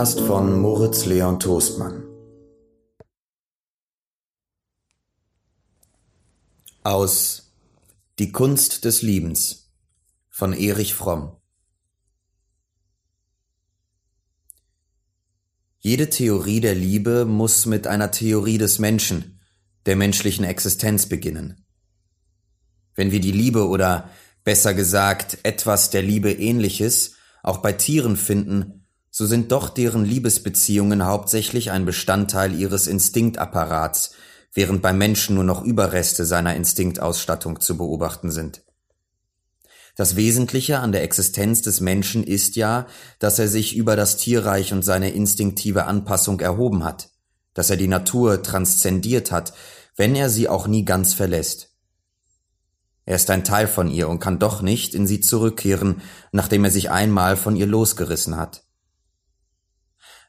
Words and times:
Podcast 0.00 0.20
von 0.20 0.58
Moritz 0.58 1.04
Leon 1.04 1.38
Toastmann. 1.38 2.04
Aus 6.82 7.52
Die 8.18 8.32
Kunst 8.32 8.86
des 8.86 9.02
Liebens 9.02 9.70
von 10.30 10.54
Erich 10.54 10.94
Fromm. 10.94 11.36
Jede 15.80 16.08
Theorie 16.08 16.60
der 16.60 16.74
Liebe 16.74 17.26
muss 17.26 17.66
mit 17.66 17.86
einer 17.86 18.10
Theorie 18.10 18.56
des 18.56 18.78
Menschen, 18.78 19.38
der 19.84 19.96
menschlichen 19.96 20.46
Existenz 20.46 21.10
beginnen. 21.10 21.66
Wenn 22.94 23.12
wir 23.12 23.20
die 23.20 23.32
Liebe 23.32 23.68
oder 23.68 24.08
besser 24.44 24.72
gesagt 24.72 25.36
etwas 25.42 25.90
der 25.90 26.00
Liebe 26.00 26.32
ähnliches 26.32 27.16
auch 27.42 27.58
bei 27.58 27.74
Tieren 27.74 28.16
finden, 28.16 28.79
so 29.10 29.26
sind 29.26 29.52
doch 29.52 29.68
deren 29.68 30.04
Liebesbeziehungen 30.04 31.04
hauptsächlich 31.04 31.70
ein 31.70 31.84
Bestandteil 31.84 32.54
ihres 32.54 32.86
Instinktapparats, 32.86 34.12
während 34.54 34.82
beim 34.82 34.98
Menschen 34.98 35.34
nur 35.34 35.44
noch 35.44 35.62
Überreste 35.62 36.24
seiner 36.24 36.54
Instinktausstattung 36.54 37.60
zu 37.60 37.76
beobachten 37.76 38.30
sind. 38.30 38.62
Das 39.96 40.16
Wesentliche 40.16 40.78
an 40.78 40.92
der 40.92 41.02
Existenz 41.02 41.62
des 41.62 41.80
Menschen 41.80 42.24
ist 42.24 42.56
ja, 42.56 42.86
dass 43.18 43.38
er 43.38 43.48
sich 43.48 43.76
über 43.76 43.96
das 43.96 44.16
Tierreich 44.16 44.72
und 44.72 44.82
seine 44.82 45.10
instinktive 45.10 45.84
Anpassung 45.84 46.40
erhoben 46.40 46.84
hat, 46.84 47.10
dass 47.54 47.70
er 47.70 47.76
die 47.76 47.88
Natur 47.88 48.42
transzendiert 48.42 49.32
hat, 49.32 49.52
wenn 49.96 50.14
er 50.14 50.30
sie 50.30 50.48
auch 50.48 50.66
nie 50.66 50.84
ganz 50.84 51.12
verlässt. 51.12 51.70
Er 53.04 53.16
ist 53.16 53.28
ein 53.30 53.44
Teil 53.44 53.66
von 53.66 53.90
ihr 53.90 54.08
und 54.08 54.20
kann 54.20 54.38
doch 54.38 54.62
nicht 54.62 54.94
in 54.94 55.06
sie 55.06 55.20
zurückkehren, 55.20 56.00
nachdem 56.30 56.64
er 56.64 56.70
sich 56.70 56.90
einmal 56.90 57.36
von 57.36 57.56
ihr 57.56 57.66
losgerissen 57.66 58.36
hat. 58.36 58.62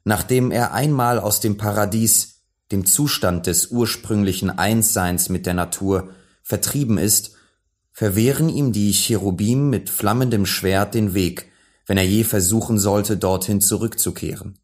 Nachdem 0.04 0.52
er 0.52 0.74
einmal 0.74 1.20
aus 1.20 1.40
dem 1.40 1.58
Paradies, 1.58 2.42
dem 2.72 2.86
Zustand 2.86 3.48
des 3.48 3.68
ursprünglichen 3.68 4.50
Einsseins 4.50 5.30
mit 5.30 5.46
der 5.46 5.54
Natur, 5.54 6.10
vertrieben 6.44 6.98
ist, 6.98 7.36
verwehren 7.92 8.50
ihm 8.50 8.72
die 8.72 8.94
Cherubim 8.94 9.70
mit 9.70 9.90
flammendem 9.90 10.46
Schwert 10.46 10.96
den 10.96 11.14
Weg, 11.14 11.52
wenn 11.86 11.98
er 11.98 12.06
je 12.06 12.24
versuchen 12.24 12.80
sollte, 12.80 13.18
dorthin 13.18 13.62
zurückzukehren. 13.62 14.58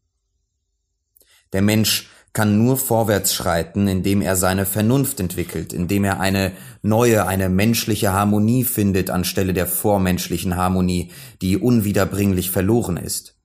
Der 1.52 1.62
Mensch 1.62 2.08
kann 2.32 2.58
nur 2.58 2.76
vorwärts 2.76 3.34
schreiten, 3.34 3.88
indem 3.88 4.22
er 4.22 4.36
seine 4.36 4.66
Vernunft 4.66 5.18
entwickelt, 5.18 5.72
indem 5.72 6.04
er 6.04 6.20
eine 6.20 6.52
neue, 6.82 7.26
eine 7.26 7.48
menschliche 7.48 8.12
Harmonie 8.12 8.64
findet 8.64 9.10
anstelle 9.10 9.54
der 9.54 9.66
vormenschlichen 9.66 10.56
Harmonie, 10.56 11.10
die 11.42 11.56
unwiederbringlich 11.56 12.50
verloren 12.50 12.96
ist. 12.96 13.37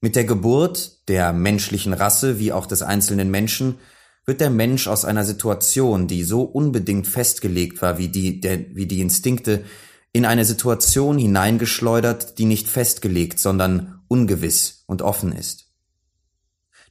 Mit 0.00 0.16
der 0.16 0.24
Geburt 0.24 1.08
der 1.08 1.32
menschlichen 1.32 1.92
Rasse 1.92 2.38
wie 2.38 2.52
auch 2.52 2.66
des 2.66 2.82
einzelnen 2.82 3.30
Menschen 3.30 3.78
wird 4.24 4.40
der 4.40 4.50
Mensch 4.50 4.86
aus 4.88 5.04
einer 5.04 5.24
Situation, 5.24 6.06
die 6.06 6.24
so 6.24 6.42
unbedingt 6.42 7.06
festgelegt 7.06 7.82
war 7.82 7.98
wie 7.98 8.08
die, 8.08 8.40
der, 8.40 8.74
wie 8.74 8.86
die 8.86 9.00
Instinkte, 9.00 9.64
in 10.12 10.24
eine 10.24 10.44
Situation 10.44 11.18
hineingeschleudert, 11.18 12.38
die 12.38 12.44
nicht 12.46 12.68
festgelegt, 12.68 13.38
sondern 13.38 14.02
ungewiss 14.08 14.84
und 14.86 15.02
offen 15.02 15.32
ist. 15.32 15.70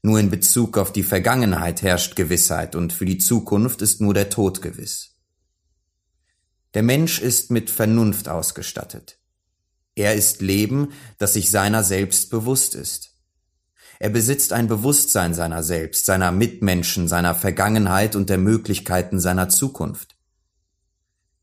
Nur 0.02 0.20
in 0.20 0.30
Bezug 0.30 0.78
auf 0.78 0.94
die 0.94 1.04
Vergangenheit 1.04 1.82
herrscht 1.82 2.16
Gewissheit 2.16 2.76
und 2.76 2.94
für 2.94 3.06
die 3.06 3.18
Zukunft 3.18 3.82
ist 3.82 4.00
nur 4.00 4.14
der 4.14 4.30
Tod 4.30 4.62
gewiss. 4.62 5.18
Der 6.74 6.84
Mensch 6.84 7.20
ist 7.20 7.52
mit 7.52 7.70
Vernunft 7.70 8.30
ausgestattet. 8.30 9.19
Er 9.96 10.16
ist 10.16 10.42
Leben, 10.42 10.94
das 11.18 11.34
sich 11.34 11.52
seiner 11.52 11.84
selbst 11.84 12.30
bewusst 12.30 12.76
ist. 12.76 13.10
Er 14.00 14.10
besitzt 14.10 14.54
ein 14.54 14.68
Bewusstsein 14.68 15.34
seiner 15.34 15.62
selbst, 15.62 16.06
seiner 16.06 16.32
Mitmenschen, 16.32 17.10
seiner 17.10 17.36
Vergangenheit 17.36 18.16
und 18.16 18.30
der 18.30 18.38
Möglichkeiten 18.38 19.20
seiner 19.20 19.50
Zukunft. 19.50 20.16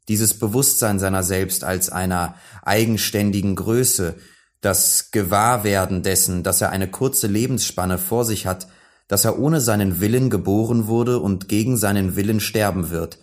Dieses 0.08 0.38
Bewusstsein 0.38 0.98
seiner 0.98 1.22
selbst 1.22 1.64
als 1.64 1.90
einer 1.90 2.36
eigenständigen 2.62 3.56
Größe, 3.56 4.16
das 4.62 5.10
Gewahrwerden 5.10 6.02
dessen, 6.02 6.42
dass 6.42 6.60
er 6.62 6.70
eine 6.70 6.88
kurze 6.88 7.26
Lebensspanne 7.26 7.98
vor 7.98 8.24
sich 8.24 8.46
hat, 8.46 8.68
dass 9.06 9.24
er 9.24 9.38
ohne 9.38 9.60
seinen 9.60 10.00
Willen 10.00 10.30
geboren 10.30 10.86
wurde 10.86 11.18
und 11.18 11.48
gegen 11.48 11.76
seinen 11.76 12.16
Willen 12.16 12.40
sterben 12.40 12.90
wird, 12.90 13.18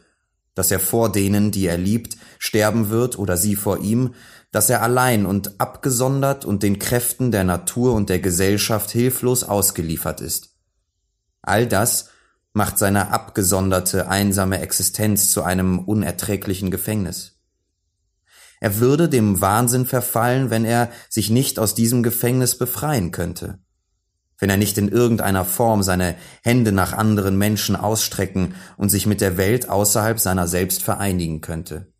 dass 0.55 0.71
er 0.71 0.79
vor 0.79 1.11
denen, 1.11 1.51
die 1.51 1.65
er 1.65 1.77
liebt, 1.77 2.17
sterben 2.37 2.89
wird 2.89 3.17
oder 3.17 3.35
sie 3.35 3.55
vor 3.55 3.79
ihm, 3.79 4.13
dass 4.53 4.69
er 4.69 4.83
allein 4.83 5.25
und 5.25 5.59
abgesondert 5.59 6.45
und 6.45 6.61
den 6.61 6.77
Kräften 6.77 7.31
der 7.31 7.43
Natur 7.43 7.93
und 7.93 8.07
der 8.09 8.19
Gesellschaft 8.19 8.91
hilflos 8.91 9.43
ausgeliefert 9.43 10.21
ist. 10.21 10.51
All 11.41 11.67
das 11.67 12.09
macht 12.53 12.77
seine 12.77 13.11
abgesonderte, 13.11 14.07
einsame 14.07 14.59
Existenz 14.61 15.31
zu 15.31 15.41
einem 15.41 15.79
unerträglichen 15.79 16.69
Gefängnis. 16.69 17.39
Er 18.61 18.77
würde 18.79 19.09
dem 19.09 19.41
Wahnsinn 19.41 19.87
verfallen, 19.87 20.51
wenn 20.51 20.65
er 20.65 20.91
sich 21.09 21.31
nicht 21.31 21.57
aus 21.57 21.73
diesem 21.73 22.03
Gefängnis 22.03 22.55
befreien 22.55 23.09
könnte, 23.09 23.57
wenn 24.37 24.51
er 24.51 24.57
nicht 24.57 24.77
in 24.77 24.87
irgendeiner 24.87 25.45
Form 25.45 25.81
seine 25.81 26.15
Hände 26.43 26.71
nach 26.71 26.93
anderen 26.93 27.39
Menschen 27.39 27.75
ausstrecken 27.75 28.53
und 28.77 28.89
sich 28.89 29.07
mit 29.07 29.19
der 29.19 29.35
Welt 29.37 29.67
außerhalb 29.67 30.19
seiner 30.19 30.47
selbst 30.47 30.83
vereinigen 30.83 31.41
könnte. 31.41 31.92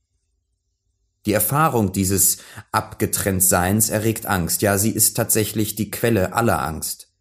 Die 1.26 1.34
Erfahrung 1.34 1.92
dieses 1.94 2.38
Abgetrenntseins 2.72 3.90
erregt 3.90 4.26
Angst, 4.26 4.62
ja, 4.62 4.78
sie 4.78 4.92
ist 4.92 5.16
tatsächlich 5.16 5.76
die 5.76 5.90
Quelle 5.90 6.34
aller 6.34 6.62
Angst. 6.62 7.14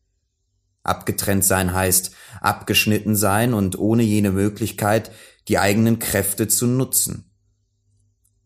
Abgetrennt 0.82 1.44
sein 1.44 1.72
heißt 1.72 2.10
abgeschnitten 2.40 3.14
sein 3.14 3.54
und 3.54 3.78
ohne 3.78 4.02
jene 4.02 4.32
Möglichkeit, 4.32 5.12
die 5.46 5.58
eigenen 5.58 6.00
Kräfte 6.00 6.48
zu 6.48 6.66
nutzen. 6.66 7.30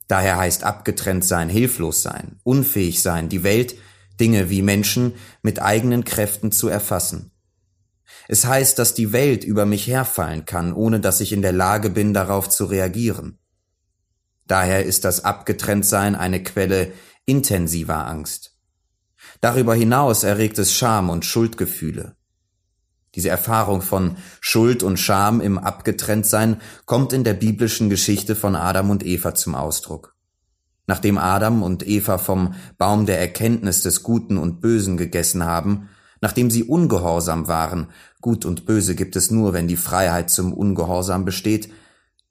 Daher 0.09 0.37
heißt 0.37 0.63
abgetrennt 0.63 1.25
sein, 1.25 1.49
hilflos 1.49 2.03
sein, 2.03 2.39
unfähig 2.45 3.03
sein, 3.03 3.29
die 3.29 3.43
Welt, 3.43 3.77
Dinge 4.21 4.51
wie 4.51 4.63
Menschen 4.63 5.15
mit 5.43 5.61
eigenen 5.61 6.05
Kräften 6.05 6.53
zu 6.53 6.69
erfassen. 6.69 7.33
Es 8.29 8.45
heißt, 8.45 8.79
dass 8.79 8.95
die 8.95 9.13
Welt 9.13 9.45
über 9.45 9.67
mich 9.67 9.87
herfallen 9.87 10.45
kann, 10.45 10.73
ohne 10.73 11.01
dass 11.01 11.21
ich 11.21 11.33
in 11.33 11.43
der 11.43 11.53
Lage 11.53 11.91
bin, 11.91 12.15
darauf 12.15 12.49
zu 12.49 12.67
reagieren. 12.67 13.39
Daher 14.47 14.85
ist 14.85 15.05
das 15.05 15.25
Abgetrenntsein 15.25 16.15
eine 16.15 16.43
Quelle 16.43 16.93
intensiver 17.25 18.07
Angst. 18.07 18.55
Darüber 19.41 19.75
hinaus 19.75 20.23
erregt 20.23 20.59
es 20.59 20.73
Scham 20.73 21.11
und 21.11 21.25
Schuldgefühle. 21.25 22.17
Diese 23.15 23.29
Erfahrung 23.29 23.81
von 23.81 24.17
Schuld 24.41 24.83
und 24.83 24.99
Scham 24.99 25.41
im 25.41 25.59
Abgetrenntsein 25.59 26.61
kommt 26.85 27.13
in 27.13 27.25
der 27.25 27.35
biblischen 27.35 27.89
Geschichte 27.89 28.37
von 28.37 28.55
Adam 28.55 28.91
und 28.91 29.05
Eva 29.05 29.35
zum 29.35 29.55
Ausdruck. 29.55 30.15
Nachdem 30.87 31.19
Adam 31.19 31.63
und 31.63 31.87
Eva 31.87 32.19
vom 32.19 32.55
Baum 32.79 33.07
der 33.07 33.19
Erkenntnis 33.19 33.83
des 33.83 34.03
Guten 34.03 34.39
und 34.39 34.61
Bösen 34.61 34.97
gegessen 34.97 35.45
haben, 35.45 35.89
nachdem 36.21 36.51
sie 36.51 36.63
ungehorsam 36.63 37.49
waren, 37.49 37.89
Gut 38.21 38.45
und 38.45 38.67
Böse 38.67 38.95
gibt 38.95 39.17
es 39.17 39.31
nur, 39.31 39.53
wenn 39.53 39.67
die 39.67 39.77
Freiheit 39.77 40.31
zum 40.31 40.53
Ungehorsam 40.53 41.25
besteht, 41.25 41.71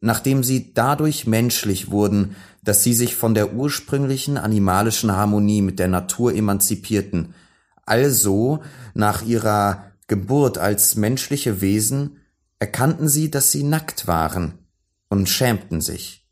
nachdem 0.06 0.44
sie 0.44 0.72
dadurch 0.76 1.26
menschlich 1.26 1.90
wurden, 1.90 2.36
dass 2.64 2.84
sie 2.84 2.94
sich 2.94 3.16
von 3.16 3.34
der 3.34 3.56
ursprünglichen 3.56 4.38
animalischen 4.38 5.12
Harmonie 5.12 5.64
mit 5.64 5.80
der 5.80 5.88
Natur 5.88 6.36
emanzipierten, 6.36 7.34
also 7.88 8.62
nach 8.94 9.24
ihrer 9.24 9.92
Geburt 10.08 10.60
als 10.60 10.96
menschliche 10.96 11.60
Wesen 11.60 12.22
erkannten 12.60 13.08
sie, 13.08 13.32
dass 13.32 13.52
sie 13.52 13.64
nackt 13.64 14.06
waren 14.06 14.60
und 15.10 15.28
schämten 15.28 15.82
sich. 15.82 16.28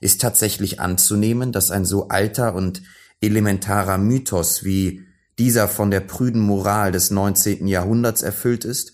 Ist 0.00 0.20
tatsächlich 0.20 0.78
anzunehmen, 0.78 1.50
dass 1.50 1.72
ein 1.72 1.84
so 1.84 2.06
alter 2.06 2.54
und 2.54 2.82
elementarer 3.20 3.98
Mythos 3.98 4.62
wie 4.62 5.02
dieser 5.40 5.66
von 5.66 5.90
der 5.90 6.00
prüden 6.00 6.40
Moral 6.40 6.92
des 6.92 7.10
19. 7.10 7.66
Jahrhunderts 7.66 8.22
erfüllt 8.22 8.64
ist 8.64 8.92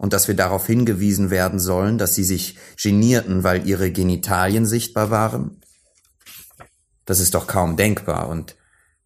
und 0.00 0.14
dass 0.14 0.28
wir 0.28 0.34
darauf 0.34 0.66
hingewiesen 0.66 1.28
werden 1.28 1.58
sollen, 1.58 1.98
dass 1.98 2.14
sie 2.14 2.24
sich 2.24 2.56
genierten, 2.82 3.44
weil 3.44 3.68
ihre 3.68 3.92
Genitalien 3.92 4.64
sichtbar 4.64 5.10
waren? 5.10 5.60
Das 7.04 7.20
ist 7.20 7.34
doch 7.34 7.46
kaum 7.46 7.76
denkbar 7.76 8.28
und 8.28 8.56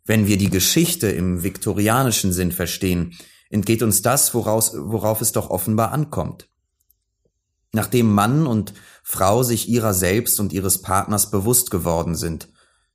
wenn 0.04 0.28
wir 0.28 0.38
die 0.38 0.50
Geschichte 0.50 1.08
im 1.08 1.42
viktorianischen 1.42 2.32
Sinn 2.32 2.52
verstehen, 2.52 3.16
entgeht 3.50 3.82
uns 3.82 4.02
das, 4.02 4.34
woraus, 4.34 4.74
worauf 4.76 5.20
es 5.20 5.32
doch 5.32 5.50
offenbar 5.50 5.90
ankommt. 5.90 6.48
Nachdem 7.72 8.12
Mann 8.12 8.46
und 8.46 8.72
Frau 9.02 9.42
sich 9.42 9.68
ihrer 9.68 9.94
selbst 9.94 10.38
und 10.38 10.52
ihres 10.52 10.80
Partners 10.80 11.32
bewusst 11.32 11.72
geworden 11.72 12.14
sind, 12.14 12.48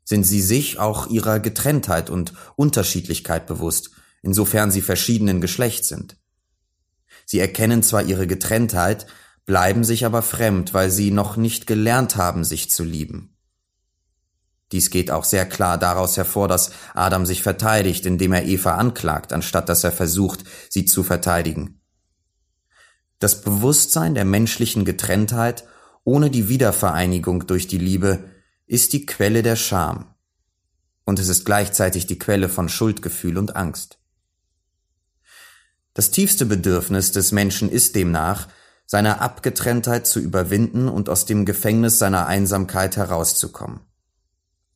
sind 0.05 0.23
sie 0.23 0.41
sich 0.41 0.79
auch 0.79 1.07
ihrer 1.07 1.41
Getrenntheit 1.41 2.09
und 2.09 2.33
Unterschiedlichkeit 2.55 3.45
bewusst, 3.45 3.89
insofern 4.21 4.71
sie 4.71 4.81
verschiedenen 4.81 5.41
Geschlechts 5.41 5.89
sind. 5.89 6.18
Sie 7.29 7.37
erkennen 7.37 7.83
zwar 7.83 8.01
ihre 8.01 8.25
Getrenntheit, 8.25 9.05
bleiben 9.45 9.83
sich 9.83 10.03
aber 10.03 10.23
fremd, 10.23 10.73
weil 10.73 10.89
sie 10.89 11.11
noch 11.11 11.37
nicht 11.37 11.67
gelernt 11.67 12.15
haben, 12.15 12.43
sich 12.43 12.71
zu 12.71 12.83
lieben. 12.83 13.37
Dies 14.71 14.89
geht 14.89 15.11
auch 15.11 15.23
sehr 15.23 15.45
klar 15.47 15.77
daraus 15.77 16.17
hervor, 16.17 16.47
dass 16.47 16.71
Adam 16.95 17.27
sich 17.27 17.43
verteidigt, 17.43 18.07
indem 18.07 18.33
er 18.33 18.45
Eva 18.45 18.77
anklagt, 18.77 19.31
anstatt 19.31 19.69
dass 19.69 19.83
er 19.83 19.91
versucht, 19.91 20.43
sie 20.71 20.85
zu 20.85 21.03
verteidigen. 21.03 21.83
Das 23.19 23.41
Bewusstsein 23.41 24.15
der 24.15 24.25
menschlichen 24.25 24.83
Getrenntheit 24.83 25.65
ohne 26.03 26.31
die 26.31 26.49
Wiedervereinigung 26.49 27.45
durch 27.45 27.67
die 27.67 27.77
Liebe 27.77 28.23
ist 28.65 28.91
die 28.91 29.05
Quelle 29.05 29.43
der 29.43 29.55
Scham. 29.55 30.15
Und 31.05 31.19
es 31.19 31.27
ist 31.27 31.45
gleichzeitig 31.45 32.07
die 32.07 32.17
Quelle 32.17 32.49
von 32.49 32.69
Schuldgefühl 32.69 33.37
und 33.37 33.55
Angst. 33.55 33.98
Das 35.99 36.11
tiefste 36.11 36.45
Bedürfnis 36.45 37.11
des 37.11 37.33
Menschen 37.33 37.69
ist 37.69 37.93
demnach, 37.93 38.47
seine 38.85 39.19
Abgetrenntheit 39.19 40.07
zu 40.07 40.21
überwinden 40.21 40.87
und 40.87 41.09
aus 41.09 41.25
dem 41.25 41.43
Gefängnis 41.43 41.99
seiner 41.99 42.25
Einsamkeit 42.25 42.95
herauszukommen. 42.95 43.81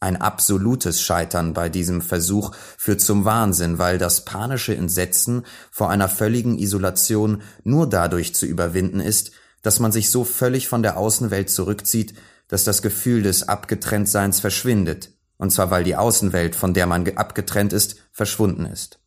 Ein 0.02 0.18
absolutes 0.18 1.02
Scheitern 1.02 1.54
bei 1.54 1.70
diesem 1.70 2.02
Versuch 2.02 2.52
führt 2.78 3.00
zum 3.00 3.24
Wahnsinn, 3.24 3.78
weil 3.78 3.98
das 4.00 4.26
panische 4.26 4.76
Entsetzen 4.76 5.46
vor 5.72 5.90
einer 5.90 6.10
völligen 6.10 6.58
Isolation 6.60 7.42
nur 7.64 7.88
dadurch 7.88 8.36
zu 8.36 8.46
überwinden 8.46 9.00
ist, 9.00 9.32
dass 9.62 9.80
man 9.80 9.94
sich 9.94 10.10
so 10.10 10.26
völlig 10.26 10.68
von 10.68 10.84
der 10.84 10.98
Außenwelt 10.98 11.50
zurückzieht, 11.50 12.16
dass 12.50 12.66
das 12.66 12.82
Gefühl 12.82 13.24
des 13.24 13.48
Abgetrenntseins 13.48 14.42
verschwindet, 14.42 15.14
und 15.38 15.52
zwar 15.54 15.72
weil 15.72 15.86
die 15.86 15.96
Außenwelt, 15.96 16.54
von 16.54 16.74
der 16.74 16.86
man 16.86 17.08
abgetrennt 17.16 17.72
ist, 17.72 17.96
verschwunden 18.12 18.66
ist. 18.66 19.00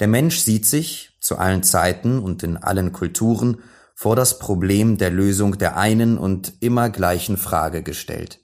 Der 0.00 0.08
Mensch 0.08 0.38
sieht 0.38 0.66
sich, 0.66 1.16
zu 1.20 1.38
allen 1.38 1.62
Zeiten 1.62 2.18
und 2.18 2.42
in 2.42 2.56
allen 2.56 2.92
Kulturen, 2.92 3.58
vor 3.94 4.16
das 4.16 4.38
Problem 4.38 4.98
der 4.98 5.10
Lösung 5.10 5.58
der 5.58 5.76
einen 5.76 6.18
und 6.18 6.54
immer 6.60 6.90
gleichen 6.90 7.36
Frage 7.36 7.82
gestellt 7.82 8.42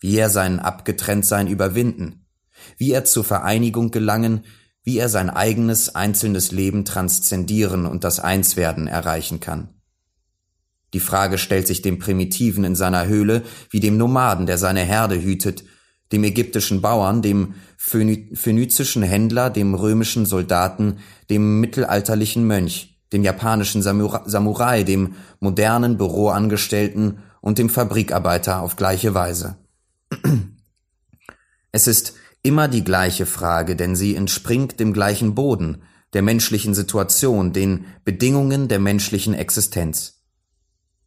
wie 0.00 0.18
er 0.18 0.30
sein 0.30 0.60
Abgetrenntsein 0.60 1.48
überwinden, 1.48 2.26
wie 2.76 2.92
er 2.92 3.04
zur 3.04 3.24
Vereinigung 3.24 3.90
gelangen, 3.90 4.44
wie 4.82 4.98
er 4.98 5.08
sein 5.08 5.30
eigenes 5.30 5.94
einzelnes 5.94 6.52
Leben 6.52 6.84
transzendieren 6.84 7.86
und 7.86 8.04
das 8.04 8.20
Einswerden 8.20 8.86
erreichen 8.86 9.40
kann. 9.40 9.70
Die 10.94 11.00
Frage 11.00 11.38
stellt 11.38 11.66
sich 11.66 11.82
dem 11.82 11.98
Primitiven 11.98 12.62
in 12.64 12.76
seiner 12.76 13.06
Höhle 13.06 13.42
wie 13.70 13.80
dem 13.80 13.96
Nomaden, 13.96 14.46
der 14.46 14.58
seine 14.58 14.82
Herde 14.82 15.20
hütet, 15.20 15.64
dem 16.12 16.24
ägyptischen 16.24 16.80
Bauern, 16.80 17.22
dem 17.22 17.54
phönizischen 17.76 19.02
Händler, 19.02 19.50
dem 19.50 19.74
römischen 19.74 20.26
Soldaten, 20.26 20.98
dem 21.30 21.60
mittelalterlichen 21.60 22.46
Mönch, 22.46 23.00
dem 23.12 23.22
japanischen 23.22 23.82
Samurai, 23.82 24.82
dem 24.82 25.14
modernen 25.40 25.96
Büroangestellten 25.96 27.18
und 27.40 27.58
dem 27.58 27.68
Fabrikarbeiter 27.68 28.60
auf 28.60 28.76
gleiche 28.76 29.14
Weise. 29.14 29.56
Es 31.72 31.86
ist 31.86 32.14
immer 32.42 32.68
die 32.68 32.84
gleiche 32.84 33.26
Frage, 33.26 33.76
denn 33.76 33.96
sie 33.96 34.14
entspringt 34.14 34.80
dem 34.80 34.92
gleichen 34.92 35.34
Boden, 35.34 35.82
der 36.12 36.22
menschlichen 36.22 36.74
Situation, 36.74 37.52
den 37.52 37.86
Bedingungen 38.04 38.68
der 38.68 38.78
menschlichen 38.78 39.34
Existenz. 39.34 40.22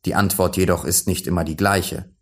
Die 0.06 0.16
Antwort 0.16 0.58
jedoch 0.58 0.86
ist 0.86 1.08
nicht 1.08 1.28
immer 1.28 1.44
die 1.44 1.56
gleiche. 1.56 2.14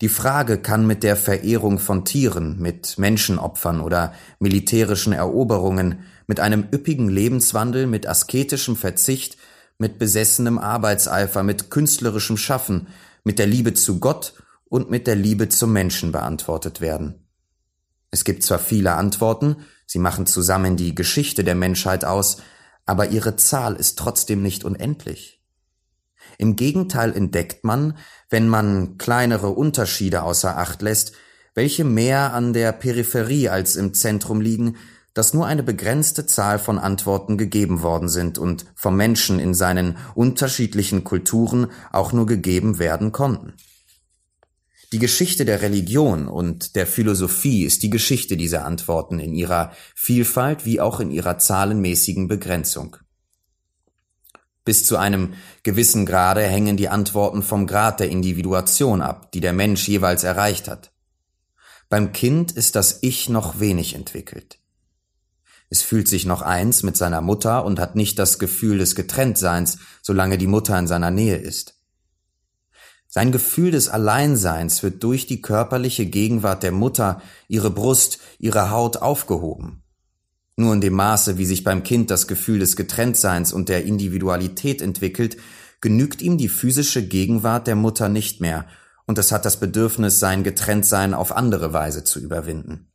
Die 0.00 0.08
Frage 0.08 0.56
kann 0.56 0.86
mit 0.86 1.02
der 1.02 1.14
Verehrung 1.14 1.78
von 1.78 2.06
Tieren, 2.06 2.58
mit 2.58 2.96
Menschenopfern 2.96 3.80
oder 3.80 4.14
militärischen 4.38 5.12
Eroberungen, 5.12 6.04
mit 6.26 6.40
einem 6.40 6.66
üppigen 6.72 7.10
Lebenswandel, 7.10 7.86
mit 7.86 8.06
asketischem 8.06 8.76
Verzicht, 8.76 9.36
mit 9.76 9.98
besessenem 9.98 10.58
Arbeitseifer, 10.58 11.42
mit 11.42 11.70
künstlerischem 11.70 12.38
Schaffen, 12.38 12.88
mit 13.24 13.38
der 13.38 13.46
Liebe 13.46 13.74
zu 13.74 14.00
Gott 14.00 14.34
und 14.70 14.90
mit 14.90 15.06
der 15.06 15.16
Liebe 15.16 15.50
zum 15.50 15.72
Menschen 15.72 16.12
beantwortet 16.12 16.80
werden. 16.80 17.26
Es 18.10 18.24
gibt 18.24 18.42
zwar 18.42 18.58
viele 18.58 18.94
Antworten, 18.94 19.56
sie 19.86 19.98
machen 19.98 20.26
zusammen 20.26 20.76
die 20.76 20.94
Geschichte 20.94 21.44
der 21.44 21.54
Menschheit 21.54 22.06
aus, 22.06 22.38
aber 22.86 23.10
ihre 23.10 23.36
Zahl 23.36 23.76
ist 23.76 23.98
trotzdem 23.98 24.42
nicht 24.42 24.64
unendlich. 24.64 25.39
Im 26.40 26.56
Gegenteil 26.56 27.14
entdeckt 27.14 27.64
man, 27.64 27.98
wenn 28.30 28.48
man 28.48 28.96
kleinere 28.96 29.50
Unterschiede 29.50 30.22
außer 30.22 30.56
Acht 30.56 30.80
lässt, 30.80 31.12
welche 31.54 31.84
mehr 31.84 32.32
an 32.32 32.54
der 32.54 32.72
Peripherie 32.72 33.50
als 33.50 33.76
im 33.76 33.92
Zentrum 33.92 34.40
liegen, 34.40 34.76
dass 35.12 35.34
nur 35.34 35.44
eine 35.44 35.62
begrenzte 35.62 36.24
Zahl 36.24 36.58
von 36.58 36.78
Antworten 36.78 37.36
gegeben 37.36 37.82
worden 37.82 38.08
sind 38.08 38.38
und 38.38 38.64
vom 38.74 38.96
Menschen 38.96 39.38
in 39.38 39.52
seinen 39.52 39.98
unterschiedlichen 40.14 41.04
Kulturen 41.04 41.66
auch 41.92 42.14
nur 42.14 42.24
gegeben 42.24 42.78
werden 42.78 43.12
konnten. 43.12 43.52
Die 44.92 44.98
Geschichte 44.98 45.44
der 45.44 45.60
Religion 45.60 46.26
und 46.26 46.74
der 46.74 46.86
Philosophie 46.86 47.64
ist 47.64 47.82
die 47.82 47.90
Geschichte 47.90 48.38
dieser 48.38 48.64
Antworten 48.64 49.18
in 49.18 49.34
ihrer 49.34 49.72
Vielfalt 49.94 50.64
wie 50.64 50.80
auch 50.80 51.00
in 51.00 51.10
ihrer 51.10 51.36
zahlenmäßigen 51.36 52.28
Begrenzung. 52.28 52.96
Bis 54.70 54.86
zu 54.86 54.98
einem 54.98 55.34
gewissen 55.64 56.06
Grade 56.06 56.42
hängen 56.42 56.76
die 56.76 56.88
Antworten 56.88 57.42
vom 57.42 57.66
Grad 57.66 57.98
der 57.98 58.08
Individuation 58.08 59.02
ab, 59.02 59.32
die 59.32 59.40
der 59.40 59.52
Mensch 59.52 59.88
jeweils 59.88 60.22
erreicht 60.22 60.68
hat. 60.68 60.92
Beim 61.88 62.12
Kind 62.12 62.52
ist 62.52 62.76
das 62.76 63.00
Ich 63.02 63.28
noch 63.28 63.58
wenig 63.58 63.96
entwickelt. 63.96 64.60
Es 65.70 65.82
fühlt 65.82 66.06
sich 66.06 66.24
noch 66.24 66.42
eins 66.42 66.84
mit 66.84 66.96
seiner 66.96 67.20
Mutter 67.20 67.64
und 67.64 67.80
hat 67.80 67.96
nicht 67.96 68.16
das 68.20 68.38
Gefühl 68.38 68.78
des 68.78 68.94
Getrenntseins, 68.94 69.78
solange 70.02 70.38
die 70.38 70.46
Mutter 70.46 70.78
in 70.78 70.86
seiner 70.86 71.10
Nähe 71.10 71.38
ist. 71.38 71.74
Sein 73.08 73.32
Gefühl 73.32 73.72
des 73.72 73.88
Alleinseins 73.88 74.84
wird 74.84 75.02
durch 75.02 75.26
die 75.26 75.42
körperliche 75.42 76.06
Gegenwart 76.06 76.62
der 76.62 76.70
Mutter, 76.70 77.20
ihre 77.48 77.70
Brust, 77.70 78.20
ihre 78.38 78.70
Haut 78.70 78.98
aufgehoben. 78.98 79.82
Nur 80.60 80.74
in 80.74 80.82
dem 80.82 80.92
Maße, 80.92 81.38
wie 81.38 81.46
sich 81.46 81.64
beim 81.64 81.84
Kind 81.84 82.10
das 82.10 82.26
Gefühl 82.26 82.58
des 82.58 82.76
Getrenntseins 82.76 83.54
und 83.54 83.70
der 83.70 83.86
Individualität 83.86 84.82
entwickelt, 84.82 85.38
genügt 85.80 86.20
ihm 86.20 86.36
die 86.36 86.50
physische 86.50 87.02
Gegenwart 87.02 87.66
der 87.66 87.76
Mutter 87.76 88.10
nicht 88.10 88.42
mehr, 88.42 88.66
und 89.06 89.16
es 89.16 89.32
hat 89.32 89.46
das 89.46 89.58
Bedürfnis, 89.58 90.20
sein 90.20 90.44
Getrenntsein 90.44 91.14
auf 91.14 91.34
andere 91.34 91.72
Weise 91.72 92.04
zu 92.04 92.20
überwinden. 92.20 92.92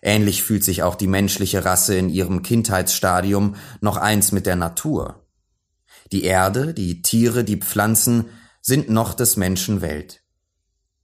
Ähnlich 0.00 0.44
fühlt 0.44 0.62
sich 0.62 0.84
auch 0.84 0.94
die 0.94 1.08
menschliche 1.08 1.64
Rasse 1.64 1.96
in 1.96 2.08
ihrem 2.08 2.42
Kindheitsstadium 2.42 3.56
noch 3.80 3.96
eins 3.96 4.30
mit 4.30 4.46
der 4.46 4.54
Natur. 4.54 5.26
Die 6.12 6.22
Erde, 6.22 6.72
die 6.72 7.02
Tiere, 7.02 7.42
die 7.42 7.56
Pflanzen 7.56 8.26
sind 8.60 8.90
noch 8.90 9.14
des 9.14 9.36
Menschen 9.36 9.80
Welt. 9.80 10.22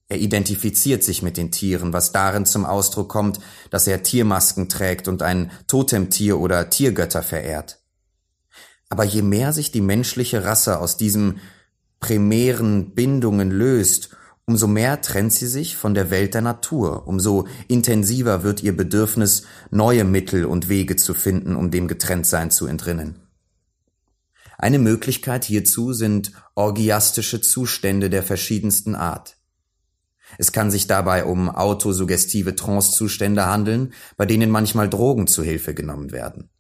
Er 0.09 0.19
identifiziert 0.19 1.03
sich 1.03 1.23
mit 1.23 1.37
den 1.37 1.51
Tieren, 1.51 1.93
was 1.93 2.13
darin 2.13 2.45
zum 2.45 2.67
Ausdruck 2.67 3.09
kommt, 3.09 3.41
dass 3.71 3.87
er 3.87 4.03
Tiermasken 4.03 4.69
trägt 4.69 5.09
und 5.09 5.23
ein 5.23 5.51
Totemtier 5.67 6.39
oder 6.39 6.69
Tiergötter 6.69 7.23
verehrt. 7.23 7.81
Aber 8.91 9.05
je 9.05 9.23
mehr 9.23 9.53
sich 9.53 9.73
die 9.73 9.81
menschliche 9.81 10.45
Rasse 10.45 10.79
aus 10.79 10.97
diesen 10.97 11.41
primären 12.01 12.95
Bindungen 12.95 13.51
löst, 13.51 14.11
umso 14.47 14.67
mehr 14.67 15.01
trennt 15.01 15.33
sie 15.33 15.47
sich 15.47 15.77
von 15.77 15.95
der 15.95 16.11
Welt 16.11 16.35
der 16.35 16.43
Natur, 16.43 17.09
umso 17.09 17.47
intensiver 17.67 18.43
wird 18.43 18.63
ihr 18.63 18.77
Bedürfnis, 18.77 19.45
neue 19.71 20.05
Mittel 20.05 20.45
und 20.45 20.69
Wege 20.69 20.97
zu 20.97 21.15
finden, 21.15 21.57
um 21.57 21.71
dem 21.71 21.89
Getrenntsein 21.89 22.51
zu 22.51 22.67
entrinnen. 22.67 23.21
Eine 24.59 24.79
Möglichkeit 24.79 25.45
hierzu 25.45 25.95
sind 25.95 26.33
orgiastische 26.55 27.41
Zustände 27.41 28.11
der 28.11 28.23
verschiedensten 28.23 28.95
Art. 28.95 29.39
Es 30.39 30.53
kann 30.53 30.71
sich 30.71 30.87
dabei 30.87 31.25
um 31.25 31.49
autosuggestive 31.49 32.55
Trancezustände 32.55 33.47
handeln, 33.47 33.93
bei 34.17 34.27
denen 34.27 34.51
manchmal 34.51 34.89
Drogen 34.89 35.27
zu 35.27 35.43
Hilfe 35.43 35.75
genommen 35.75 36.13
werden. 36.13 36.51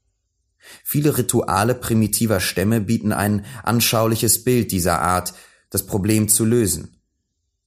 Viele 0.83 1.19
Rituale 1.19 1.75
primitiver 1.75 2.41
Stämme 2.41 2.81
bieten 2.81 3.13
ein 3.13 3.45
anschauliches 3.63 4.45
Bild 4.45 4.73
dieser 4.73 5.01
Art, 5.01 5.35
das 5.71 5.87
Problem 5.87 6.29
zu 6.29 6.45
lösen. 6.45 7.01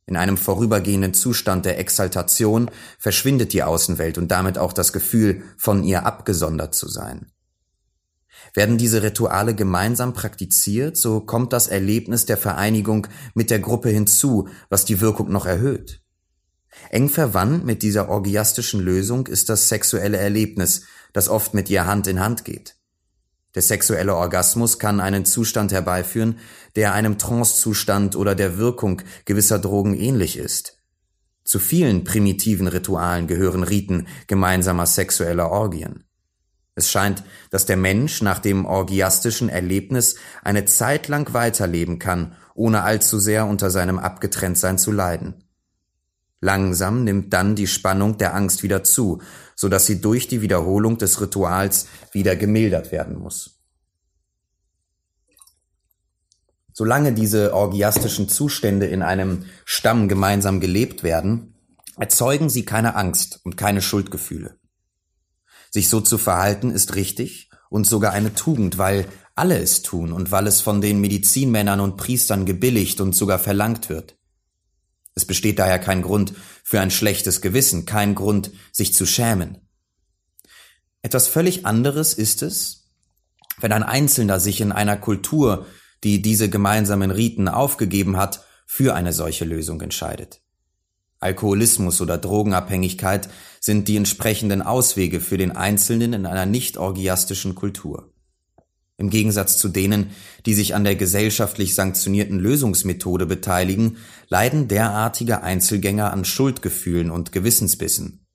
In 0.05 0.15
einem 0.15 0.37
vorübergehenden 0.37 1.13
Zustand 1.13 1.65
der 1.65 1.79
Exaltation 1.79 2.71
verschwindet 2.97 3.51
die 3.51 3.63
Außenwelt 3.63 4.17
und 4.17 4.31
damit 4.31 4.57
auch 4.57 4.71
das 4.71 4.93
Gefühl, 4.93 5.43
von 5.57 5.83
ihr 5.83 6.05
abgesondert 6.05 6.73
zu 6.73 6.87
sein. 6.87 7.31
Werden 8.53 8.77
diese 8.77 9.03
Rituale 9.03 9.55
gemeinsam 9.55 10.13
praktiziert, 10.13 10.97
so 10.97 11.21
kommt 11.21 11.53
das 11.53 11.67
Erlebnis 11.67 12.25
der 12.25 12.37
Vereinigung 12.37 13.07
mit 13.33 13.49
der 13.49 13.59
Gruppe 13.59 13.89
hinzu, 13.89 14.47
was 14.69 14.85
die 14.85 15.01
Wirkung 15.01 15.31
noch 15.31 15.45
erhöht. 15.45 16.01
Eng 16.89 17.09
verwandt 17.09 17.65
mit 17.65 17.81
dieser 17.81 18.09
orgiastischen 18.09 18.79
Lösung 18.79 19.27
ist 19.27 19.49
das 19.49 19.67
sexuelle 19.69 20.17
Erlebnis, 20.17 20.83
das 21.13 21.29
oft 21.29 21.53
mit 21.53 21.69
ihr 21.69 21.85
Hand 21.85 22.07
in 22.07 22.19
Hand 22.19 22.45
geht. 22.45 22.75
Der 23.55 23.61
sexuelle 23.63 24.15
Orgasmus 24.15 24.77
kann 24.77 24.99
einen 24.99 25.25
Zustand 25.25 25.71
herbeiführen, 25.71 26.37
der 26.75 26.93
einem 26.93 27.17
Trancezustand 27.17 28.15
oder 28.15 28.35
der 28.35 28.57
Wirkung 28.57 29.01
gewisser 29.25 29.57
Drogen 29.57 29.95
ähnlich 29.95 30.37
ist. 30.37 30.77
Zu 31.43 31.59
vielen 31.59 32.03
primitiven 32.03 32.67
Ritualen 32.67 33.25
gehören 33.25 33.63
Riten 33.63 34.07
gemeinsamer 34.27 34.85
sexueller 34.85 35.49
Orgien. 35.49 36.03
Es 36.77 36.91
scheint, 36.91 37.23
dass 37.49 37.65
der 37.65 37.75
Mensch 37.75 38.21
nach 38.21 38.37
dem 38.37 38.65
orgiastischen 38.67 39.49
Erlebnis 39.49 40.15
eine 40.43 40.65
Zeit 40.65 41.07
lang 41.07 41.33
weiterleben 41.33 41.97
kann, 41.97 42.35
ohne 42.53 42.83
allzu 42.83 43.17
sehr 43.17 43.47
unter 43.47 43.71
seinem 43.71 43.97
Abgetrenntsein 43.97 44.77
zu 44.77 44.91
leiden. 44.91 45.43
Langsam 46.39 47.03
nimmt 47.03 47.33
dann 47.33 47.55
die 47.55 47.65
Spannung 47.65 48.19
der 48.19 48.35
Angst 48.35 48.61
wieder 48.61 48.83
zu, 48.83 49.23
so 49.55 49.69
dass 49.69 49.87
sie 49.87 50.01
durch 50.01 50.27
die 50.27 50.43
Wiederholung 50.43 50.99
des 50.99 51.19
Rituals 51.19 51.87
wieder 52.11 52.35
gemildert 52.35 52.91
werden 52.91 53.17
muss. 53.17 53.59
Solange 56.73 57.11
diese 57.11 57.55
orgiastischen 57.55 58.29
Zustände 58.29 58.85
in 58.85 59.01
einem 59.01 59.45
Stamm 59.65 60.07
gemeinsam 60.07 60.59
gelebt 60.59 61.01
werden, 61.01 61.55
erzeugen 61.97 62.51
sie 62.51 62.65
keine 62.65 62.93
Angst 62.93 63.39
und 63.43 63.57
keine 63.57 63.81
Schuldgefühle. 63.81 64.56
Sich 65.77 65.89
so 65.89 66.01
zu 66.01 66.17
verhalten 66.17 66.71
ist 66.71 66.95
richtig 66.95 67.51
und 67.69 67.85
sogar 67.85 68.11
eine 68.11 68.33
Tugend, 68.33 68.79
weil 68.79 69.05
alle 69.35 69.59
es 69.59 69.83
tun 69.83 70.11
und 70.11 70.31
weil 70.31 70.47
es 70.47 70.59
von 70.59 70.81
den 70.81 70.99
Medizinmännern 70.99 71.79
und 71.81 71.97
Priestern 71.97 72.47
gebilligt 72.47 72.99
und 72.99 73.13
sogar 73.13 73.37
verlangt 73.37 73.87
wird. 73.87 74.17
Es 75.13 75.23
besteht 75.23 75.59
daher 75.59 75.77
kein 75.77 76.01
Grund 76.01 76.33
für 76.63 76.81
ein 76.81 76.89
schlechtes 76.89 77.41
Gewissen, 77.41 77.85
kein 77.85 78.15
Grund, 78.15 78.49
sich 78.71 78.95
zu 78.95 79.05
schämen. 79.05 79.69
Etwas 81.03 81.27
völlig 81.27 81.67
anderes 81.67 82.15
ist 82.15 82.41
es, 82.41 82.89
wenn 83.59 83.71
ein 83.71 83.83
Einzelner 83.83 84.39
sich 84.39 84.61
in 84.61 84.71
einer 84.71 84.97
Kultur, 84.97 85.67
die 86.03 86.23
diese 86.23 86.49
gemeinsamen 86.49 87.11
Riten 87.11 87.47
aufgegeben 87.47 88.17
hat, 88.17 88.43
für 88.65 88.95
eine 88.95 89.13
solche 89.13 89.45
Lösung 89.45 89.79
entscheidet. 89.81 90.41
Alkoholismus 91.19 92.01
oder 92.01 92.17
Drogenabhängigkeit 92.17 93.29
sind 93.59 93.87
die 93.87 93.97
entsprechenden 93.97 94.61
Auswege 94.61 95.19
für 95.19 95.37
den 95.37 95.51
Einzelnen 95.51 96.13
in 96.13 96.25
einer 96.25 96.45
nicht 96.45 96.77
orgiastischen 96.77 97.55
Kultur. 97.55 98.13
Im 98.97 99.11
Gegensatz 99.11 99.57
zu 99.57 99.69
denen, 99.69 100.11
die 100.45 100.55
sich 100.55 100.73
an 100.73 100.83
der 100.83 100.95
gesellschaftlich 100.95 101.75
sanktionierten 101.75 102.39
Lösungsmethode 102.39 103.27
beteiligen, 103.27 103.97
leiden 104.27 104.67
derartige 104.67 105.43
Einzelgänger 105.43 106.11
an 106.11 106.25
Schuldgefühlen 106.25 107.11
und 107.11 107.31
Gewissensbissen. 107.31 108.25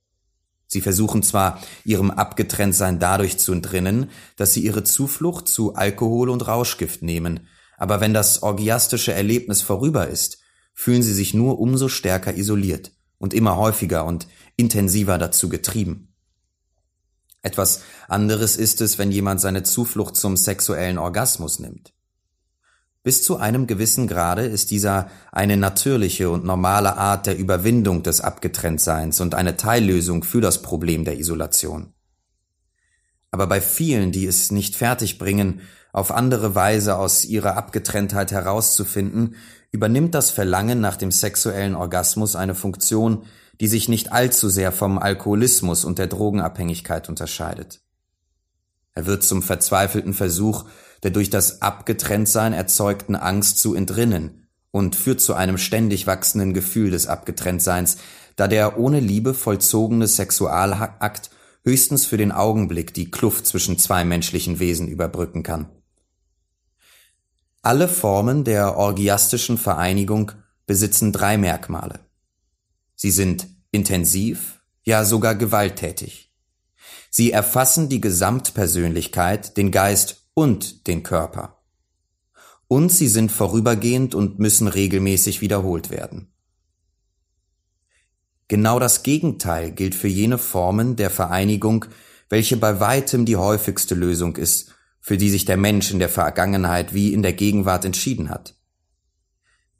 Sie 0.69 0.81
versuchen 0.81 1.23
zwar, 1.23 1.61
ihrem 1.85 2.11
Abgetrenntsein 2.11 2.99
dadurch 2.99 3.39
zu 3.39 3.53
entrinnen, 3.53 4.11
dass 4.37 4.55
sie 4.55 4.65
ihre 4.65 4.85
Zuflucht 4.85 5.49
zu 5.49 5.75
Alkohol 5.75 6.31
und 6.31 6.47
Rauschgift 6.47 7.03
nehmen, 7.03 7.49
aber 7.77 8.01
wenn 8.01 8.15
das 8.15 8.43
orgiastische 8.45 9.13
Erlebnis 9.13 9.61
vorüber 9.61 10.07
ist, 10.07 10.42
fühlen 10.75 11.03
sie 11.03 11.15
sich 11.15 11.35
nur 11.35 11.59
umso 11.59 11.89
stärker 11.89 12.35
isoliert 12.37 12.93
und 13.19 13.35
immer 13.35 13.57
häufiger 13.57 14.05
und 14.05 14.27
intensiver 14.57 15.19
dazu 15.19 15.49
getrieben. 15.49 16.15
Etwas 17.43 17.83
anderes 18.09 18.57
ist 18.57 18.81
es, 18.81 18.99
wenn 18.99 19.11
jemand 19.11 19.41
seine 19.41 19.65
Zuflucht 19.65 20.17
zum 20.17 20.37
sexuellen 20.37 20.99
Orgasmus 20.99 21.59
nimmt. 21.59 21.93
Bis 23.03 23.25
zu 23.25 23.37
einem 23.37 23.67
gewissen 23.67 24.07
Grade 24.07 24.47
ist 24.47 24.71
dieser 24.71 25.11
eine 25.33 25.57
natürliche 25.57 26.31
und 26.31 26.45
normale 26.45 26.97
Art 26.97 27.27
der 27.27 27.37
Überwindung 27.37 28.05
des 28.05 28.21
Abgetrenntseins 28.21 29.21
und 29.21 29.35
eine 29.35 29.57
Teillösung 29.57 30.23
für 30.23 30.41
das 30.41 30.63
Problem 30.63 31.05
der 31.05 31.19
Isolation. 31.19 31.95
Aber 33.33 33.49
bei 33.49 33.61
vielen, 33.61 34.13
die 34.13 34.27
es 34.27 34.53
nicht 34.53 34.77
fertigbringen, 34.77 35.63
auf 35.93 36.13
andere 36.13 36.55
Weise 36.55 36.97
aus 36.97 37.25
ihrer 37.25 37.57
Abgetrenntheit 37.57 38.31
herauszufinden, 38.31 39.35
übernimmt 39.73 40.15
das 40.15 40.31
Verlangen 40.31 40.81
nach 40.81 40.97
dem 40.97 41.11
sexuellen 41.11 41.75
Orgasmus 41.75 42.37
eine 42.37 42.55
Funktion, 42.55 43.25
die 43.61 43.69
sich 43.69 43.89
nicht 43.89 44.13
allzu 44.13 44.49
sehr 44.49 44.71
vom 44.71 44.99
Alkoholismus 44.99 45.85
und 45.85 45.99
der 45.99 46.07
Drogenabhängigkeit 46.07 47.09
unterscheidet. 47.09 47.81
Er 48.95 49.07
wird 49.07 49.25
zum 49.25 49.43
verzweifelten 49.43 50.13
Versuch, 50.13 50.67
der 51.03 51.11
durch 51.11 51.31
das 51.31 51.63
Abgetrenntsein 51.63 52.53
erzeugten 52.53 53.17
Angst 53.17 53.59
zu 53.59 53.75
entrinnen 53.75 54.47
und 54.71 54.95
führt 54.95 55.21
zu 55.21 55.35
einem 55.35 55.59
ständig 55.59 56.07
wachsenden 56.07 56.53
Gefühl 56.55 56.91
des 56.91 57.07
Abgetrenntseins, 57.07 57.97
da 58.37 58.49
der 58.49 58.79
ohne 58.79 59.01
Liebe 59.01 59.35
vollzogene 59.35 60.07
Sexualakt 60.07 61.31
höchstens 61.65 62.07
für 62.07 62.17
den 62.17 62.33
Augenblick 62.33 62.93
die 62.95 63.11
Kluft 63.11 63.47
zwischen 63.47 63.79
zwei 63.79 64.05
menschlichen 64.05 64.59
Wesen 64.59 64.89
überbrücken 64.89 65.43
kann. 65.43 65.69
Alle 67.65 67.87
Formen 67.87 68.43
der 68.43 68.77
orgiastischen 68.77 69.57
Vereinigung 69.57 70.33
besitzen 70.67 71.13
drei 71.13 71.39
Merkmale. 71.39 72.01
Sie 72.97 73.13
sind 73.13 73.47
intensiv, 73.71 74.61
ja 74.83 75.05
sogar 75.05 75.37
gewalttätig. 75.37 76.35
Sie 77.09 77.31
erfassen 77.31 77.89
die 77.89 78.01
Gesamtpersönlichkeit, 78.01 79.57
den 79.57 79.71
Geist 79.71 80.27
und 80.35 80.89
den 80.89 81.05
Körper. 81.05 81.63
Und 82.67 82.91
sie 82.91 83.07
sind 83.07 83.31
vorübergehend 83.31 84.17
und 84.17 84.41
müssen 84.41 84.67
regelmäßig 84.67 85.41
wiederholt 85.41 85.91
werden. 85.91 86.33
Genau 88.49 88.81
das 88.81 89.05
Gegenteil 89.05 89.71
gilt 89.71 89.95
für 89.95 90.09
jene 90.09 90.39
Formen 90.39 90.97
der 90.97 91.11
Vereinigung, 91.11 91.85
welche 92.29 92.57
bei 92.57 92.81
weitem 92.81 93.25
die 93.25 93.37
häufigste 93.37 93.95
Lösung 93.95 94.35
ist, 94.35 94.75
für 95.03 95.19
die 95.19 95.29
sich 95.29 95.45
der 95.45 95.57
Mensch 95.59 95.91
in 95.91 95.99
der 95.99 96.09
Vergangenheit 96.09 96.95
wie 96.95 97.13
in 97.13 97.23
der 97.23 97.33
Gegenwart 97.35 97.85
entschieden 97.85 98.31
hat. 98.31 98.55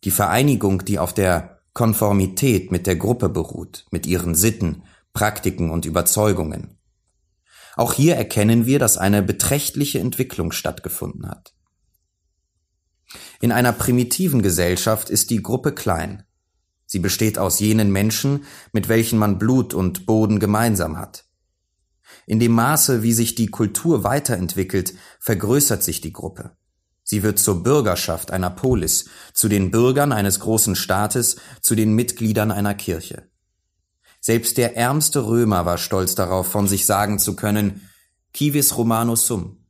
Die 0.05 0.11
Vereinigung, 0.11 0.85
die 0.85 0.99
auf 0.99 1.15
der 1.15 1.61
Konformität 1.73 2.73
mit 2.73 2.87
der 2.87 2.97
Gruppe 2.97 3.29
beruht, 3.29 3.87
mit 3.91 4.07
ihren 4.07 4.35
Sitten, 4.35 4.83
Praktiken 5.15 5.71
und 5.71 5.87
Überzeugungen. 5.87 6.77
Auch 7.77 7.95
hier 7.95 8.17
erkennen 8.17 8.67
wir, 8.67 8.79
dass 8.79 8.99
eine 8.99 9.23
beträchtliche 9.23 10.01
Entwicklung 10.01 10.53
stattgefunden 10.53 11.29
hat. 11.29 11.55
In 13.41 13.53
einer 13.53 13.73
primitiven 13.73 14.43
Gesellschaft 14.43 15.09
ist 15.09 15.31
die 15.31 15.43
Gruppe 15.43 15.73
klein. 15.73 16.25
Sie 16.85 16.99
besteht 16.99 17.39
aus 17.39 17.61
jenen 17.61 17.91
Menschen, 17.91 18.45
mit 18.73 18.89
welchen 18.89 19.19
man 19.19 19.39
Blut 19.39 19.73
und 19.73 20.05
Boden 20.05 20.41
gemeinsam 20.41 20.99
hat. 20.99 21.25
In 22.27 22.39
dem 22.39 22.53
Maße, 22.53 23.03
wie 23.03 23.13
sich 23.13 23.35
die 23.35 23.49
Kultur 23.49 24.05
weiterentwickelt, 24.05 24.95
vergrößert 25.19 25.83
sich 25.83 26.01
die 26.01 26.13
Gruppe. 26.13 26.57
Sie 27.03 27.23
wird 27.23 27.39
zur 27.39 27.63
Bürgerschaft 27.63 28.31
einer 28.31 28.51
Polis, 28.51 29.07
zu 29.35 29.49
den 29.49 29.71
Bürgern 29.71 30.13
eines 30.13 30.41
großen 30.41 30.77
Staates, 30.77 31.37
zu 31.61 31.75
den 31.75 31.95
Mitgliedern 31.95 32.51
einer 32.51 32.75
Kirche. 32.75 33.29
Selbst 34.21 34.57
der 34.57 34.77
ärmste 34.77 35.27
Römer 35.27 35.67
war 35.67 35.79
stolz 35.79 36.15
darauf, 36.15 36.47
von 36.47 36.69
sich 36.69 36.87
sagen 36.87 37.19
zu 37.19 37.35
können, 37.35 37.89
Civis 38.35 38.77
Romanus 38.77 39.27
sum. 39.27 39.67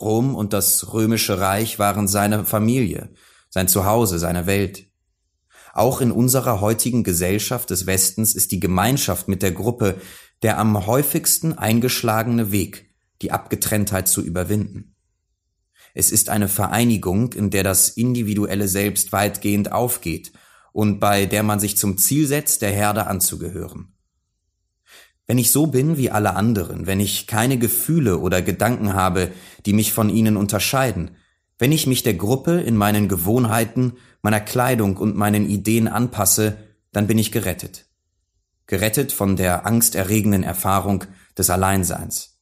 Rom 0.00 0.34
und 0.34 0.54
das 0.54 0.94
römische 0.94 1.38
Reich 1.38 1.78
waren 1.78 2.08
seine 2.08 2.46
Familie, 2.46 3.10
sein 3.50 3.68
Zuhause, 3.68 4.18
seine 4.18 4.46
Welt. 4.46 4.86
Auch 5.74 6.00
in 6.00 6.10
unserer 6.10 6.60
heutigen 6.60 7.04
Gesellschaft 7.04 7.70
des 7.70 7.86
Westens 7.86 8.34
ist 8.34 8.50
die 8.50 8.60
Gemeinschaft 8.60 9.28
mit 9.28 9.42
der 9.42 9.52
Gruppe 9.52 10.00
der 10.42 10.58
am 10.58 10.86
häufigsten 10.86 11.56
eingeschlagene 11.56 12.50
Weg, 12.52 12.90
die 13.22 13.32
Abgetrenntheit 13.32 14.08
zu 14.08 14.22
überwinden. 14.22 14.94
Es 15.92 16.12
ist 16.12 16.28
eine 16.30 16.48
Vereinigung, 16.48 17.32
in 17.32 17.50
der 17.50 17.64
das 17.64 17.88
individuelle 17.88 18.68
Selbst 18.68 19.12
weitgehend 19.12 19.72
aufgeht 19.72 20.32
und 20.72 21.00
bei 21.00 21.26
der 21.26 21.42
man 21.42 21.60
sich 21.60 21.76
zum 21.76 21.98
Ziel 21.98 22.26
setzt, 22.26 22.62
der 22.62 22.70
Herde 22.70 23.06
anzugehören. 23.06 23.94
Wenn 25.26 25.38
ich 25.38 25.52
so 25.52 25.66
bin 25.66 25.96
wie 25.96 26.10
alle 26.10 26.34
anderen, 26.34 26.86
wenn 26.86 27.00
ich 27.00 27.26
keine 27.26 27.58
Gefühle 27.58 28.18
oder 28.18 28.42
Gedanken 28.42 28.94
habe, 28.94 29.30
die 29.66 29.72
mich 29.72 29.92
von 29.92 30.08
ihnen 30.10 30.36
unterscheiden, 30.36 31.12
wenn 31.58 31.72
ich 31.72 31.86
mich 31.86 32.02
der 32.02 32.14
Gruppe 32.14 32.60
in 32.60 32.76
meinen 32.76 33.06
Gewohnheiten, 33.06 33.94
meiner 34.22 34.40
Kleidung 34.40 34.96
und 34.96 35.16
meinen 35.16 35.48
Ideen 35.48 35.88
anpasse, 35.88 36.56
dann 36.90 37.06
bin 37.06 37.18
ich 37.18 37.30
gerettet. 37.30 37.89
Gerettet 38.70 39.10
von 39.10 39.34
der 39.34 39.66
angsterregenden 39.66 40.44
Erfahrung 40.44 41.02
des 41.36 41.50
Alleinseins. 41.50 42.38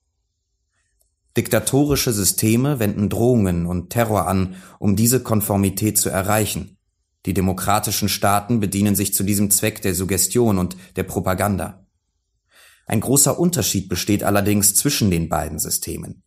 Diktatorische 1.38 2.12
Systeme 2.12 2.78
wenden 2.78 3.08
Drohungen 3.08 3.64
und 3.64 3.88
Terror 3.88 4.28
an, 4.28 4.56
um 4.78 4.94
diese 4.94 5.22
Konformität 5.22 5.96
zu 5.96 6.10
erreichen. 6.10 6.76
Die 7.24 7.32
demokratischen 7.32 8.10
Staaten 8.10 8.60
bedienen 8.60 8.94
sich 8.94 9.14
zu 9.14 9.22
diesem 9.22 9.50
Zweck 9.50 9.80
der 9.80 9.94
Suggestion 9.94 10.58
und 10.58 10.76
der 10.96 11.04
Propaganda. 11.04 11.86
Ein 12.84 13.00
großer 13.00 13.38
Unterschied 13.38 13.88
besteht 13.88 14.22
allerdings 14.22 14.74
zwischen 14.74 15.10
den 15.10 15.30
beiden 15.30 15.58
Systemen. 15.58 16.24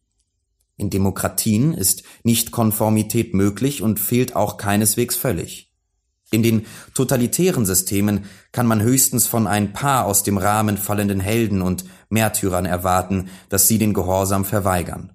In 0.77 0.89
Demokratien 0.89 1.75
ist 1.75 2.01
Nichtkonformität 2.23 3.35
möglich 3.35 3.83
und 3.83 3.99
fehlt 3.99 4.35
auch 4.35 4.57
keineswegs 4.57 5.15
völlig. 5.15 5.70
In 6.31 6.43
den 6.43 6.65
totalitären 6.93 7.65
Systemen 7.65 8.25
kann 8.53 8.65
man 8.65 8.81
höchstens 8.81 9.27
von 9.27 9.47
ein 9.47 9.73
paar 9.73 10.05
aus 10.05 10.23
dem 10.23 10.37
Rahmen 10.37 10.77
fallenden 10.77 11.19
Helden 11.19 11.61
und 11.61 11.83
Märtyrern 12.09 12.65
erwarten, 12.65 13.29
dass 13.49 13.67
sie 13.67 13.77
den 13.77 13.93
Gehorsam 13.93 14.45
verweigern. 14.45 15.11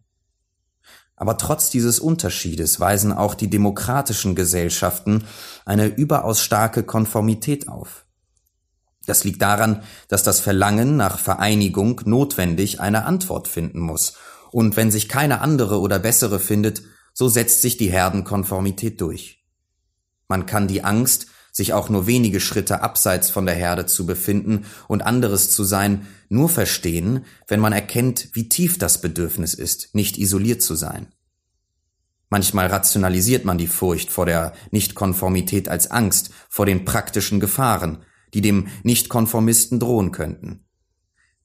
Aber 1.17 1.39
trotz 1.39 1.71
dieses 1.71 1.99
Unterschiedes 1.99 2.79
weisen 2.79 3.13
auch 3.13 3.35
die 3.35 3.49
demokratischen 3.49 4.35
Gesellschaften 4.35 5.25
eine 5.65 5.87
überaus 5.87 6.43
starke 6.43 6.83
Konformität 6.83 7.67
auf. 7.67 8.05
Das 9.07 9.25
liegt 9.25 9.41
daran, 9.41 9.83
dass 10.09 10.23
das 10.23 10.41
Verlangen 10.41 10.99
nach 10.99 11.19
Vereinigung 11.19 12.03
notwendig 12.05 12.81
eine 12.81 13.07
Antwort 13.07 13.49
finden 13.49 13.81
muss, 13.81 14.15
und 14.53 14.77
wenn 14.77 14.91
sich 14.91 15.09
keine 15.09 15.41
andere 15.41 15.81
oder 15.81 15.99
bessere 15.99 16.39
findet, 16.41 16.83
so 17.13 17.29
setzt 17.29 17.63
sich 17.63 17.77
die 17.77 17.91
Herdenkonformität 17.91 19.01
durch. 19.01 19.36
Man 20.29 20.47
kann 20.47 20.69
die 20.69 20.85
Angst, 20.85 21.27
sich 21.53 21.73
auch 21.73 21.89
nur 21.89 22.07
wenige 22.07 22.41
Schritte 22.41 22.83
abseits 22.83 23.31
von 23.31 23.47
der 23.47 23.55
Herde 23.55 23.87
zu 23.87 24.05
befinden 24.05 24.67
und 24.89 25.03
anderes 25.03 25.51
zu 25.51 25.65
sein, 25.65 26.07
nur 26.29 26.51
verstehen, 26.51 27.25
wenn 27.49 27.61
man 27.61 27.73
erkennt, 27.73 28.29
wie 28.35 28.49
tief 28.49 28.77
das 28.79 29.01
Bedürfnis 29.01 29.55
ist, 29.55 29.95
nicht 29.95 30.19
isoliert 30.19 30.61
zu 30.61 30.75
sein. 30.75 31.09
Manchmal 32.29 32.67
rationalisiert 32.67 33.45
man 33.45 33.57
die 33.57 33.69
Furcht 33.69 34.13
vor 34.13 34.27
der 34.27 34.53
Nichtkonformität 34.71 35.69
als 35.69 35.91
Angst 35.91 36.31
vor 36.49 36.67
den 36.67 36.85
praktischen 36.85 37.41
Gefahren, 37.41 38.05
die 38.35 38.41
dem 38.43 38.67
Nichtkonformisten 38.83 39.81
drohen 39.81 40.13
könnten. 40.13 40.67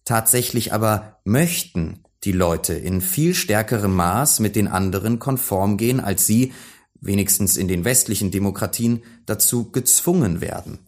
Tatsächlich 0.03 0.73
aber 0.73 1.19
möchten 1.23 2.03
die 2.23 2.31
Leute 2.31 2.73
in 2.73 3.01
viel 3.01 3.33
stärkerem 3.33 3.95
Maß 3.95 4.39
mit 4.39 4.55
den 4.55 4.67
anderen 4.67 5.19
konform 5.19 5.77
gehen, 5.77 5.99
als 5.99 6.25
sie, 6.25 6.53
wenigstens 7.01 7.57
in 7.57 7.67
den 7.67 7.83
westlichen 7.83 8.31
Demokratien, 8.31 9.03
dazu 9.25 9.71
gezwungen 9.71 10.39
werden. 10.39 10.79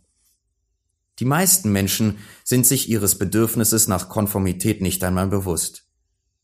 Die 1.19 1.25
meisten 1.25 1.71
Menschen 1.71 2.17
sind 2.43 2.65
sich 2.65 2.89
ihres 2.89 3.17
Bedürfnisses 3.17 3.87
nach 3.87 4.09
Konformität 4.09 4.81
nicht 4.81 5.03
einmal 5.03 5.27
bewusst. 5.27 5.83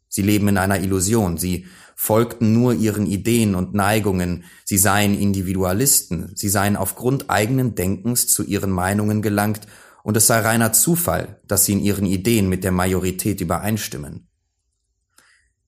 Sie 0.07 0.21
leben 0.23 0.47
in 0.47 0.57
einer 0.57 0.79
Illusion, 0.79 1.37
sie 1.37 1.67
folgten 1.95 2.53
nur 2.53 2.73
ihren 2.73 3.05
Ideen 3.05 3.55
und 3.55 3.73
Neigungen, 3.73 4.43
sie 4.65 4.77
seien 4.77 5.17
Individualisten, 5.17 6.31
sie 6.35 6.49
seien 6.49 6.75
aufgrund 6.75 7.29
eigenen 7.29 7.75
Denkens 7.75 8.27
zu 8.27 8.43
ihren 8.43 8.71
Meinungen 8.71 9.21
gelangt, 9.21 9.61
und 10.01 10.15
es 10.15 10.27
sei 10.27 10.39
reiner 10.39 10.71
Zufall, 10.71 11.41
dass 11.45 11.65
sie 11.65 11.73
in 11.73 11.81
ihren 11.81 12.05
Ideen 12.05 12.47
mit 12.47 12.63
der 12.63 12.71
Majorität 12.71 13.41
übereinstimmen. 13.41 14.27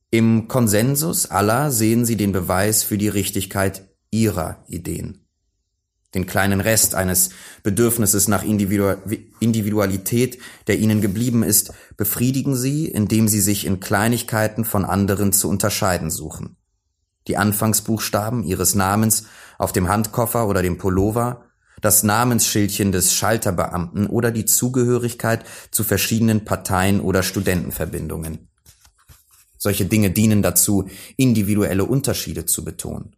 Im 0.10 0.48
Konsensus 0.48 1.30
aller 1.30 1.70
sehen 1.70 2.06
sie 2.06 2.16
den 2.16 2.32
Beweis 2.32 2.84
für 2.84 2.98
die 2.98 3.10
Richtigkeit 3.10 3.91
ihrer 4.12 4.64
Ideen 4.68 5.22
den 6.14 6.26
kleinen 6.26 6.62
Rest 6.62 6.96
eines 6.96 7.30
Bedürfnisses 7.64 8.28
nach 8.28 8.44
Individualität, 8.44 10.40
der 10.68 10.78
ihnen 10.78 11.02
geblieben 11.02 11.44
ist, 11.44 11.74
befriedigen 11.96 12.56
sie, 12.56 12.86
indem 12.86 13.28
sie 13.28 13.40
sich 13.40 13.66
in 13.66 13.80
Kleinigkeiten 13.80 14.66
von 14.66 14.84
anderen 14.84 15.32
zu 15.32 15.50
unterscheiden 15.50 16.10
suchen. 16.10 16.58
Die 17.28 17.38
Anfangsbuchstaben 17.38 18.44
ihres 18.44 18.76
Namens 18.76 19.26
auf 19.58 19.72
dem 19.72 19.88
Handkoffer 19.88 20.48
oder 20.48 20.62
dem 20.62 20.78
Pullover, 20.78 21.46
das 21.80 22.04
Namensschildchen 22.04 22.92
des 22.92 23.14
Schalterbeamten 23.14 24.08
oder 24.08 24.32
die 24.32 24.46
Zugehörigkeit 24.46 25.46
zu 25.72 25.84
verschiedenen 25.84 26.46
Parteien 26.46 27.00
oder 27.00 27.24
Studentenverbindungen. 27.24 28.50
Solche 29.58 29.86
Dinge 29.86 30.10
dienen 30.12 30.42
dazu, 30.42 30.90
individuelle 31.18 31.86
Unterschiede 31.86 32.46
zu 32.46 32.66
betonen. 32.66 33.16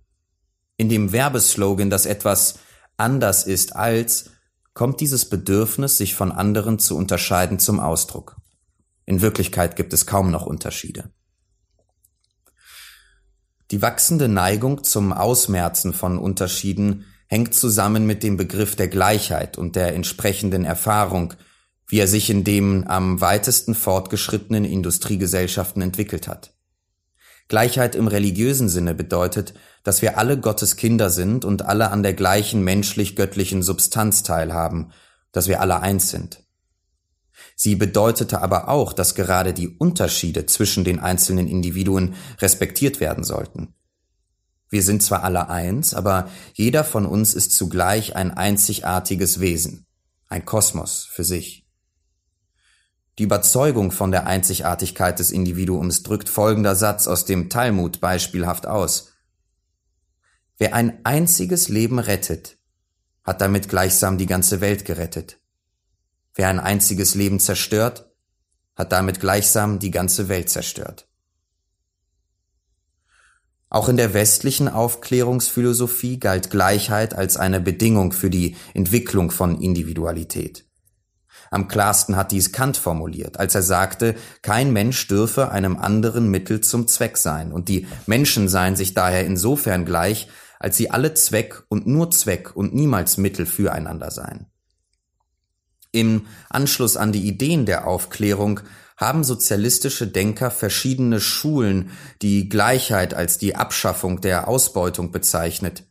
In 0.77 0.89
dem 0.89 1.11
Werbeslogan, 1.11 1.89
dass 1.89 2.05
etwas 2.05 2.55
anders 2.97 3.45
ist 3.45 3.75
als, 3.75 4.31
kommt 4.73 5.01
dieses 5.01 5.29
Bedürfnis, 5.29 5.97
sich 5.97 6.15
von 6.15 6.31
anderen 6.31 6.79
zu 6.79 6.97
unterscheiden, 6.97 7.59
zum 7.59 7.79
Ausdruck. 7.79 8.37
In 9.05 9.21
Wirklichkeit 9.21 9.75
gibt 9.75 9.93
es 9.93 10.05
kaum 10.05 10.31
noch 10.31 10.45
Unterschiede. 10.45 11.11
Die 13.71 13.81
wachsende 13.81 14.27
Neigung 14.27 14.83
zum 14.83 15.13
Ausmerzen 15.13 15.93
von 15.93 16.17
Unterschieden 16.17 17.05
hängt 17.27 17.53
zusammen 17.55 18.05
mit 18.05 18.21
dem 18.21 18.37
Begriff 18.37 18.75
der 18.75 18.87
Gleichheit 18.87 19.57
und 19.57 19.75
der 19.75 19.95
entsprechenden 19.95 20.65
Erfahrung, 20.65 21.33
wie 21.87 21.99
er 21.99 22.07
sich 22.07 22.29
in 22.29 22.43
dem 22.43 22.85
am 22.87 23.21
weitesten 23.21 23.75
fortgeschrittenen 23.75 24.65
Industriegesellschaften 24.65 25.81
entwickelt 25.81 26.27
hat. 26.27 26.53
Gleichheit 27.47 27.95
im 27.95 28.07
religiösen 28.07 28.69
Sinne 28.69 28.93
bedeutet, 28.93 29.53
dass 29.83 30.01
wir 30.01 30.17
alle 30.17 30.39
Gottes 30.39 30.75
Kinder 30.75 31.09
sind 31.09 31.45
und 31.45 31.63
alle 31.63 31.91
an 31.91 32.03
der 32.03 32.13
gleichen 32.13 32.63
menschlich-göttlichen 32.63 33.61
Substanz 33.63 34.23
teilhaben, 34.23 34.91
dass 35.31 35.47
wir 35.47 35.61
alle 35.61 35.81
eins 35.81 36.09
sind. 36.09 36.43
Sie 37.55 37.75
bedeutete 37.75 38.41
aber 38.41 38.69
auch, 38.69 38.93
dass 38.93 39.15
gerade 39.15 39.53
die 39.53 39.67
Unterschiede 39.67 40.45
zwischen 40.45 40.83
den 40.83 40.99
einzelnen 40.99 41.47
Individuen 41.47 42.15
respektiert 42.39 42.99
werden 42.99 43.23
sollten. 43.23 43.75
Wir 44.69 44.81
sind 44.81 45.03
zwar 45.03 45.23
alle 45.23 45.49
eins, 45.49 45.93
aber 45.93 46.29
jeder 46.53 46.83
von 46.83 47.05
uns 47.05 47.35
ist 47.35 47.55
zugleich 47.55 48.15
ein 48.15 48.31
einzigartiges 48.31 49.39
Wesen, 49.39 49.85
ein 50.29 50.45
Kosmos 50.45 51.07
für 51.11 51.23
sich. 51.23 51.62
Die 53.19 53.23
Überzeugung 53.23 53.91
von 53.91 54.11
der 54.11 54.25
Einzigartigkeit 54.25 55.19
des 55.19 55.29
Individuums 55.29 56.01
drückt 56.01 56.29
folgender 56.29 56.75
Satz 56.75 57.07
aus 57.07 57.25
dem 57.25 57.49
Talmud 57.49 58.01
beispielhaft 58.01 58.65
aus. 58.65 59.13
Wer 60.57 60.73
ein 60.73 61.05
einziges 61.05 61.69
Leben 61.69 61.99
rettet, 61.99 62.57
hat 63.23 63.41
damit 63.41 63.69
gleichsam 63.69 64.17
die 64.17 64.25
ganze 64.25 64.61
Welt 64.61 64.85
gerettet. 64.85 65.37
Wer 66.33 66.47
ein 66.47 66.59
einziges 66.59 67.13
Leben 67.13 67.39
zerstört, 67.39 68.11
hat 68.75 68.91
damit 68.91 69.19
gleichsam 69.19 69.77
die 69.77 69.91
ganze 69.91 70.27
Welt 70.27 70.49
zerstört. 70.49 71.07
Auch 73.69 73.89
in 73.89 73.97
der 73.97 74.13
westlichen 74.13 74.67
Aufklärungsphilosophie 74.67 76.19
galt 76.19 76.49
Gleichheit 76.49 77.15
als 77.15 77.37
eine 77.37 77.59
Bedingung 77.59 78.11
für 78.11 78.29
die 78.29 78.55
Entwicklung 78.73 79.31
von 79.31 79.61
Individualität. 79.61 80.65
Am 81.53 81.67
klarsten 81.67 82.15
hat 82.15 82.31
dies 82.31 82.51
Kant 82.51 82.77
formuliert, 82.77 83.39
als 83.39 83.53
er 83.53 83.61
sagte, 83.61 84.15
kein 84.41 84.73
Mensch 84.73 85.07
dürfe 85.07 85.51
einem 85.51 85.77
anderen 85.77 86.31
Mittel 86.31 86.61
zum 86.61 86.87
Zweck 86.87 87.15
sein, 87.15 87.51
und 87.51 87.69
die 87.69 87.85
Menschen 88.07 88.49
seien 88.49 88.75
sich 88.75 88.95
daher 88.95 89.23
insofern 89.23 89.85
gleich, 89.85 90.29
als 90.59 90.77
sie 90.77 90.89
alle 90.89 91.13
Zweck 91.13 91.61
und 91.69 91.85
nur 91.85 92.09
Zweck 92.09 92.55
und 92.55 92.73
niemals 92.73 93.17
Mittel 93.17 93.45
füreinander 93.45 94.09
seien. 94.09 94.47
Im 95.91 96.25
Anschluss 96.49 96.97
an 96.97 97.11
die 97.11 97.27
Ideen 97.27 97.67
der 97.67 97.85
Aufklärung 97.85 98.61
haben 98.97 99.23
sozialistische 99.23 100.07
Denker 100.07 100.49
verschiedene 100.49 101.19
Schulen 101.19 101.91
die 102.23 102.49
Gleichheit 102.49 103.13
als 103.13 103.37
die 103.37 103.55
Abschaffung 103.55 104.21
der 104.21 104.47
Ausbeutung 104.47 105.11
bezeichnet, 105.11 105.83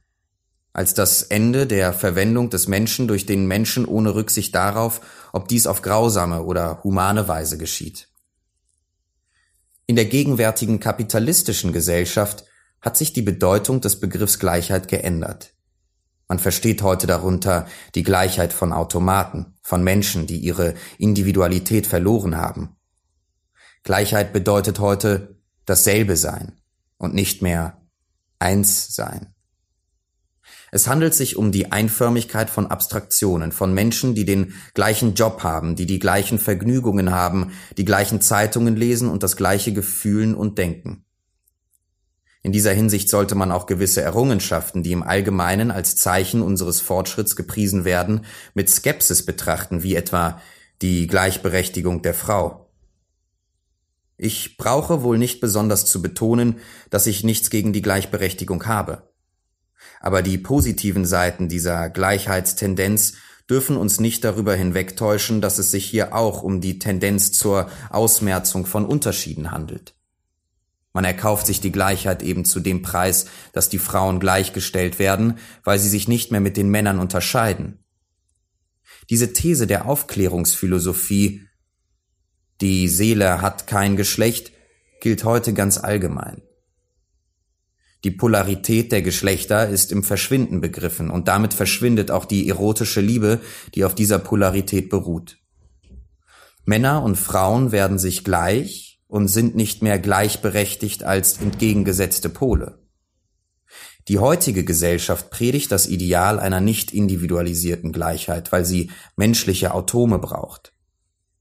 als 0.73 0.95
das 0.95 1.23
Ende 1.23 1.67
der 1.67 1.93
Verwendung 1.93 2.51
des 2.51 2.67
Menschen 2.67 3.09
durch 3.09 3.27
den 3.27 3.47
Menschen 3.47 3.85
ohne 3.85 4.15
Rücksicht 4.15 4.55
darauf, 4.55 5.01
ob 5.33 5.49
dies 5.49 5.67
auf 5.67 5.83
grausame 5.83 6.43
oder 6.43 6.83
humane 6.83 7.29
Weise 7.29 7.59
geschieht. 7.59 8.09
In 9.87 9.97
der 9.97 10.07
gegenwärtigen 10.07 10.81
kapitalistischen 10.81 11.73
Gesellschaft 11.73 12.45
hat 12.81 12.97
sich 12.97 13.13
die 13.13 13.23
Bedeutung 13.23 13.81
des 13.81 14.01
Begriffs 14.01 14.39
Gleichheit 14.39 14.89
geändert. 14.89 15.55
Man 16.29 16.39
versteht 16.39 16.83
heute 16.83 17.07
darunter 17.07 17.67
die 17.95 18.03
Gleichheit 18.03 18.55
von 18.55 18.73
Automaten, 18.73 19.55
von 19.61 19.85
Menschen, 19.85 20.27
die 20.27 20.39
ihre 20.39 20.75
Individualität 20.97 21.87
verloren 21.87 22.37
haben. 22.37 22.77
Gleichheit 23.83 24.33
bedeutet 24.33 24.79
heute 24.79 25.37
dasselbe 25.67 26.17
sein 26.17 26.61
und 26.97 27.15
nicht 27.15 27.43
mehr 27.43 27.83
eins 28.39 28.95
sein. 28.95 29.32
Es 30.75 30.89
handelt 30.89 31.13
sich 31.13 31.37
um 31.37 31.53
die 31.53 31.71
Einförmigkeit 31.71 32.49
von 32.49 32.67
Abstraktionen, 32.67 33.53
von 33.53 33.75
Menschen, 33.75 34.15
die 34.15 34.25
den 34.25 34.55
gleichen 34.73 35.13
Job 35.13 35.43
haben, 35.43 35.77
die 35.77 35.85
die 35.85 35.99
gleichen 35.99 36.39
Vergnügungen 36.39 37.11
haben, 37.11 37.53
die 37.77 37.85
gleichen 37.85 38.23
Zeitungen 38.23 38.75
lesen 38.75 39.11
und 39.11 39.23
das 39.23 39.37
gleiche 39.37 39.75
Gefühlen 39.75 40.35
und 40.35 40.57
Denken. 40.57 41.05
In 42.43 42.53
dieser 42.53 42.73
Hinsicht 42.73 43.11
sollte 43.11 43.35
man 43.35 43.53
auch 43.53 43.67
gewisse 43.67 44.01
Errungenschaften, 44.01 44.83
die 44.83 44.93
im 44.93 45.03
Allgemeinen 45.03 45.71
als 45.71 45.95
Zeichen 45.97 46.41
unseres 46.41 46.81
Fortschritts 46.81 47.37
gepriesen 47.37 47.85
werden, 47.85 48.25
mit 48.55 48.71
Skepsis 48.71 49.27
betrachten, 49.27 49.83
wie 49.83 49.95
etwa 49.95 50.41
die 50.81 51.07
Gleichberechtigung 51.07 52.01
der 52.01 52.15
Frau. 52.15 52.71
Ich 54.17 54.57
brauche 54.57 55.03
wohl 55.03 55.19
nicht 55.19 55.41
besonders 55.41 55.85
zu 55.85 56.01
betonen, 56.01 56.61
dass 56.89 57.07
ich 57.07 57.25
nichts 57.25 57.51
gegen 57.51 57.75
die 57.75 57.83
Gleichberechtigung 57.83 58.65
habe. 58.65 59.12
Aber 60.03 60.21
die 60.23 60.37
positiven 60.37 61.05
Seiten 61.05 61.49
dieser 61.49 61.88
Gleichheitstendenz 61.88 63.15
dürfen 63.49 63.77
uns 63.77 64.01
nicht 64.01 64.25
darüber 64.25 64.55
hinwegtäuschen, 64.55 65.41
dass 65.41 65.59
es 65.59 65.71
sich 65.71 65.85
hier 65.85 66.12
auch 66.12 66.43
um 66.43 66.61
die 66.61 66.81
Tendenz 66.81 67.31
zur 67.31 67.71
Ausmerzung 67.88 68.67
von 68.67 68.85
Unterschieden 68.85 69.53
handelt. 69.53 69.95
Man 70.93 71.05
erkauft 71.05 71.47
sich 71.47 71.61
die 71.61 71.71
Gleichheit 71.71 72.25
eben 72.25 72.45
zu 72.45 72.59
dem 72.59 72.83
Preis, 72.83 73.27
dass 73.53 73.69
die 73.69 73.79
Frauen 73.79 74.19
gleichgestellt 74.19 74.99
werden, 74.99 75.38
weil 75.62 75.79
sie 75.79 75.88
sich 75.88 76.09
nicht 76.09 76.33
mehr 76.33 76.41
mit 76.41 76.57
den 76.57 76.69
Männern 76.69 76.99
unterscheiden. 76.99 77.79
Diese 79.09 79.33
These 79.33 79.69
der 79.69 79.87
Aufklärungsphilosophie, 79.87 81.47
die 82.61 82.88
Seele 82.88 83.41
hat 83.41 83.69
kein 83.69 83.97
Geschlecht, 83.97 84.51
gilt 85.01 85.23
heute 85.23 85.53
ganz 85.53 85.79
allgemein. 85.79 86.43
Die 88.05 88.11
Polarität 88.11 88.91
der 88.91 89.03
Geschlechter 89.03 89.69
ist 89.69 89.93
im 89.93 90.03
Verschwinden 90.03 90.61
begriffen 90.61 91.11
und 91.11 91.29
damit 91.29 91.55
verschwindet 91.55 92.11
auch 92.11 92.25
die 92.25 92.49
erotische 92.49 93.01
Liebe, 93.01 93.41
die 93.75 93.85
auf 93.85 93.95
dieser 93.95 94.19
Polarität 94.19 94.88
beruht. 94.88 95.38
Männer 96.65 97.03
und 97.03 97.17
Frauen 97.17 97.71
werden 97.71 97.99
sich 97.99 98.25
gleich 98.25 99.01
und 99.07 99.29
sind 99.29 99.55
nicht 99.55 99.83
mehr 99.83 99.99
gleichberechtigt 99.99 101.05
als 101.05 101.41
entgegengesetzte 101.41 102.29
Pole. 102.29 102.79
Die 104.09 104.19
heutige 104.19 104.65
Gesellschaft 104.65 105.31
predigt 105.31 105.71
das 105.71 105.87
Ideal 105.87 106.41
einer 106.41 106.61
nicht 106.61 106.93
individualisierten 106.93 107.93
Gleichheit, 107.93 108.51
weil 108.51 108.65
sie 108.65 108.91
menschliche 109.17 109.75
Autome 109.75 110.19
braucht, 110.19 110.72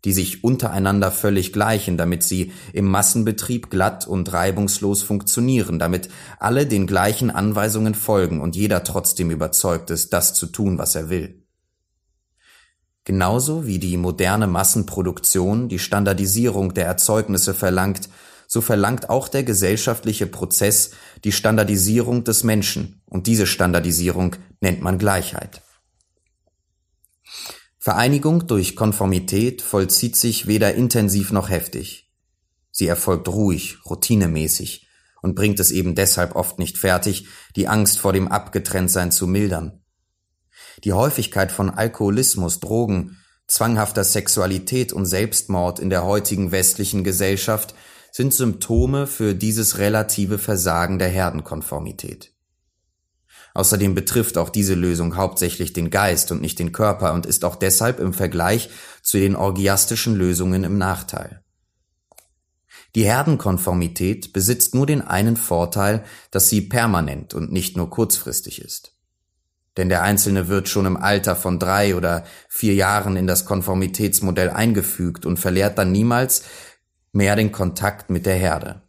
die 0.06 0.14
sich 0.14 0.44
untereinander 0.44 1.12
völlig 1.12 1.54
gleichen, 1.54 1.98
damit 1.98 2.24
sie 2.24 2.52
im 2.74 2.86
Massenbetrieb 2.86 3.70
glatt 3.70 4.08
und 4.08 4.32
reibungslos 4.34 5.04
funktionieren, 5.04 5.80
damit 5.80 6.10
alle 6.40 6.66
den 6.66 6.88
gleichen 6.88 7.30
Anweisungen 7.30 7.94
folgen 7.94 8.42
und 8.42 8.56
jeder 8.56 8.84
trotzdem 8.84 9.30
überzeugt 9.30 9.90
ist, 9.90 10.14
das 10.14 10.34
zu 10.34 10.48
tun, 10.48 10.78
was 10.78 10.96
er 10.96 11.10
will. 11.10 11.44
Genauso 13.04 13.66
wie 13.66 13.80
die 13.80 13.98
moderne 13.98 14.48
Massenproduktion 14.48 15.70
die 15.70 15.80
Standardisierung 15.80 16.74
der 16.74 16.86
Erzeugnisse 16.86 17.54
verlangt, 17.54 18.10
so 18.48 18.62
verlangt 18.62 19.10
auch 19.10 19.28
der 19.28 19.44
gesellschaftliche 19.44 20.28
Prozess 20.28 20.92
die 21.24 21.32
Standardisierung 21.32 22.24
des 22.24 22.44
Menschen, 22.44 23.02
und 23.06 23.28
diese 23.28 23.48
Standardisierung 23.48 24.36
nennt 24.60 24.82
man 24.82 24.98
Gleichheit. 24.98 25.62
Vereinigung 27.84 28.46
durch 28.46 28.76
Konformität 28.76 29.64
vollzieht 29.64 30.16
sich 30.16 30.46
weder 30.46 30.76
intensiv 30.76 31.32
noch 31.32 31.50
heftig. 31.50 32.12
Sie 32.70 32.86
erfolgt 32.86 33.28
ruhig, 33.28 33.80
routinemäßig 33.90 34.88
und 35.24 35.34
bringt 35.34 35.60
es 35.60 35.72
eben 35.72 35.96
deshalb 35.96 36.36
oft 36.36 36.60
nicht 36.60 36.78
fertig, 36.78 37.26
die 37.56 37.68
Angst 37.68 37.98
vor 37.98 38.14
dem 38.14 38.28
Abgetrenntsein 38.28 39.12
zu 39.12 39.26
mildern. 39.26 39.82
Die 40.84 40.94
Häufigkeit 40.94 41.52
von 41.52 41.72
Alkoholismus, 41.72 42.60
Drogen, 42.60 43.18
zwanghafter 43.48 44.04
Sexualität 44.04 44.94
und 44.94 45.08
Selbstmord 45.08 45.80
in 45.80 45.90
der 45.90 46.04
heutigen 46.04 46.52
westlichen 46.52 47.04
Gesellschaft 47.04 47.74
sind 48.12 48.32
Symptome 48.32 49.08
für 49.08 49.34
dieses 49.34 49.80
relative 49.80 50.38
Versagen 50.38 51.00
der 51.00 51.10
Herdenkonformität. 51.10 52.32
Außerdem 53.54 53.96
betrifft 53.96 54.38
auch 54.38 54.50
diese 54.50 54.76
Lösung 54.76 55.18
hauptsächlich 55.18 55.74
den 55.74 55.90
Geist 55.90 56.32
und 56.32 56.42
nicht 56.42 56.60
den 56.60 56.72
Körper 56.72 57.14
und 57.14 57.26
ist 57.26 57.44
auch 57.44 57.56
deshalb 57.56 58.00
im 58.00 58.14
Vergleich 58.14 58.70
zu 59.02 59.18
den 59.18 59.36
orgiastischen 59.36 60.16
Lösungen 60.16 60.64
im 60.64 60.78
Nachteil. 60.78 61.44
Die 62.96 63.06
Herdenkonformität 63.06 64.34
besitzt 64.34 64.76
nur 64.76 64.86
den 64.86 65.02
einen 65.02 65.38
Vorteil, 65.38 66.04
dass 66.30 66.50
sie 66.50 66.62
permanent 66.62 67.34
und 67.34 67.52
nicht 67.52 67.78
nur 67.78 67.90
kurzfristig 67.90 68.62
ist. 68.62 68.94
Denn 69.78 69.88
der 69.88 70.04
Einzelne 70.04 70.50
wird 70.50 70.68
schon 70.68 70.86
im 70.86 70.98
Alter 70.98 71.38
von 71.38 71.58
drei 71.58 71.96
oder 71.96 72.26
vier 72.50 72.74
Jahren 72.74 73.16
in 73.16 73.28
das 73.28 73.46
Konformitätsmodell 73.46 74.50
eingefügt 74.50 75.26
und 75.26 75.38
verliert 75.38 75.78
dann 75.78 75.94
niemals 75.94 76.44
mehr 77.14 77.38
den 77.38 77.54
Kontakt 77.54 78.10
mit 78.10 78.26
der 78.26 78.36
Herde. 78.36 78.82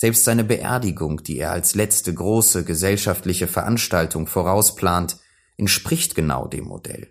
Selbst 0.00 0.22
seine 0.22 0.44
Beerdigung, 0.44 1.24
die 1.24 1.38
er 1.38 1.50
als 1.50 1.74
letzte 1.74 2.14
große 2.14 2.62
gesellschaftliche 2.62 3.48
Veranstaltung 3.48 4.28
vorausplant, 4.28 5.16
entspricht 5.56 6.14
genau 6.14 6.46
dem 6.46 6.66
Modell. 6.66 7.08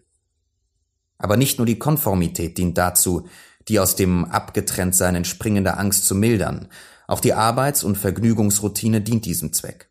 Aber 1.18 1.36
nicht 1.36 1.58
nur 1.58 1.66
die 1.66 1.80
Konformität 1.80 2.58
dient 2.58 2.78
dazu, 2.78 3.28
die 3.68 3.82
aus 3.82 3.98
dem 3.98 4.24
Abgetrenntsein 4.24 5.16
entspringende 5.16 5.76
Angst 5.76 6.06
zu 6.06 6.16
mildern, 6.16 6.70
auch 7.08 7.20
die 7.20 7.34
Arbeits- 7.34 7.84
und 7.84 7.98
Vergnügungsroutine 7.98 9.02
dient 9.02 9.26
diesem 9.26 9.52
Zweck. 9.52 9.90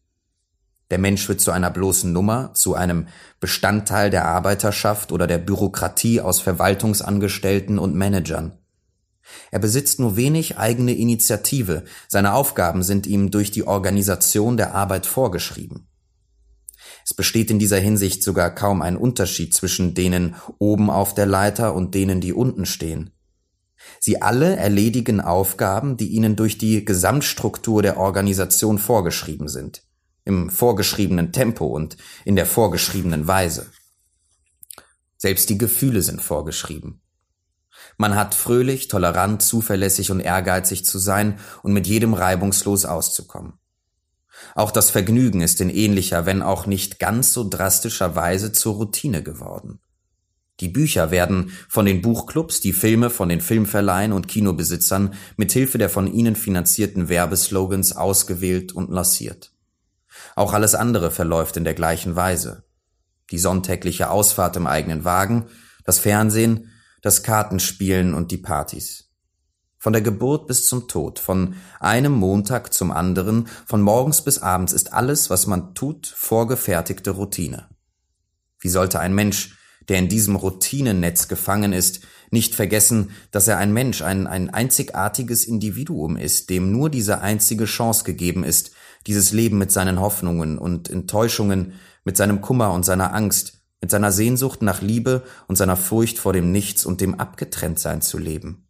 Der 0.90 0.98
Mensch 0.98 1.28
wird 1.28 1.42
zu 1.42 1.50
einer 1.50 1.70
bloßen 1.70 2.10
Nummer, 2.10 2.54
zu 2.54 2.74
einem 2.74 3.08
Bestandteil 3.40 4.08
der 4.08 4.24
Arbeiterschaft 4.24 5.12
oder 5.12 5.26
der 5.26 5.36
Bürokratie 5.36 6.22
aus 6.22 6.40
Verwaltungsangestellten 6.40 7.78
und 7.78 7.94
Managern. 7.94 8.56
Er 9.50 9.58
besitzt 9.58 10.00
nur 10.00 10.16
wenig 10.16 10.58
eigene 10.58 10.94
Initiative, 10.94 11.84
seine 12.08 12.34
Aufgaben 12.34 12.82
sind 12.82 13.06
ihm 13.06 13.30
durch 13.30 13.50
die 13.50 13.66
Organisation 13.66 14.56
der 14.56 14.74
Arbeit 14.74 15.06
vorgeschrieben. 15.06 15.88
Es 17.04 17.14
besteht 17.14 17.50
in 17.50 17.58
dieser 17.58 17.78
Hinsicht 17.78 18.22
sogar 18.22 18.54
kaum 18.54 18.82
ein 18.82 18.96
Unterschied 18.96 19.54
zwischen 19.54 19.94
denen 19.94 20.34
oben 20.58 20.90
auf 20.90 21.14
der 21.14 21.26
Leiter 21.26 21.74
und 21.74 21.94
denen, 21.94 22.20
die 22.20 22.32
unten 22.32 22.66
stehen. 22.66 23.12
Sie 24.00 24.22
alle 24.22 24.56
erledigen 24.56 25.20
Aufgaben, 25.20 25.96
die 25.96 26.08
ihnen 26.08 26.36
durch 26.36 26.58
die 26.58 26.84
Gesamtstruktur 26.84 27.82
der 27.82 27.98
Organisation 27.98 28.78
vorgeschrieben 28.78 29.48
sind, 29.48 29.82
im 30.24 30.50
vorgeschriebenen 30.50 31.32
Tempo 31.32 31.66
und 31.66 31.96
in 32.24 32.36
der 32.36 32.46
vorgeschriebenen 32.46 33.26
Weise. 33.26 33.66
Selbst 35.16 35.48
die 35.48 35.58
Gefühle 35.58 36.02
sind 36.02 36.20
vorgeschrieben. 36.20 37.00
Man 37.96 38.14
hat 38.14 38.34
fröhlich, 38.34 38.88
tolerant, 38.88 39.42
zuverlässig 39.42 40.10
und 40.10 40.20
ehrgeizig 40.20 40.84
zu 40.84 40.98
sein 40.98 41.38
und 41.62 41.72
mit 41.72 41.86
jedem 41.86 42.14
reibungslos 42.14 42.84
auszukommen. 42.84 43.54
Auch 44.54 44.70
das 44.70 44.90
Vergnügen 44.90 45.40
ist 45.40 45.60
in 45.60 45.70
ähnlicher, 45.70 46.26
wenn 46.26 46.42
auch 46.42 46.66
nicht 46.66 46.98
ganz 46.98 47.32
so 47.32 47.48
drastischer 47.48 48.14
Weise 48.16 48.52
zur 48.52 48.74
Routine 48.74 49.22
geworden. 49.22 49.80
Die 50.60 50.68
Bücher 50.68 51.10
werden 51.10 51.52
von 51.68 51.84
den 51.84 52.00
Buchclubs, 52.00 52.60
die 52.60 52.72
Filme 52.72 53.10
von 53.10 53.28
den 53.28 53.42
Filmverleihen 53.42 54.12
und 54.12 54.28
Kinobesitzern 54.28 55.14
mit 55.36 55.52
Hilfe 55.52 55.76
der 55.76 55.90
von 55.90 56.10
ihnen 56.10 56.34
finanzierten 56.34 57.08
Werbeslogans 57.08 57.94
ausgewählt 57.94 58.72
und 58.72 58.90
lanciert. 58.90 59.52
Auch 60.34 60.54
alles 60.54 60.74
andere 60.74 61.10
verläuft 61.10 61.58
in 61.58 61.64
der 61.64 61.74
gleichen 61.74 62.16
Weise. 62.16 62.64
Die 63.30 63.38
sonntägliche 63.38 64.10
Ausfahrt 64.10 64.56
im 64.56 64.66
eigenen 64.66 65.04
Wagen, 65.04 65.46
das 65.84 65.98
Fernsehen, 65.98 66.70
das 67.06 67.22
Kartenspielen 67.22 68.14
und 68.14 68.32
die 68.32 68.36
Partys. 68.36 69.12
Von 69.78 69.92
der 69.92 70.02
Geburt 70.02 70.48
bis 70.48 70.66
zum 70.66 70.88
Tod, 70.88 71.20
von 71.20 71.54
einem 71.78 72.10
Montag 72.10 72.74
zum 72.74 72.90
anderen, 72.90 73.46
von 73.64 73.80
morgens 73.80 74.22
bis 74.22 74.40
abends 74.40 74.72
ist 74.72 74.92
alles, 74.92 75.30
was 75.30 75.46
man 75.46 75.76
tut, 75.76 76.08
vorgefertigte 76.08 77.12
Routine. 77.12 77.68
Wie 78.58 78.68
sollte 78.68 78.98
ein 78.98 79.14
Mensch, 79.14 79.56
der 79.88 79.98
in 80.00 80.08
diesem 80.08 80.34
Routinennetz 80.34 81.28
gefangen 81.28 81.72
ist, 81.72 82.00
nicht 82.32 82.56
vergessen, 82.56 83.10
dass 83.30 83.46
er 83.46 83.58
ein 83.58 83.72
Mensch, 83.72 84.02
ein, 84.02 84.26
ein 84.26 84.50
einzigartiges 84.50 85.44
Individuum 85.44 86.16
ist, 86.16 86.50
dem 86.50 86.72
nur 86.72 86.90
diese 86.90 87.20
einzige 87.20 87.66
Chance 87.66 88.02
gegeben 88.02 88.42
ist, 88.42 88.72
dieses 89.06 89.30
Leben 89.30 89.58
mit 89.58 89.70
seinen 89.70 90.00
Hoffnungen 90.00 90.58
und 90.58 90.90
Enttäuschungen, 90.90 91.74
mit 92.02 92.16
seinem 92.16 92.40
Kummer 92.40 92.72
und 92.72 92.84
seiner 92.84 93.14
Angst, 93.14 93.55
mit 93.80 93.90
seiner 93.90 94.12
Sehnsucht 94.12 94.62
nach 94.62 94.80
Liebe 94.80 95.22
und 95.48 95.56
seiner 95.56 95.76
Furcht 95.76 96.18
vor 96.18 96.32
dem 96.32 96.52
Nichts 96.52 96.84
und 96.86 97.00
dem 97.00 97.20
Abgetrenntsein 97.20 98.02
zu 98.02 98.18
leben. 98.18 98.66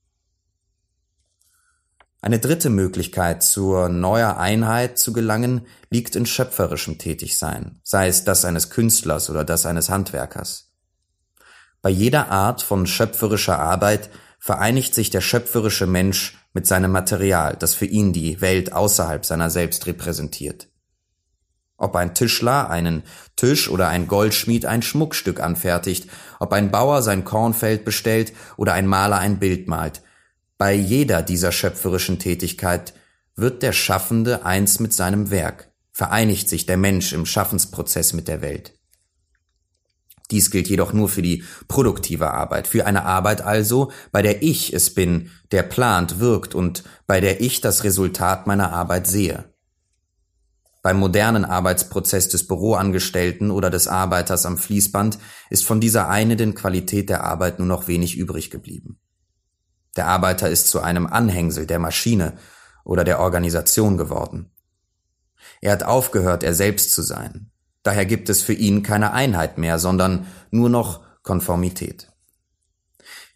Eine 2.21 2.41
dritte 2.41 2.71
Möglichkeit, 2.71 3.43
zur 3.45 3.89
neuer 3.89 4.37
Einheit 4.37 4.99
zu 4.99 5.13
gelangen, 5.13 5.67
liegt 5.91 6.17
in 6.17 6.27
schöpferischem 6.27 6.99
Tätigsein, 6.99 7.79
sei 7.85 8.09
es 8.09 8.25
das 8.25 8.45
eines 8.45 8.71
Künstlers 8.71 9.31
oder 9.31 9.45
das 9.45 9.65
eines 9.65 9.91
Handwerkers. 9.91 10.73
Bei 11.83 11.91
jeder 11.91 12.33
Art 12.33 12.63
von 12.63 12.87
schöpferischer 12.87 13.61
Arbeit 13.61 14.11
vereinigt 14.41 14.95
sich 14.95 15.11
der 15.11 15.21
schöpferische 15.21 15.87
Mensch 15.87 16.37
mit 16.53 16.67
seinem 16.67 16.91
Material, 16.91 17.57
das 17.57 17.75
für 17.75 17.87
ihn 17.87 18.13
die 18.13 18.41
Welt 18.41 18.73
außerhalb 18.73 19.25
seiner 19.25 19.51
selbst 19.51 19.87
repräsentiert. 19.87 20.69
Ob 21.79 21.95
ein 21.95 22.15
Tischler 22.15 22.71
einen 22.71 23.03
Tisch 23.37 23.69
oder 23.69 23.89
ein 23.89 24.09
Goldschmied 24.09 24.65
ein 24.65 24.83
Schmuckstück 24.83 25.41
anfertigt, 25.41 26.09
ob 26.41 26.53
ein 26.53 26.71
Bauer 26.71 27.03
sein 27.03 27.25
Kornfeld 27.25 27.85
bestellt 27.85 28.33
oder 28.57 28.73
ein 28.73 28.87
Maler 28.87 29.19
ein 29.19 29.39
Bild 29.39 29.69
malt. 29.69 30.03
Bei 30.59 30.73
jeder 30.73 31.23
dieser 31.23 31.53
schöpferischen 31.53 32.19
Tätigkeit 32.19 32.95
wird 33.35 33.63
der 33.63 33.73
Schaffende 33.73 34.47
eins 34.47 34.81
mit 34.81 34.95
seinem 34.95 35.31
Werk, 35.31 35.71
vereinigt 35.93 36.49
sich 36.49 36.65
der 36.65 36.79
Mensch 36.79 37.13
im 37.13 37.27
Schaffensprozess 37.27 38.15
mit 38.15 38.27
der 38.27 38.41
Welt. 38.41 38.73
Dies 40.31 40.51
gilt 40.51 40.69
jedoch 40.69 40.93
nur 40.93 41.09
für 41.09 41.23
die 41.23 41.45
produktive 41.69 42.31
Arbeit, 42.33 42.67
für 42.67 42.87
eine 42.87 43.05
Arbeit 43.05 43.43
also, 43.43 43.93
bei 44.11 44.23
der 44.23 44.43
ich 44.43 44.73
es 44.73 44.93
bin, 44.93 45.31
der 45.53 45.63
plant, 45.63 46.19
wirkt 46.19 46.55
und 46.55 46.83
bei 47.07 47.21
der 47.21 47.41
ich 47.41 47.61
das 47.61 47.85
Resultat 47.85 48.47
meiner 48.47 48.73
Arbeit 48.73 49.07
sehe. 49.07 49.45
Beim 50.87 51.01
modernen 51.01 51.45
Arbeitsprozess 51.45 52.29
des 52.29 52.47
Büroangestellten 52.47 53.51
oder 53.51 53.71
des 53.71 53.89
Arbeiters 53.89 54.47
am 54.47 54.57
Fließband 54.57 55.19
ist 55.51 55.67
von 55.67 55.81
dieser 55.81 56.09
einenden 56.09 56.55
Qualität 56.55 57.11
der 57.11 57.25
Arbeit 57.25 57.59
nur 57.59 57.67
noch 57.67 57.89
wenig 57.89 58.17
übrig 58.17 58.53
geblieben. 58.53 59.01
Der 59.97 60.07
Arbeiter 60.07 60.49
ist 60.49 60.69
zu 60.69 60.81
einem 60.81 61.09
Anhängsel 61.09 61.67
der 61.67 61.81
Maschine 61.81 62.39
oder 62.85 63.03
der 63.03 63.19
Organisation 63.19 63.97
geworden. 63.97 64.53
Er 65.61 65.73
hat 65.73 65.83
aufgehört, 65.83 66.45
er 66.45 66.55
selbst 66.55 66.93
zu 66.93 67.03
sein. 67.03 67.51
Daher 67.83 68.07
gibt 68.07 68.29
es 68.29 68.43
für 68.43 68.55
ihn 68.55 68.85
keine 68.85 69.13
Einheit 69.13 69.59
mehr, 69.59 69.81
sondern 69.81 70.29
nur 70.53 70.69
noch 70.69 71.01
Konformität. 71.25 72.13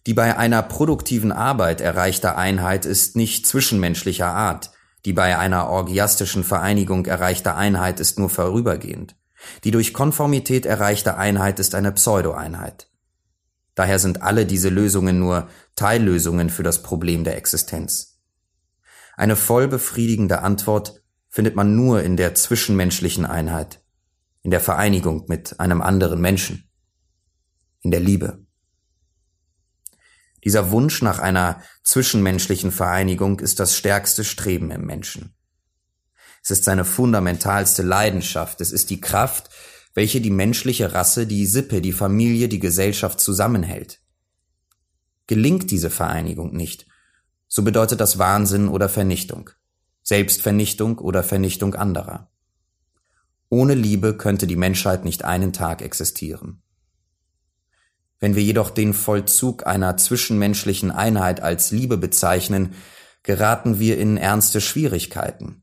Die 0.07 0.15
bei 0.15 0.37
einer 0.37 0.63
produktiven 0.63 1.33
Arbeit 1.33 1.81
erreichte 1.81 2.37
Einheit 2.37 2.87
ist 2.87 3.17
nicht 3.17 3.45
zwischenmenschlicher 3.45 4.29
Art, 4.29 4.71
die 5.05 5.13
bei 5.13 5.39
einer 5.39 5.69
orgiastischen 5.69 6.45
Vereinigung 6.45 7.07
erreichte 7.07 7.55
Einheit 7.55 8.01
ist 8.01 8.19
nur 8.19 8.31
vorübergehend. 8.31 9.17
Die 9.65 9.71
durch 9.71 9.95
Konformität 9.95 10.67
erreichte 10.67 11.17
Einheit 11.17 11.59
ist 11.59 11.75
eine 11.75 11.93
Pseudo-Einheit. 11.93 12.91
Daher 13.75 13.99
sind 13.99 14.23
alle 14.23 14.45
diese 14.45 14.69
Lösungen 14.69 15.19
nur 15.19 15.49
Teillösungen 15.77 16.51
für 16.51 16.63
das 16.63 16.83
Problem 16.83 17.25
der 17.25 17.37
Existenz. 17.37 18.21
Eine 19.17 19.37
voll 19.37 19.69
befriedigende 19.69 20.43
Antwort 20.43 21.03
findet 21.29 21.57
man 21.57 21.77
nur 21.77 22.03
in 22.03 22.17
der 22.17 22.35
zwischenmenschlichen 22.35 23.25
Einheit, 23.25 23.83
in 24.43 24.51
der 24.51 24.61
Vereinigung 24.61 25.25
mit 25.29 25.61
einem 25.61 25.81
anderen 25.81 26.21
Menschen, 26.21 26.69
in 27.81 27.91
der 27.91 28.01
Liebe. 28.01 28.45
Dieser 30.45 30.71
Wunsch 30.71 31.03
nach 31.03 31.19
einer 31.19 31.63
zwischenmenschlichen 31.83 32.73
Vereinigung 32.73 33.41
ist 33.41 33.61
das 33.61 33.77
stärkste 33.77 34.25
Streben 34.25 34.71
im 34.71 34.87
Menschen. 34.87 35.35
Es 36.43 36.51
ist 36.51 36.65
seine 36.65 36.85
fundamentalste 36.85 37.83
Leidenschaft, 37.83 38.61
es 38.61 38.73
ist 38.73 38.91
die 38.91 39.01
Kraft, 39.01 39.51
welche 39.95 40.21
die 40.21 40.31
menschliche 40.31 40.95
Rasse, 40.95 41.27
die 41.27 41.47
Sippe, 41.47 41.81
die 41.81 41.93
Familie, 41.93 42.49
die 42.49 42.61
Gesellschaft 42.61 43.21
zusammenhält. 43.21 44.01
Gelingt 45.27 45.71
diese 45.71 45.91
Vereinigung 45.91 46.55
nicht, 46.55 46.87
so 47.47 47.63
bedeutet 47.63 48.01
das 48.01 48.19
Wahnsinn 48.19 48.69
oder 48.69 48.89
Vernichtung, 48.89 49.51
Selbstvernichtung 50.03 50.99
oder 50.99 51.23
Vernichtung 51.23 51.75
anderer. 51.75 52.31
Ohne 53.49 53.75
Liebe 53.75 54.17
könnte 54.17 54.47
die 54.47 54.57
Menschheit 54.57 55.05
nicht 55.05 55.25
einen 55.25 55.53
Tag 55.53 55.83
existieren. 55.83 56.63
Wenn 58.21 58.37
wir 58.37 58.43
jedoch 58.43 58.71
den 58.71 58.93
Vollzug 58.93 59.67
einer 59.67 59.97
zwischenmenschlichen 59.97 60.91
Einheit 60.91 61.41
als 61.41 61.71
Liebe 61.71 61.97
bezeichnen, 61.97 62.75
geraten 63.23 63.79
wir 63.79 63.99
in 63.99 64.19
ernste 64.19 64.61
Schwierigkeiten. 64.61 65.63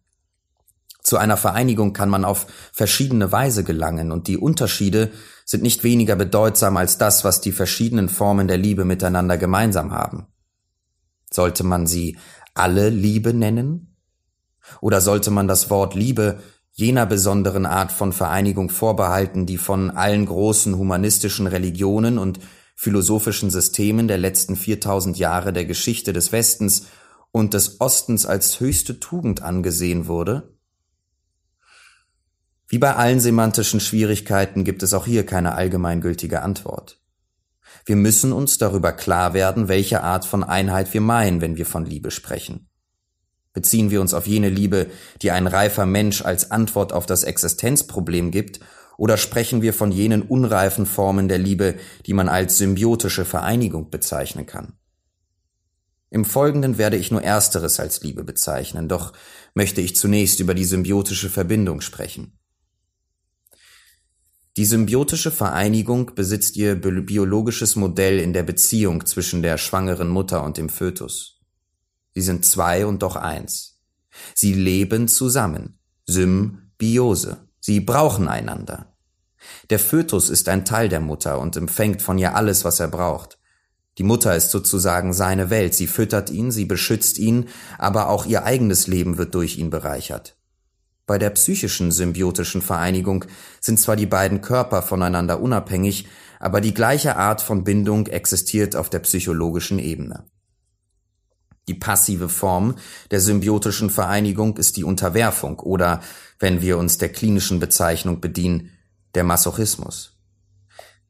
Zu 1.02 1.18
einer 1.18 1.38
Vereinigung 1.38 1.94
kann 1.94 2.10
man 2.10 2.26
auf 2.26 2.48
verschiedene 2.74 3.32
Weise 3.32 3.64
gelangen, 3.64 4.12
und 4.12 4.28
die 4.28 4.38
Unterschiede 4.38 5.12
sind 5.46 5.64
nicht 5.64 5.84
weniger 5.84 6.18
bedeutsam 6.18 6.76
als 6.76 6.98
das, 6.98 7.24
was 7.24 7.40
die 7.40 7.54
verschiedenen 7.54 8.10
Formen 8.10 8.48
der 8.48 8.58
Liebe 8.58 8.84
miteinander 8.84 9.38
gemeinsam 9.38 9.94
haben. 9.94 10.28
Sollte 11.32 11.64
man 11.64 11.88
sie 11.88 12.18
alle 12.54 12.90
Liebe 12.90 13.34
nennen? 13.34 13.96
Oder 14.82 15.00
sollte 15.00 15.32
man 15.32 15.48
das 15.48 15.70
Wort 15.70 15.96
Liebe 15.96 16.40
jener 16.78 17.08
besonderen 17.08 17.66
Art 17.66 17.92
von 17.92 18.14
Vereinigung 18.14 18.70
vorbehalten, 18.70 19.48
die 19.48 19.58
von 19.58 19.90
allen 19.90 20.28
großen 20.28 20.78
humanistischen 20.78 21.48
Religionen 21.48 22.20
und 22.20 22.40
philosophischen 22.76 23.50
Systemen 23.50 24.08
der 24.08 24.20
letzten 24.20 24.56
4000 24.56 25.18
Jahre 25.18 25.54
der 25.54 25.66
Geschichte 25.66 26.14
des 26.14 26.32
Westens 26.32 26.86
und 27.32 27.56
des 27.56 27.82
Ostens 27.82 28.28
als 28.28 28.60
höchste 28.60 29.00
Tugend 29.00 29.42
angesehen 29.42 30.06
wurde? 30.06 30.56
Wie 32.68 32.78
bei 32.78 32.96
allen 32.96 33.20
semantischen 33.20 33.80
Schwierigkeiten 33.80 34.64
gibt 34.64 34.84
es 34.84 34.94
auch 34.94 35.08
hier 35.08 35.26
keine 35.26 35.56
allgemeingültige 35.56 36.44
Antwort. 36.44 37.02
Wir 37.86 37.96
müssen 37.96 38.32
uns 38.32 38.60
darüber 38.60 38.92
klar 38.92 39.34
werden, 39.34 39.68
welche 39.68 40.04
Art 40.04 40.26
von 40.26 40.44
Einheit 40.44 40.94
wir 40.94 41.02
meinen, 41.02 41.42
wenn 41.42 41.58
wir 41.58 41.66
von 41.66 41.86
Liebe 41.86 42.12
sprechen. 42.12 42.70
Beziehen 43.58 43.90
wir 43.90 44.02
uns 44.02 44.14
auf 44.14 44.28
jene 44.28 44.50
Liebe, 44.50 44.86
die 45.24 45.32
ein 45.32 45.48
reifer 45.48 45.88
Mensch 45.88 46.22
als 46.22 46.52
Antwort 46.52 46.94
auf 46.94 47.08
das 47.08 47.24
Existenzproblem 47.24 48.30
gibt, 48.30 48.60
oder 49.00 49.18
sprechen 49.18 49.64
wir 49.64 49.74
von 49.74 49.92
jenen 49.92 50.22
unreifen 50.22 50.86
Formen 50.86 51.28
der 51.28 51.40
Liebe, 51.40 51.74
die 52.06 52.14
man 52.14 52.30
als 52.30 52.60
symbiotische 52.60 53.26
Vereinigung 53.26 53.90
bezeichnen 53.90 54.46
kann? 54.46 54.74
Im 56.12 56.24
Folgenden 56.24 56.78
werde 56.78 56.98
ich 56.98 57.10
nur 57.10 57.24
Ersteres 57.24 57.80
als 57.80 58.04
Liebe 58.04 58.24
bezeichnen, 58.24 58.88
doch 58.88 59.14
möchte 59.56 59.82
ich 59.82 59.96
zunächst 59.96 60.40
über 60.40 60.54
die 60.54 60.64
symbiotische 60.64 61.32
Verbindung 61.32 61.82
sprechen. 61.82 62.38
Die 64.56 64.66
symbiotische 64.66 65.32
Vereinigung 65.32 66.14
besitzt 66.14 66.58
ihr 66.58 66.76
biologisches 66.76 67.76
Modell 67.76 68.20
in 68.20 68.34
der 68.34 68.44
Beziehung 68.44 69.08
zwischen 69.08 69.42
der 69.42 69.58
schwangeren 69.58 70.10
Mutter 70.10 70.44
und 70.44 70.58
dem 70.58 70.70
Fötus. 70.70 71.37
Sie 72.18 72.24
sind 72.24 72.46
zwei 72.46 72.88
und 72.88 73.04
doch 73.04 73.16
eins. 73.16 73.76
Sie 74.34 74.56
leben 74.56 75.08
zusammen. 75.08 75.78
Symbiose. 76.08 77.38
Sie 77.60 77.80
brauchen 77.80 78.28
einander. 78.28 78.96
Der 79.70 79.78
Fötus 79.78 80.32
ist 80.32 80.50
ein 80.50 80.66
Teil 80.66 80.90
der 80.90 81.00
Mutter 81.00 81.40
und 81.40 81.56
empfängt 81.58 82.02
von 82.02 82.18
ihr 82.18 82.34
alles, 82.34 82.66
was 82.66 82.80
er 82.80 82.88
braucht. 82.88 83.38
Die 84.00 84.04
Mutter 84.04 84.36
ist 84.36 84.50
sozusagen 84.50 85.14
seine 85.14 85.52
Welt. 85.52 85.76
Sie 85.76 85.86
füttert 85.86 86.32
ihn, 86.32 86.50
sie 86.50 86.66
beschützt 86.66 87.20
ihn, 87.20 87.50
aber 87.78 88.10
auch 88.10 88.26
ihr 88.26 88.46
eigenes 88.46 88.88
Leben 88.88 89.20
wird 89.20 89.36
durch 89.36 89.60
ihn 89.60 89.70
bereichert. 89.70 90.38
Bei 91.06 91.20
der 91.20 91.30
psychischen 91.30 91.92
symbiotischen 91.92 92.64
Vereinigung 92.64 93.26
sind 93.62 93.80
zwar 93.80 93.96
die 93.96 94.08
beiden 94.08 94.42
Körper 94.42 94.82
voneinander 94.82 95.40
unabhängig, 95.40 96.08
aber 96.40 96.62
die 96.62 96.74
gleiche 96.74 97.16
Art 97.16 97.44
von 97.44 97.64
Bindung 97.64 98.08
existiert 98.08 98.76
auf 98.76 98.90
der 98.90 99.02
psychologischen 99.02 99.78
Ebene. 99.78 100.26
Die 101.68 101.74
passive 101.74 102.30
Form 102.30 102.76
der 103.12 103.20
symbiotischen 103.20 103.90
Vereinigung 103.90 104.58
ist 104.58 104.78
die 104.78 104.84
Unterwerfung 104.84 105.60
oder, 105.60 106.02
wenn 106.40 106.62
wir 106.62 106.78
uns 106.78 106.98
der 106.98 107.10
klinischen 107.10 107.60
Bezeichnung 107.60 108.22
bedienen, 108.22 108.72
der 109.16 109.24
Masochismus. 109.24 110.14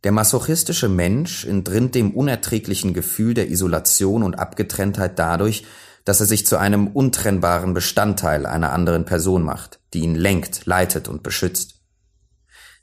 Der 0.04 0.12
masochistische 0.12 0.90
Mensch 0.90 1.46
entrinnt 1.46 1.96
dem 1.96 2.12
unerträglichen 2.12 2.94
Gefühl 2.94 3.34
der 3.34 3.50
Isolation 3.50 4.24
und 4.24 4.36
Abgetrenntheit 4.36 5.20
dadurch, 5.20 5.66
dass 6.06 6.22
er 6.22 6.26
sich 6.26 6.46
zu 6.46 6.58
einem 6.58 6.88
untrennbaren 6.88 7.74
Bestandteil 7.74 8.46
einer 8.46 8.72
anderen 8.72 9.06
Person 9.06 9.44
macht, 9.44 9.80
die 9.94 10.00
ihn 10.00 10.16
lenkt, 10.16 10.66
leitet 10.66 11.08
und 11.08 11.24
beschützt. 11.24 11.82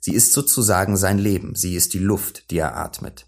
Sie 0.01 0.13
ist 0.13 0.35
sozusagen 0.35 0.97
sein 0.99 1.19
Leben, 1.19 1.55
sie 1.55 1.75
ist 1.75 1.95
die 1.95 1.99
Luft, 1.99 2.51
die 2.51 2.59
er 2.59 2.77
atmet. 2.77 3.27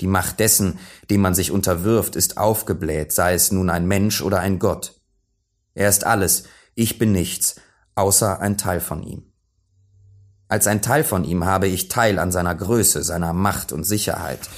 Die 0.00 0.06
Macht 0.06 0.40
dessen, 0.40 0.78
dem 1.10 1.20
man 1.20 1.34
sich 1.34 1.50
unterwirft, 1.50 2.16
ist 2.16 2.38
aufgebläht, 2.38 3.12
sei 3.12 3.34
es 3.34 3.50
nun 3.50 3.70
ein 3.70 3.86
Mensch 3.86 4.22
oder 4.22 4.40
ein 4.40 4.58
Gott. 4.58 5.00
Er 5.74 5.88
ist 5.88 6.04
alles, 6.04 6.44
ich 6.74 6.98
bin 6.98 7.12
nichts, 7.12 7.56
außer 7.94 8.40
ein 8.40 8.56
Teil 8.56 8.80
von 8.80 9.02
ihm. 9.02 9.32
Als 10.48 10.66
ein 10.66 10.80
Teil 10.80 11.04
von 11.04 11.24
ihm 11.24 11.44
habe 11.44 11.68
ich 11.68 11.88
Teil 11.88 12.18
an 12.18 12.32
seiner 12.32 12.54
Größe, 12.54 13.02
seiner 13.02 13.32
Macht 13.32 13.72
und 13.72 13.84
Sicherheit. 13.84 14.48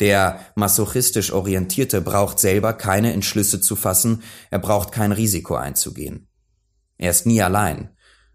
Der 0.00 0.40
masochistisch 0.56 1.32
Orientierte 1.32 2.00
braucht 2.00 2.38
selber 2.38 2.72
keine 2.72 3.12
Entschlüsse 3.12 3.60
zu 3.60 3.76
fassen, 3.76 4.22
er 4.50 4.58
braucht 4.58 4.92
kein 4.92 5.12
Risiko 5.12 5.54
einzugehen. 5.54 6.28
Er 6.98 7.10
ist 7.10 7.26
nie 7.26 7.42
allein, 7.42 7.90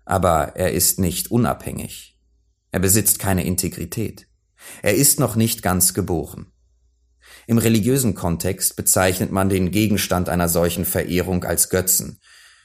aber 0.05 0.55
er 0.55 0.71
ist 0.71 0.99
nicht 0.99 1.29
unabhängig. 1.29 2.17
Er 2.71 2.79
besitzt 2.79 3.19
keine 3.19 3.45
Integrität. 3.45 4.27
Er 4.81 4.95
ist 4.95 5.19
noch 5.19 5.35
nicht 5.35 5.61
ganz 5.61 5.93
geboren. 5.93 6.51
Im 7.47 7.57
religiösen 7.57 8.15
Kontext 8.15 8.75
bezeichnet 8.75 9.31
man 9.31 9.49
den 9.49 9.71
Gegenstand 9.71 10.29
einer 10.29 10.47
solchen 10.47 10.85
Verehrung 10.85 11.43
als 11.43 11.69
Götzen. 11.69 12.19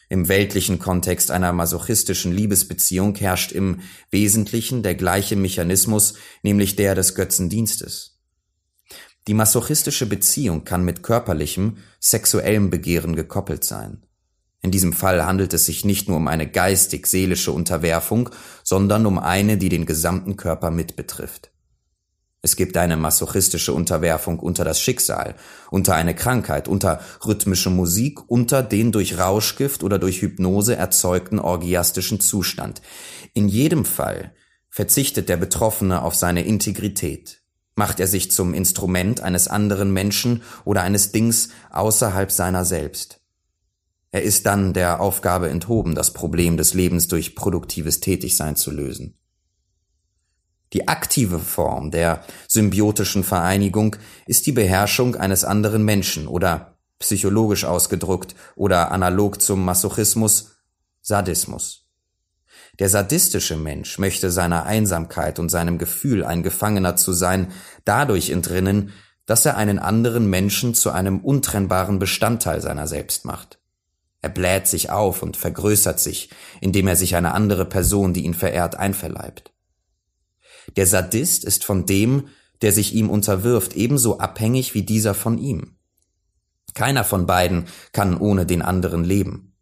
Im 0.08 0.28
weltlichen 0.28 0.78
Kontext 0.78 1.30
einer 1.30 1.52
masochistischen 1.52 2.32
Liebesbeziehung 2.32 3.16
herrscht 3.16 3.50
im 3.52 3.80
Wesentlichen 4.10 4.82
der 4.82 4.94
gleiche 4.94 5.34
Mechanismus, 5.34 6.14
nämlich 6.42 6.76
der 6.76 6.94
des 6.94 7.14
Götzendienstes. 7.14 8.20
Die 9.26 9.34
masochistische 9.34 10.06
Beziehung 10.06 10.62
kann 10.62 10.84
mit 10.84 11.02
körperlichem, 11.02 11.78
sexuellem 11.98 12.70
Begehren 12.70 13.16
gekoppelt 13.16 13.64
sein. 13.64 14.04
In 14.62 14.70
diesem 14.70 14.92
Fall 14.92 15.26
handelt 15.26 15.52
es 15.52 15.66
sich 15.66 15.84
nicht 15.84 16.08
nur 16.08 16.18
um 16.18 16.28
eine 16.28 16.48
geistig-seelische 16.48 17.50
Unterwerfung, 17.50 18.30
sondern 18.62 19.06
um 19.06 19.18
eine, 19.18 19.58
die 19.58 19.68
den 19.68 19.86
gesamten 19.86 20.36
Körper 20.36 20.70
mitbetrifft. 20.70 21.50
Es 22.46 22.54
gibt 22.54 22.76
eine 22.76 22.96
masochistische 22.96 23.72
Unterwerfung 23.72 24.38
unter 24.38 24.62
das 24.62 24.80
Schicksal, 24.80 25.34
unter 25.68 25.96
eine 25.96 26.14
Krankheit, 26.14 26.68
unter 26.68 27.00
rhythmische 27.26 27.70
Musik, 27.70 28.30
unter 28.30 28.62
den 28.62 28.92
durch 28.92 29.18
Rauschgift 29.18 29.82
oder 29.82 29.98
durch 29.98 30.22
Hypnose 30.22 30.76
erzeugten 30.76 31.40
orgiastischen 31.40 32.20
Zustand. 32.20 32.82
In 33.34 33.48
jedem 33.48 33.84
Fall 33.84 34.32
verzichtet 34.68 35.28
der 35.28 35.38
Betroffene 35.38 36.02
auf 36.02 36.14
seine 36.14 36.44
Integrität, 36.44 37.42
macht 37.74 37.98
er 37.98 38.06
sich 38.06 38.30
zum 38.30 38.54
Instrument 38.54 39.22
eines 39.22 39.48
anderen 39.48 39.92
Menschen 39.92 40.44
oder 40.64 40.82
eines 40.82 41.10
Dings 41.10 41.48
außerhalb 41.72 42.30
seiner 42.30 42.64
selbst. 42.64 43.22
Er 44.12 44.22
ist 44.22 44.46
dann 44.46 44.72
der 44.72 45.00
Aufgabe 45.00 45.48
enthoben, 45.48 45.96
das 45.96 46.12
Problem 46.12 46.56
des 46.56 46.74
Lebens 46.74 47.08
durch 47.08 47.34
produktives 47.34 47.98
Tätigsein 47.98 48.54
zu 48.54 48.70
lösen. 48.70 49.15
Die 50.72 50.88
aktive 50.88 51.38
Form 51.38 51.90
der 51.90 52.24
symbiotischen 52.48 53.24
Vereinigung 53.24 53.96
ist 54.26 54.46
die 54.46 54.52
Beherrschung 54.52 55.14
eines 55.14 55.44
anderen 55.44 55.84
Menschen 55.84 56.26
oder 56.26 56.76
psychologisch 56.98 57.64
ausgedrückt 57.64 58.34
oder 58.56 58.90
analog 58.90 59.40
zum 59.40 59.64
Masochismus 59.64 60.56
Sadismus. 61.02 61.84
Der 62.78 62.88
sadistische 62.88 63.56
Mensch 63.56 63.98
möchte 63.98 64.30
seiner 64.30 64.64
Einsamkeit 64.64 65.38
und 65.38 65.48
seinem 65.48 65.78
Gefühl, 65.78 66.24
ein 66.24 66.42
Gefangener 66.42 66.96
zu 66.96 67.12
sein, 67.12 67.52
dadurch 67.84 68.30
entrinnen, 68.30 68.92
dass 69.24 69.46
er 69.46 69.56
einen 69.56 69.78
anderen 69.78 70.28
Menschen 70.28 70.74
zu 70.74 70.90
einem 70.90 71.20
untrennbaren 71.20 71.98
Bestandteil 71.98 72.60
seiner 72.60 72.86
selbst 72.86 73.24
macht. 73.24 73.58
Er 74.20 74.28
bläht 74.28 74.66
sich 74.66 74.90
auf 74.90 75.22
und 75.22 75.36
vergrößert 75.36 76.00
sich, 76.00 76.30
indem 76.60 76.88
er 76.88 76.96
sich 76.96 77.16
eine 77.16 77.32
andere 77.32 77.64
Person, 77.64 78.12
die 78.12 78.24
ihn 78.24 78.34
verehrt, 78.34 78.76
einverleibt. 78.76 79.52
Der 80.76 80.86
Sadist 80.86 81.44
ist 81.44 81.64
von 81.64 81.86
dem, 81.86 82.28
der 82.62 82.72
sich 82.72 82.94
ihm 82.94 83.10
unterwirft, 83.10 83.74
ebenso 83.74 84.18
abhängig 84.18 84.74
wie 84.74 84.82
dieser 84.82 85.14
von 85.14 85.38
ihm. 85.38 85.76
Keiner 86.74 87.04
von 87.04 87.26
beiden 87.26 87.66
kann 87.92 88.18
ohne 88.18 88.46
den 88.46 88.62
anderen 88.62 89.04
leben. 89.04 89.54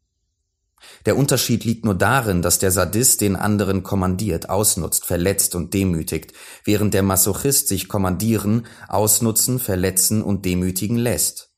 Der 1.07 1.17
Unterschied 1.17 1.65
liegt 1.65 1.85
nur 1.85 1.95
darin, 1.95 2.43
dass 2.43 2.59
der 2.59 2.71
Sadist 2.71 3.21
den 3.21 3.37
anderen 3.37 3.83
kommandiert, 3.83 4.51
ausnutzt, 4.51 5.07
verletzt 5.07 5.55
und 5.55 5.73
demütigt, 5.73 6.33
während 6.65 6.95
der 6.95 7.03
Masochist 7.03 7.69
sich 7.69 7.89
kommandieren, 7.89 8.67
ausnutzen, 8.89 9.59
verletzen 9.59 10.23
und 10.23 10.45
demütigen 10.45 10.97
lässt. 10.97 11.54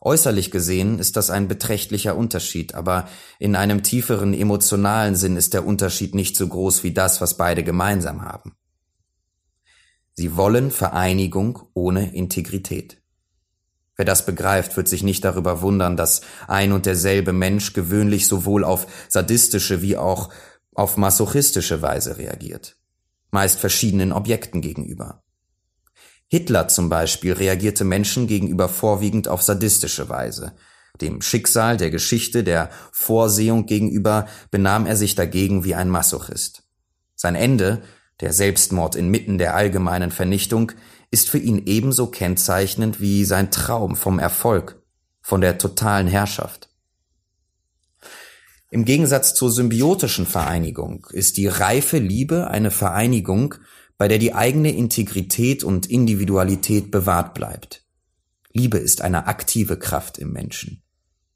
Äußerlich 0.00 0.50
gesehen 0.50 0.98
ist 0.98 1.16
das 1.16 1.30
ein 1.30 1.48
beträchtlicher 1.48 2.16
Unterschied, 2.16 2.74
aber 2.74 3.08
in 3.38 3.56
einem 3.56 3.82
tieferen 3.82 4.32
emotionalen 4.32 5.16
Sinn 5.16 5.36
ist 5.36 5.54
der 5.54 5.66
Unterschied 5.66 6.14
nicht 6.14 6.36
so 6.36 6.46
groß 6.46 6.84
wie 6.84 6.92
das, 6.92 7.20
was 7.20 7.36
beide 7.36 7.64
gemeinsam 7.64 8.22
haben. 8.22 8.54
Sie 10.14 10.36
wollen 10.36 10.70
Vereinigung 10.70 11.62
ohne 11.74 12.14
Integrität. 12.14 13.02
Wer 13.96 14.04
das 14.04 14.24
begreift, 14.24 14.76
wird 14.76 14.88
sich 14.88 15.02
nicht 15.02 15.24
darüber 15.24 15.60
wundern, 15.62 15.96
dass 15.96 16.20
ein 16.46 16.70
und 16.72 16.86
derselbe 16.86 17.32
Mensch 17.32 17.72
gewöhnlich 17.72 18.28
sowohl 18.28 18.62
auf 18.62 18.86
sadistische 19.08 19.82
wie 19.82 19.96
auch 19.96 20.30
auf 20.74 20.96
masochistische 20.96 21.82
Weise 21.82 22.18
reagiert, 22.18 22.76
meist 23.32 23.58
verschiedenen 23.58 24.12
Objekten 24.12 24.60
gegenüber. 24.60 25.24
Hitler 26.28 26.68
zum 26.68 26.90
Beispiel 26.90 27.32
reagierte 27.32 27.84
Menschen 27.84 28.26
gegenüber 28.26 28.68
vorwiegend 28.68 29.28
auf 29.28 29.42
sadistische 29.42 30.08
Weise. 30.08 30.52
Dem 31.00 31.22
Schicksal, 31.22 31.76
der 31.76 31.90
Geschichte, 31.90 32.44
der 32.44 32.70
Vorsehung 32.92 33.66
gegenüber 33.66 34.26
benahm 34.50 34.86
er 34.86 34.96
sich 34.96 35.14
dagegen 35.14 35.64
wie 35.64 35.74
ein 35.74 35.88
Masochist. 35.88 36.64
Sein 37.14 37.34
Ende, 37.34 37.82
der 38.20 38.32
Selbstmord 38.32 38.94
inmitten 38.94 39.38
der 39.38 39.54
allgemeinen 39.54 40.10
Vernichtung, 40.10 40.72
ist 41.10 41.30
für 41.30 41.38
ihn 41.38 41.62
ebenso 41.66 42.08
kennzeichnend 42.08 43.00
wie 43.00 43.24
sein 43.24 43.50
Traum 43.50 43.96
vom 43.96 44.18
Erfolg, 44.18 44.82
von 45.22 45.40
der 45.40 45.56
totalen 45.56 46.08
Herrschaft. 46.08 46.68
Im 48.70 48.84
Gegensatz 48.84 49.32
zur 49.34 49.50
symbiotischen 49.50 50.26
Vereinigung 50.26 51.06
ist 51.10 51.38
die 51.38 51.46
reife 51.46 51.98
Liebe 51.98 52.48
eine 52.48 52.70
Vereinigung, 52.70 53.54
bei 53.98 54.08
der 54.08 54.18
die 54.18 54.32
eigene 54.32 54.74
Integrität 54.74 55.64
und 55.64 55.86
Individualität 55.86 56.90
bewahrt 56.90 57.34
bleibt. 57.34 57.84
Liebe 58.52 58.78
ist 58.78 59.02
eine 59.02 59.26
aktive 59.26 59.76
Kraft 59.78 60.18
im 60.18 60.32
Menschen. 60.32 60.82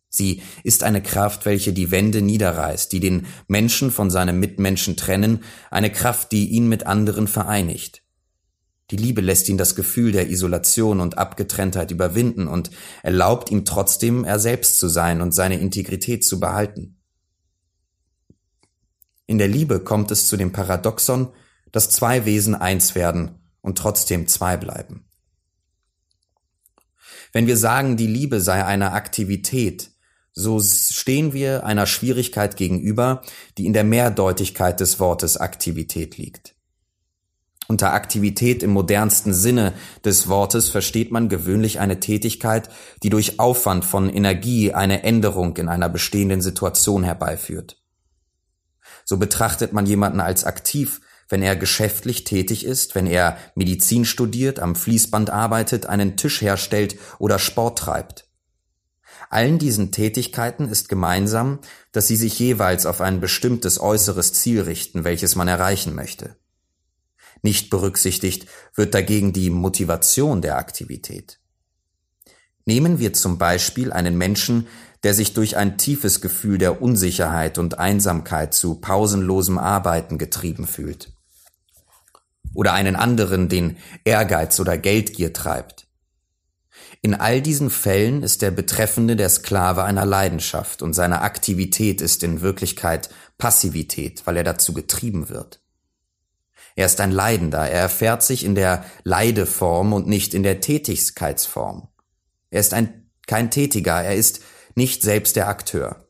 Sie 0.09 0.43
ist 0.63 0.83
eine 0.83 1.03
Kraft, 1.03 1.45
welche 1.47 1.73
die 1.73 1.91
Wände 1.91 2.23
niederreißt, 2.23 2.93
die 2.93 3.01
den 3.01 3.27
Menschen 3.49 3.91
von 3.91 4.11
seinem 4.11 4.39
Mitmenschen 4.39 4.97
trennen, 4.97 5.43
eine 5.71 5.91
Kraft, 5.91 6.33
die 6.33 6.51
ihn 6.51 6.69
mit 6.69 6.87
anderen 6.87 7.27
vereinigt. 7.27 8.03
Die 8.91 8.97
Liebe 8.97 9.23
lässt 9.23 9.49
ihn 9.49 9.57
das 9.57 9.75
Gefühl 9.75 10.13
der 10.13 10.29
Isolation 10.29 11.01
und 11.01 11.17
Abgetrenntheit 11.17 11.91
überwinden 11.91 12.47
und 12.47 12.71
erlaubt 13.03 13.51
ihm 13.51 13.65
trotzdem, 13.65 14.25
er 14.25 14.39
selbst 14.39 14.79
zu 14.79 14.89
sein 14.89 15.23
und 15.23 15.33
seine 15.33 15.59
Integrität 15.59 16.25
zu 16.25 16.39
behalten. 16.39 16.99
In 19.27 19.39
der 19.39 19.49
Liebe 19.49 19.81
kommt 19.81 20.11
es 20.11 20.29
zu 20.29 20.37
dem 20.37 20.53
Paradoxon, 20.53 21.33
dass 21.73 21.91
zwei 21.91 22.25
Wesen 22.25 22.55
eins 22.55 22.95
werden 22.95 23.41
und 23.63 23.79
trotzdem 23.79 24.29
zwei 24.29 24.57
bleiben. 24.57 25.07
Wenn 27.33 27.47
wir 27.47 27.57
sagen, 27.57 27.97
die 27.97 28.07
Liebe 28.07 28.41
sei 28.41 28.65
eine 28.65 28.93
Aktivität, 28.93 29.91
so 30.35 30.61
stehen 30.61 31.33
wir 31.33 31.65
einer 31.65 31.87
Schwierigkeit 31.87 32.57
gegenüber, 32.57 33.23
die 33.59 33.67
in 33.67 33.73
der 33.73 33.85
Mehrdeutigkeit 33.85 34.81
des 34.81 35.01
Wortes 35.01 35.37
Aktivität 35.37 36.17
liegt. 36.17 36.55
Unter 37.69 37.93
Aktivität 37.93 38.63
im 38.63 38.71
modernsten 38.71 39.33
Sinne 39.33 39.73
des 40.05 40.29
Wortes 40.29 40.69
versteht 40.69 41.11
man 41.11 41.29
gewöhnlich 41.29 41.81
eine 41.81 42.01
Tätigkeit, 42.01 42.69
die 43.03 43.09
durch 43.09 43.39
Aufwand 43.41 43.85
von 43.85 44.11
Energie 44.11 44.75
eine 44.75 45.03
Änderung 45.05 45.57
in 45.57 45.69
einer 45.69 45.89
bestehenden 45.89 46.43
Situation 46.43 47.03
herbeiführt. 47.03 47.81
So 49.05 49.17
betrachtet 49.17 49.73
man 49.73 49.87
jemanden 49.87 50.21
als 50.21 50.45
aktiv, 50.45 51.01
wenn 51.33 51.43
er 51.43 51.57
geschäftlich 51.57 52.25
tätig 52.25 52.65
ist, 52.67 52.95
wenn 52.95 53.07
er 53.07 53.39
Medizin 53.55 54.05
studiert, 54.05 54.61
am 54.61 54.77
Fließband 54.77 55.31
arbeitet, 55.31 55.87
einen 55.87 56.19
Tisch 56.19 56.43
herstellt 56.43 56.97
oder 57.19 57.39
Sport 57.39 57.79
treibt. 57.79 58.29
Allen 59.31 59.59
diesen 59.59 59.93
Tätigkeiten 59.93 60.69
ist 60.69 60.91
gemeinsam, 60.91 61.61
dass 61.91 62.07
sie 62.07 62.17
sich 62.17 62.39
jeweils 62.39 62.85
auf 62.85 63.01
ein 63.01 63.19
bestimmtes 63.19 63.81
äußeres 63.81 64.35
Ziel 64.35 64.61
richten, 64.61 65.05
welches 65.05 65.35
man 65.35 65.49
erreichen 65.49 65.95
möchte. 65.95 66.37
Nicht 67.41 67.71
berücksichtigt 67.71 68.47
wird 68.75 68.93
dagegen 68.93 69.33
die 69.33 69.49
Motivation 69.49 70.43
der 70.43 70.59
Aktivität. 70.59 71.41
Nehmen 72.67 72.99
wir 72.99 73.15
zum 73.15 73.39
Beispiel 73.39 73.91
einen 73.91 74.19
Menschen, 74.19 74.69
der 75.03 75.15
sich 75.15 75.33
durch 75.33 75.57
ein 75.57 75.79
tiefes 75.79 76.21
Gefühl 76.21 76.59
der 76.59 76.83
Unsicherheit 76.83 77.57
und 77.57 77.79
Einsamkeit 77.79 78.53
zu 78.53 78.75
pausenlosem 78.75 79.57
Arbeiten 79.57 80.19
getrieben 80.19 80.67
fühlt. 80.67 81.13
Oder 82.55 82.73
einen 82.73 82.97
anderen, 82.97 83.49
den 83.49 83.79
Ehrgeiz 84.05 84.61
oder 84.61 84.77
Geldgier 84.77 85.33
treibt. 85.33 85.87
In 87.01 87.15
all 87.15 87.41
diesen 87.41 87.71
Fällen 87.71 88.23
ist 88.23 88.43
der 88.43 88.53
Betreffende 88.53 89.17
der 89.17 89.29
Sklave 89.29 89.83
einer 89.83 90.07
Leidenschaft 90.07 90.83
und 90.83 90.93
seine 90.93 91.23
Aktivität 91.23 92.01
ist 92.01 92.23
in 92.23 92.43
Wirklichkeit 92.43 93.11
Passivität, 93.39 94.23
weil 94.25 94.37
er 94.37 94.45
dazu 94.45 94.73
getrieben 94.73 95.29
wird. 95.29 95.61
Er 96.77 96.87
ist 96.87 97.01
ein 97.01 97.11
Leidender, 97.11 97.69
er 97.69 97.81
erfährt 97.81 98.23
sich 98.23 98.45
in 98.45 98.55
der 98.55 98.85
Leideform 99.03 99.93
und 99.93 100.07
nicht 100.07 100.33
in 100.33 100.45
der 100.45 100.61
Tätigkeitsform. 100.61 101.89
Er 102.51 102.61
ist 102.61 102.73
ein, 102.73 103.11
kein 103.27 103.51
Tätiger, 103.51 104.01
er 104.01 104.15
ist 104.15 104.41
nicht 104.75 105.03
selbst 105.03 105.37
der 105.37 105.49
Akteur. 105.49 106.09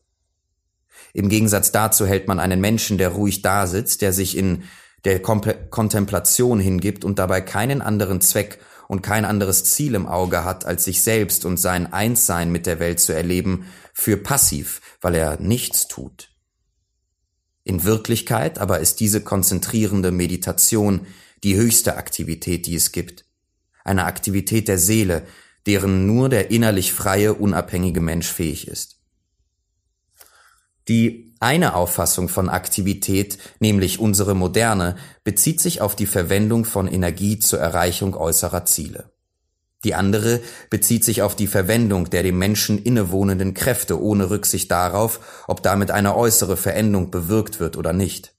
Im 1.15 1.29
Gegensatz 1.29 1.73
dazu 1.73 2.07
hält 2.07 2.29
man 2.29 2.39
einen 2.39 2.61
Menschen, 2.61 2.99
der 2.99 3.11
ruhig 3.11 3.43
dasitzt, 3.43 4.03
der 4.03 4.13
sich 4.13 4.37
in 4.37 4.65
der 5.05 5.21
Kontemplation 5.21 6.61
hingibt 6.61 7.05
und 7.05 7.19
dabei 7.19 7.41
keinen 7.41 7.83
anderen 7.83 8.21
Zweck 8.21 8.61
und 8.89 9.03
kein 9.03 9.25
anderes 9.25 9.65
Ziel 9.65 9.95
im 9.95 10.07
Auge 10.07 10.45
hat, 10.45 10.65
als 10.65 10.85
sich 10.85 11.03
selbst 11.03 11.45
und 11.45 11.59
sein 11.59 11.93
Einssein 11.93 12.53
mit 12.53 12.67
der 12.67 12.79
Welt 12.79 13.01
zu 13.01 13.15
erleben, 13.15 13.67
für 13.95 14.17
passiv, 14.17 14.81
weil 15.01 15.15
er 15.15 15.41
nichts 15.41 15.89
tut. 15.89 16.31
In 17.65 17.85
Wirklichkeit 17.85 18.59
aber 18.59 18.81
ist 18.81 19.01
diese 19.01 19.23
konzentrierende 19.23 20.11
Meditation 20.11 21.07
die 21.45 21.57
höchste 21.57 21.97
Aktivität, 21.97 22.67
die 22.67 22.75
es 22.75 22.93
gibt. 22.93 23.25
Eine 23.85 24.05
Aktivität 24.05 24.69
der 24.69 24.79
Seele, 24.79 25.27
deren 25.67 26.07
nur 26.07 26.29
der 26.29 26.51
innerlich 26.51 26.93
freie, 26.93 27.35
unabhängige 27.35 28.01
Mensch 28.01 28.31
fähig 28.31 28.69
ist. 28.69 29.02
Die 30.93 31.33
eine 31.41 31.75
Auffassung 31.75 32.29
von 32.29 32.51
Aktivität, 32.51 33.39
nämlich 33.61 33.99
unsere 33.99 34.35
moderne, 34.35 34.97
bezieht 35.25 35.59
sich 35.59 35.81
auf 35.81 35.97
die 35.97 36.05
Verwendung 36.05 36.67
von 36.67 36.87
Energie 36.87 37.39
zur 37.39 37.61
Erreichung 37.61 38.15
äußerer 38.15 38.67
Ziele. 38.67 39.11
Die 39.85 39.95
andere 39.95 40.43
bezieht 40.69 41.03
sich 41.03 41.23
auf 41.23 41.35
die 41.35 41.47
Verwendung 41.47 42.11
der 42.11 42.23
dem 42.23 42.37
Menschen 42.37 42.77
innewohnenden 42.77 43.55
Kräfte 43.55 44.03
ohne 44.03 44.29
Rücksicht 44.29 44.71
darauf, 44.71 45.45
ob 45.49 45.63
damit 45.63 45.91
eine 45.91 46.15
äußere 46.15 46.59
Veränderung 46.59 47.11
bewirkt 47.11 47.59
wird 47.59 47.79
oder 47.79 47.95
nicht. 47.95 48.35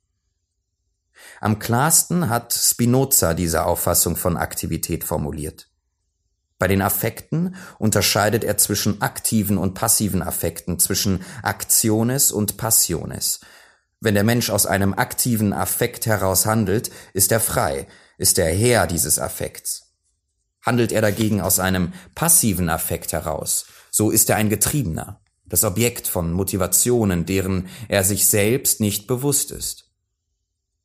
Am 1.41 1.57
klarsten 1.57 2.29
hat 2.29 2.53
Spinoza 2.53 3.33
diese 3.33 3.65
Auffassung 3.65 4.15
von 4.15 4.37
Aktivität 4.37 5.03
formuliert. 5.03 5.72
Bei 6.59 6.67
den 6.67 6.81
Affekten 6.81 7.55
unterscheidet 7.79 8.43
er 8.43 8.57
zwischen 8.57 9.01
aktiven 9.01 9.57
und 9.57 9.73
passiven 9.73 10.21
Affekten, 10.21 10.79
zwischen 10.79 11.23
Actiones 11.43 12.31
und 12.31 12.57
Passiones. 12.57 13.41
Wenn 13.99 14.13
der 14.13 14.23
Mensch 14.23 14.49
aus 14.49 14.65
einem 14.65 14.93
aktiven 14.93 15.53
Affekt 15.53 16.05
heraus 16.05 16.45
handelt, 16.45 16.91
ist 17.13 17.31
er 17.31 17.39
frei, 17.39 17.87
ist 18.17 18.37
er 18.37 18.53
Herr 18.53 18.87
dieses 18.87 19.19
Affekts. 19.19 19.93
Handelt 20.61 20.91
er 20.91 21.01
dagegen 21.01 21.41
aus 21.41 21.59
einem 21.59 21.93
passiven 22.15 22.69
Affekt 22.69 23.13
heraus, 23.13 23.65
so 23.91 24.11
ist 24.11 24.29
er 24.29 24.37
ein 24.37 24.49
Getriebener, 24.49 25.21
das 25.45 25.63
Objekt 25.63 26.07
von 26.07 26.31
Motivationen, 26.31 27.25
deren 27.25 27.67
er 27.87 28.03
sich 28.03 28.25
selbst 28.27 28.79
nicht 28.79 29.07
bewusst 29.07 29.51
ist. 29.51 29.91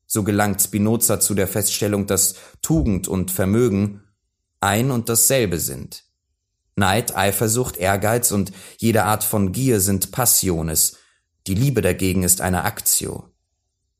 So 0.07 0.25
gelangt 0.25 0.63
Spinoza 0.63 1.21
zu 1.21 1.35
der 1.35 1.49
Feststellung, 1.49 2.07
dass 2.07 2.35
Tugend 2.63 3.09
und 3.09 3.31
Vermögen 3.31 4.03
ein 4.61 4.91
und 4.91 5.09
dasselbe 5.09 5.59
sind. 5.61 6.05
Neid, 6.77 7.17
Eifersucht, 7.17 7.77
Ehrgeiz 7.77 8.31
und 8.31 8.53
jede 8.79 9.05
Art 9.05 9.25
von 9.25 9.53
Gier 9.53 9.81
sind 9.81 10.13
Passiones, 10.13 10.97
die 11.47 11.55
Liebe 11.55 11.81
dagegen 11.81 12.25
ist 12.25 12.41
eine 12.43 12.65
Aktio, 12.65 13.31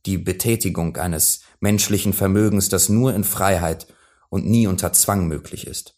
die 0.05 0.19
Betätigung 0.19 0.97
eines 0.99 1.41
menschlichen 1.61 2.13
Vermögens, 2.13 2.69
das 2.69 2.89
nur 2.89 3.15
in 3.15 3.25
Freiheit 3.25 3.87
und 4.29 4.47
nie 4.47 4.67
unter 4.67 4.93
Zwang 4.93 5.27
möglich 5.29 5.67
ist. 5.67 5.95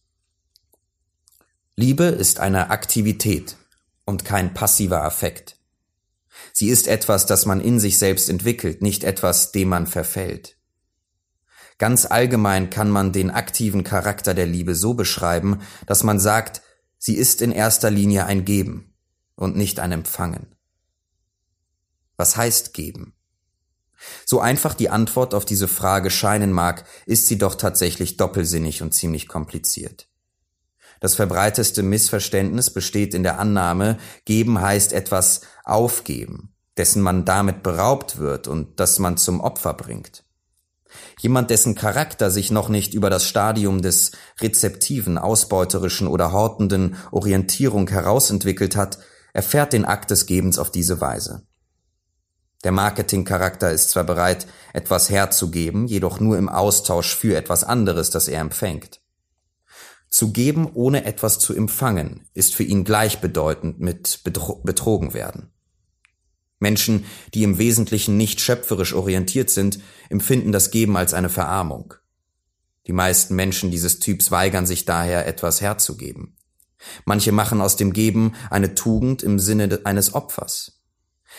Liebe 1.75 2.05
ist 2.05 2.39
eine 2.39 2.71
Aktivität 2.71 3.57
und 4.05 4.25
kein 4.25 4.55
passiver 4.55 5.03
Affekt. 5.03 5.57
Sie 6.53 6.69
ist 6.69 6.87
etwas, 6.87 7.27
das 7.27 7.47
man 7.47 7.61
in 7.61 7.81
sich 7.81 7.99
selbst 7.99 8.29
entwickelt, 8.29 8.81
nicht 8.81 9.03
etwas, 9.03 9.51
dem 9.51 9.71
man 9.71 9.87
verfällt. 9.87 10.57
Ganz 11.81 12.05
allgemein 12.05 12.69
kann 12.69 12.91
man 12.91 13.11
den 13.11 13.31
aktiven 13.31 13.85
Charakter 13.85 14.35
der 14.35 14.45
Liebe 14.45 14.75
so 14.75 14.93
beschreiben, 14.93 15.63
dass 15.87 16.05
man 16.05 16.21
sagt, 16.21 16.61
sie 16.99 17.15
ist 17.15 17.41
in 17.41 17.53
erster 17.53 17.91
Linie 17.91 18.27
ein 18.27 18.45
Geben 18.45 18.93
und 19.35 19.57
nicht 19.57 19.81
ein 19.81 19.91
Empfangen. 19.91 20.55
Was 22.19 22.37
heißt 22.37 22.75
geben? 22.75 23.15
So 24.27 24.41
einfach 24.41 24.75
die 24.75 24.91
Antwort 24.91 25.33
auf 25.33 25.47
diese 25.47 25.69
Frage 25.69 26.11
scheinen 26.11 26.53
mag, 26.53 26.85
ist 27.07 27.29
sie 27.29 27.39
doch 27.39 27.55
tatsächlich 27.55 28.19
doppelsinnig 28.19 28.83
und 28.83 28.93
ziemlich 28.93 29.27
kompliziert. 29.27 30.07
Das 31.01 31.15
verbreiteste 31.15 31.83
Missverständnis 31.83 32.71
besteht 32.71 33.15
in 33.15 33.23
der 33.23 33.39
Annahme, 33.39 33.97
geben 34.27 34.61
heißt 34.61 34.93
etwas 34.93 35.41
aufgeben, 35.65 36.55
dessen 36.77 37.01
man 37.01 37.25
damit 37.25 37.63
beraubt 37.63 38.19
wird 38.19 38.49
und 38.49 38.81
das 38.81 38.99
man 38.99 39.17
zum 39.17 39.41
Opfer 39.41 39.73
bringt. 39.73 40.25
Jemand, 41.21 41.51
dessen 41.51 41.75
Charakter 41.75 42.31
sich 42.31 42.51
noch 42.51 42.71
nicht 42.71 42.95
über 42.95 43.11
das 43.11 43.27
Stadium 43.27 43.83
des 43.83 44.13
rezeptiven, 44.41 45.19
ausbeuterischen 45.19 46.09
oder 46.09 46.33
hortenden 46.33 46.97
Orientierung 47.11 47.91
herausentwickelt 47.91 48.75
hat, 48.75 48.99
erfährt 49.35 49.75
den 49.75 49.85
Akt 49.85 50.11
des 50.11 50.25
Gebens 50.25 50.59
auf 50.59 50.71
diese 50.71 51.03
Weise. 51.03 51.43
Der 52.65 52.73
Marketingcharakter 52.73 53.71
ist 53.71 53.91
zwar 53.91 54.05
bereit, 54.05 54.47
etwas 54.73 55.11
herzugeben, 55.11 55.87
jedoch 55.87 56.21
nur 56.21 56.39
im 56.39 56.49
Austausch 56.49 57.15
für 57.15 57.37
etwas 57.37 57.65
anderes, 57.65 58.09
das 58.09 58.27
er 58.27 58.41
empfängt. 58.41 59.03
Zu 60.09 60.33
geben, 60.33 60.71
ohne 60.73 61.05
etwas 61.05 61.39
zu 61.39 61.55
empfangen, 61.55 62.29
ist 62.33 62.55
für 62.55 62.65
ihn 62.65 62.83
gleichbedeutend 62.83 63.79
mit 63.79 64.21
Betro 64.25 64.63
betrogen 64.65 65.13
werden. 65.13 65.53
Menschen, 66.61 67.05
die 67.35 67.43
im 67.43 67.59
Wesentlichen 67.59 68.17
nicht 68.17 68.41
schöpferisch 68.41 68.95
orientiert 68.95 69.51
sind, 69.51 69.81
empfinden 70.09 70.53
das 70.53 70.71
Geben 70.71 70.97
als 70.97 71.15
eine 71.15 71.31
Verarmung. 71.31 71.95
Die 72.87 72.93
meisten 72.93 73.35
Menschen 73.35 73.71
dieses 73.71 73.99
Typs 73.99 74.31
weigern 74.31 74.67
sich 74.67 74.85
daher, 74.85 75.27
etwas 75.27 75.61
herzugeben. 75.61 76.37
Manche 77.05 77.33
machen 77.33 77.61
aus 77.61 77.77
dem 77.77 77.93
Geben 77.93 78.35
eine 78.51 78.75
Tugend 78.75 79.23
im 79.23 79.39
Sinne 79.39 79.81
eines 79.85 80.15
Opfers. 80.15 80.81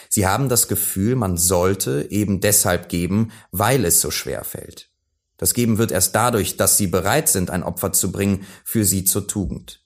Sie 0.09 0.27
haben 0.27 0.49
das 0.49 0.67
Gefühl, 0.67 1.15
man 1.15 1.37
sollte 1.37 2.07
eben 2.09 2.41
deshalb 2.41 2.89
geben, 2.89 3.31
weil 3.51 3.85
es 3.85 4.01
so 4.01 4.11
schwer 4.11 4.43
fällt. 4.43 4.89
Das 5.37 5.53
Geben 5.53 5.77
wird 5.77 5.91
erst 5.91 6.15
dadurch, 6.15 6.57
dass 6.57 6.77
sie 6.77 6.87
bereit 6.87 7.27
sind, 7.27 7.49
ein 7.49 7.63
Opfer 7.63 7.91
zu 7.93 8.11
bringen, 8.11 8.45
für 8.63 8.85
sie 8.85 9.05
zur 9.05 9.27
Tugend. 9.27 9.83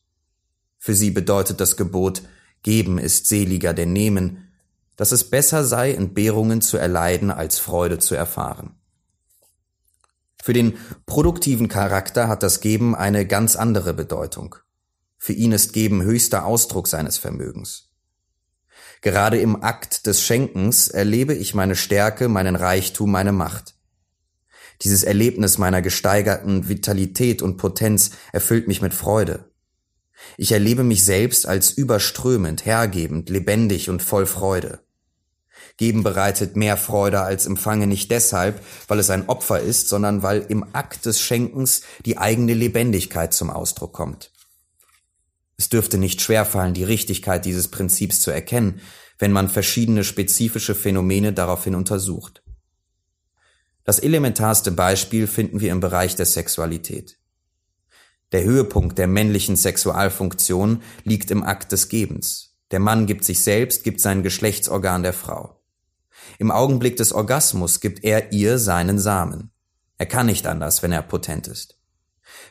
Für 0.77 0.93
sie 0.93 1.11
bedeutet 1.11 1.59
das 1.59 1.77
Gebot, 1.77 2.23
Geben 2.61 2.97
ist 2.97 3.27
seliger 3.27 3.73
denn 3.73 3.93
Nehmen, 3.93 4.44
dass 4.95 5.11
es 5.11 5.29
besser 5.29 5.63
sei, 5.63 5.93
Entbehrungen 5.93 6.61
zu 6.61 6.77
erleiden, 6.77 7.31
als 7.31 7.59
Freude 7.59 7.99
zu 7.99 8.15
erfahren. 8.15 8.75
Für 10.41 10.53
den 10.53 10.77
produktiven 11.05 11.67
Charakter 11.69 12.27
hat 12.27 12.43
das 12.43 12.61
Geben 12.61 12.95
eine 12.95 13.25
ganz 13.25 13.55
andere 13.55 13.93
Bedeutung. 13.93 14.55
Für 15.17 15.33
ihn 15.33 15.51
ist 15.51 15.73
Geben 15.73 16.03
höchster 16.03 16.45
Ausdruck 16.45 16.87
seines 16.87 17.17
Vermögens. 17.17 17.89
Gerade 19.01 19.39
im 19.39 19.63
Akt 19.63 20.05
des 20.05 20.21
Schenkens 20.21 20.87
erlebe 20.87 21.33
ich 21.33 21.55
meine 21.55 21.75
Stärke, 21.75 22.27
meinen 22.29 22.55
Reichtum, 22.55 23.11
meine 23.11 23.31
Macht. 23.31 23.75
Dieses 24.81 25.03
Erlebnis 25.03 25.57
meiner 25.57 25.81
gesteigerten 25.81 26.69
Vitalität 26.69 27.41
und 27.41 27.57
Potenz 27.57 28.11
erfüllt 28.31 28.67
mich 28.67 28.81
mit 28.81 28.93
Freude. 28.93 29.51
Ich 30.37 30.51
erlebe 30.51 30.83
mich 30.83 31.03
selbst 31.03 31.47
als 31.47 31.71
überströmend, 31.71 32.65
hergebend, 32.65 33.29
lebendig 33.29 33.89
und 33.89 34.01
voll 34.01 34.25
Freude. 34.25 34.84
Geben 35.77 36.03
bereitet 36.03 36.55
mehr 36.55 36.77
Freude 36.77 37.21
als 37.21 37.45
Empfangen 37.45 37.89
nicht 37.89 38.11
deshalb, 38.11 38.61
weil 38.87 38.99
es 38.99 39.09
ein 39.09 39.27
Opfer 39.29 39.59
ist, 39.59 39.89
sondern 39.89 40.23
weil 40.23 40.45
im 40.49 40.65
Akt 40.73 41.05
des 41.05 41.19
Schenkens 41.19 41.81
die 42.05 42.17
eigene 42.17 42.53
Lebendigkeit 42.53 43.33
zum 43.33 43.49
Ausdruck 43.49 43.93
kommt. 43.93 44.31
Es 45.57 45.69
dürfte 45.69 45.97
nicht 45.97 46.21
schwerfallen, 46.21 46.73
die 46.73 46.83
Richtigkeit 46.83 47.45
dieses 47.45 47.69
Prinzips 47.69 48.21
zu 48.21 48.31
erkennen, 48.31 48.81
wenn 49.17 49.31
man 49.31 49.49
verschiedene 49.49 50.03
spezifische 50.03 50.75
Phänomene 50.75 51.33
daraufhin 51.33 51.75
untersucht. 51.75 52.43
Das 53.85 53.99
elementarste 53.99 54.71
Beispiel 54.71 55.27
finden 55.27 55.61
wir 55.61 55.71
im 55.71 55.79
Bereich 55.79 56.15
der 56.15 56.25
Sexualität. 56.25 57.17
Der 58.31 58.43
Höhepunkt 58.43 58.97
der 58.97 59.07
männlichen 59.07 59.55
Sexualfunktion 59.55 60.81
liegt 61.03 61.29
im 61.31 61.43
Akt 61.43 61.71
des 61.71 61.87
Gebens. 61.87 62.54
Der 62.75 62.81
Mann 62.81 63.05
gibt 63.05 63.23
sich 63.23 63.41
selbst, 63.41 63.85
gibt 63.85 64.01
sein 64.01 64.21
Geschlechtsorgan 64.21 65.01
der 65.01 65.13
Frau. 65.13 65.61
Im 66.39 66.51
Augenblick 66.51 66.97
des 66.97 67.13
Orgasmus 67.13 67.79
gibt 67.79 68.03
er 68.03 68.33
ihr 68.33 68.59
seinen 68.59 68.99
Samen. 68.99 69.53
Er 69.97 70.07
kann 70.07 70.25
nicht 70.25 70.45
anders, 70.45 70.83
wenn 70.83 70.91
er 70.91 71.01
potent 71.01 71.47
ist. 71.47 71.79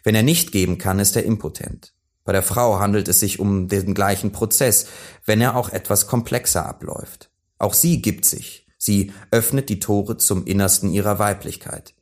Wenn 0.03 0.15
er 0.15 0.23
nicht 0.23 0.51
geben 0.51 0.79
kann, 0.79 0.99
ist 0.99 1.15
er 1.15 1.25
impotent. 1.25 1.93
Bei 2.25 2.33
der 2.33 2.43
Frau 2.43 2.79
handelt 2.81 3.07
es 3.09 3.21
sich 3.21 3.39
um 3.39 3.69
den 3.69 3.93
gleichen 3.93 4.33
Prozess, 4.33 4.87
wenn 5.27 5.43
er 5.43 5.57
auch 5.57 5.69
etwas 5.69 6.07
komplexer 6.07 6.65
abläuft. 6.65 7.31
Auch 7.59 7.75
sie 7.75 8.01
gibt 8.01 8.25
sich. 8.25 8.67
Sie 8.79 9.13
öffnet 9.31 9.69
die 9.69 9.79
Tore 9.79 10.17
zum 10.17 10.47
Innersten 10.47 10.91
ihrer 10.91 11.19
Weiblichkeit. 11.19 11.95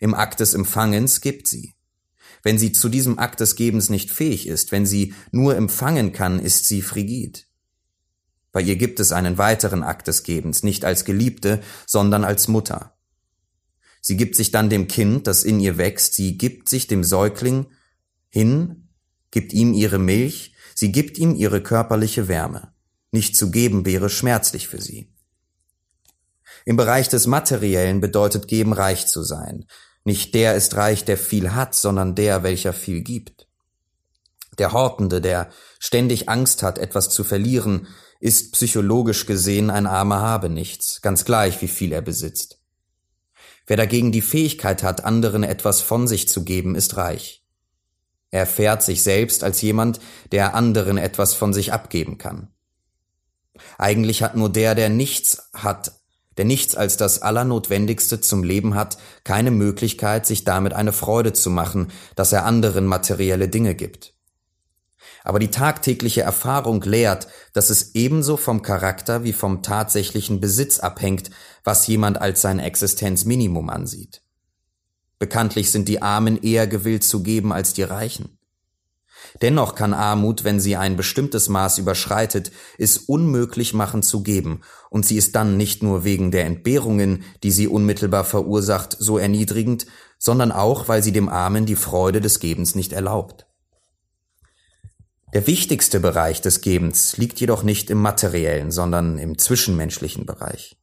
Im 0.00 0.14
Akt 0.14 0.40
des 0.40 0.54
Empfangens 0.54 1.20
gibt 1.20 1.46
sie. 1.46 1.76
Wenn 2.42 2.58
sie 2.58 2.72
zu 2.72 2.88
diesem 2.88 3.20
Akt 3.20 3.38
des 3.38 3.54
Gebens 3.54 3.88
nicht 3.88 4.10
fähig 4.10 4.48
ist, 4.48 4.72
wenn 4.72 4.84
sie 4.84 5.14
nur 5.30 5.54
empfangen 5.54 6.12
kann, 6.12 6.40
ist 6.40 6.66
sie 6.66 6.82
frigid. 6.82 7.46
Bei 8.52 8.60
ihr 8.60 8.76
gibt 8.76 9.00
es 9.00 9.12
einen 9.12 9.38
weiteren 9.38 9.82
Akt 9.82 10.08
des 10.08 10.22
Gebens, 10.22 10.62
nicht 10.62 10.84
als 10.84 11.04
Geliebte, 11.04 11.60
sondern 11.86 12.24
als 12.24 12.48
Mutter. 12.48 12.96
Sie 14.00 14.16
gibt 14.16 14.36
sich 14.36 14.50
dann 14.50 14.68
dem 14.68 14.88
Kind, 14.88 15.26
das 15.26 15.44
in 15.44 15.58
ihr 15.60 15.78
wächst, 15.78 16.14
sie 16.14 16.36
gibt 16.36 16.68
sich 16.68 16.86
dem 16.86 17.04
Säugling 17.04 17.66
hin 18.28 18.82
gibt 19.32 19.52
ihm 19.52 19.74
ihre 19.74 19.98
Milch, 19.98 20.54
sie 20.74 20.92
gibt 20.92 21.18
ihm 21.18 21.34
ihre 21.34 21.60
körperliche 21.60 22.28
Wärme. 22.28 22.72
Nicht 23.10 23.36
zu 23.36 23.50
geben 23.50 23.84
wäre 23.84 24.08
schmerzlich 24.08 24.68
für 24.68 24.80
sie. 24.80 25.12
Im 26.64 26.76
Bereich 26.76 27.08
des 27.08 27.26
Materiellen 27.26 28.00
bedeutet 28.00 28.46
geben 28.46 28.72
reich 28.72 29.08
zu 29.08 29.24
sein. 29.24 29.66
Nicht 30.04 30.34
der 30.34 30.54
ist 30.54 30.76
reich, 30.76 31.04
der 31.04 31.18
viel 31.18 31.54
hat, 31.54 31.74
sondern 31.74 32.14
der, 32.14 32.42
welcher 32.44 32.72
viel 32.72 33.02
gibt. 33.02 33.48
Der 34.58 34.72
Hortende, 34.72 35.20
der 35.20 35.50
ständig 35.82 36.28
Angst 36.28 36.62
hat, 36.62 36.78
etwas 36.78 37.10
zu 37.10 37.24
verlieren, 37.24 37.88
ist 38.20 38.52
psychologisch 38.52 39.26
gesehen 39.26 39.68
ein 39.68 39.88
armer 39.88 40.20
Habenichts, 40.20 41.02
ganz 41.02 41.24
gleich, 41.24 41.60
wie 41.60 41.66
viel 41.66 41.92
er 41.92 42.02
besitzt. 42.02 42.60
Wer 43.66 43.76
dagegen 43.76 44.12
die 44.12 44.22
Fähigkeit 44.22 44.84
hat, 44.84 45.04
anderen 45.04 45.42
etwas 45.42 45.80
von 45.80 46.06
sich 46.06 46.28
zu 46.28 46.44
geben, 46.44 46.76
ist 46.76 46.96
reich. 46.96 47.44
Er 48.30 48.40
erfährt 48.40 48.84
sich 48.84 49.02
selbst 49.02 49.42
als 49.42 49.60
jemand, 49.60 49.98
der 50.30 50.54
anderen 50.54 50.98
etwas 50.98 51.34
von 51.34 51.52
sich 51.52 51.72
abgeben 51.72 52.16
kann. 52.16 52.54
Eigentlich 53.76 54.22
hat 54.22 54.36
nur 54.36 54.50
der, 54.50 54.76
der 54.76 54.88
nichts 54.88 55.50
hat, 55.52 56.00
der 56.36 56.44
nichts 56.44 56.76
als 56.76 56.96
das 56.96 57.22
Allernotwendigste 57.22 58.20
zum 58.20 58.44
Leben 58.44 58.76
hat, 58.76 58.98
keine 59.24 59.50
Möglichkeit, 59.50 60.26
sich 60.26 60.44
damit 60.44 60.74
eine 60.74 60.92
Freude 60.92 61.32
zu 61.32 61.50
machen, 61.50 61.90
dass 62.14 62.32
er 62.32 62.44
anderen 62.44 62.86
materielle 62.86 63.48
Dinge 63.48 63.74
gibt. 63.74 64.11
Aber 65.24 65.38
die 65.38 65.50
tagtägliche 65.50 66.22
Erfahrung 66.22 66.82
lehrt, 66.82 67.28
dass 67.52 67.70
es 67.70 67.94
ebenso 67.94 68.36
vom 68.36 68.62
Charakter 68.62 69.24
wie 69.24 69.32
vom 69.32 69.62
tatsächlichen 69.62 70.40
Besitz 70.40 70.80
abhängt, 70.80 71.30
was 71.64 71.86
jemand 71.86 72.20
als 72.20 72.42
sein 72.42 72.58
Existenzminimum 72.58 73.70
ansieht. 73.70 74.22
Bekanntlich 75.18 75.70
sind 75.70 75.88
die 75.88 76.02
Armen 76.02 76.42
eher 76.42 76.66
gewillt 76.66 77.04
zu 77.04 77.22
geben 77.22 77.52
als 77.52 77.72
die 77.72 77.84
Reichen. 77.84 78.38
Dennoch 79.40 79.76
kann 79.76 79.94
Armut, 79.94 80.42
wenn 80.42 80.58
sie 80.58 80.76
ein 80.76 80.96
bestimmtes 80.96 81.48
Maß 81.48 81.78
überschreitet, 81.78 82.50
es 82.76 82.98
unmöglich 82.98 83.72
machen 83.72 84.02
zu 84.02 84.22
geben, 84.22 84.62
und 84.90 85.06
sie 85.06 85.16
ist 85.16 85.36
dann 85.36 85.56
nicht 85.56 85.82
nur 85.82 86.04
wegen 86.04 86.32
der 86.32 86.44
Entbehrungen, 86.44 87.22
die 87.42 87.52
sie 87.52 87.68
unmittelbar 87.68 88.24
verursacht, 88.24 88.96
so 88.98 89.16
erniedrigend, 89.16 89.86
sondern 90.18 90.52
auch, 90.52 90.88
weil 90.88 91.02
sie 91.02 91.12
dem 91.12 91.28
Armen 91.28 91.66
die 91.66 91.76
Freude 91.76 92.20
des 92.20 92.40
Gebens 92.40 92.74
nicht 92.74 92.92
erlaubt. 92.92 93.46
Der 95.32 95.46
wichtigste 95.46 95.98
Bereich 95.98 96.42
des 96.42 96.60
Gebens 96.60 97.16
liegt 97.16 97.40
jedoch 97.40 97.62
nicht 97.62 97.88
im 97.88 97.98
materiellen, 97.98 98.70
sondern 98.70 99.16
im 99.16 99.38
zwischenmenschlichen 99.38 100.26
Bereich. 100.26 100.76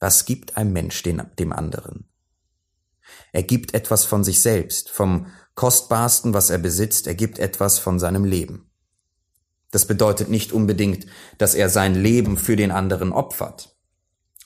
Was 0.00 0.24
gibt 0.24 0.56
ein 0.56 0.72
Mensch 0.72 1.02
dem 1.04 1.52
anderen? 1.52 2.08
Er 3.32 3.44
gibt 3.44 3.74
etwas 3.74 4.04
von 4.04 4.24
sich 4.24 4.40
selbst, 4.40 4.90
vom 4.90 5.28
Kostbarsten, 5.54 6.34
was 6.34 6.50
er 6.50 6.58
besitzt, 6.58 7.06
er 7.06 7.14
gibt 7.14 7.38
etwas 7.38 7.78
von 7.78 8.00
seinem 8.00 8.24
Leben. 8.24 8.70
Das 9.70 9.86
bedeutet 9.86 10.28
nicht 10.28 10.52
unbedingt, 10.52 11.06
dass 11.38 11.54
er 11.54 11.68
sein 11.68 11.94
Leben 11.94 12.38
für 12.38 12.56
den 12.56 12.72
anderen 12.72 13.12
opfert, 13.12 13.76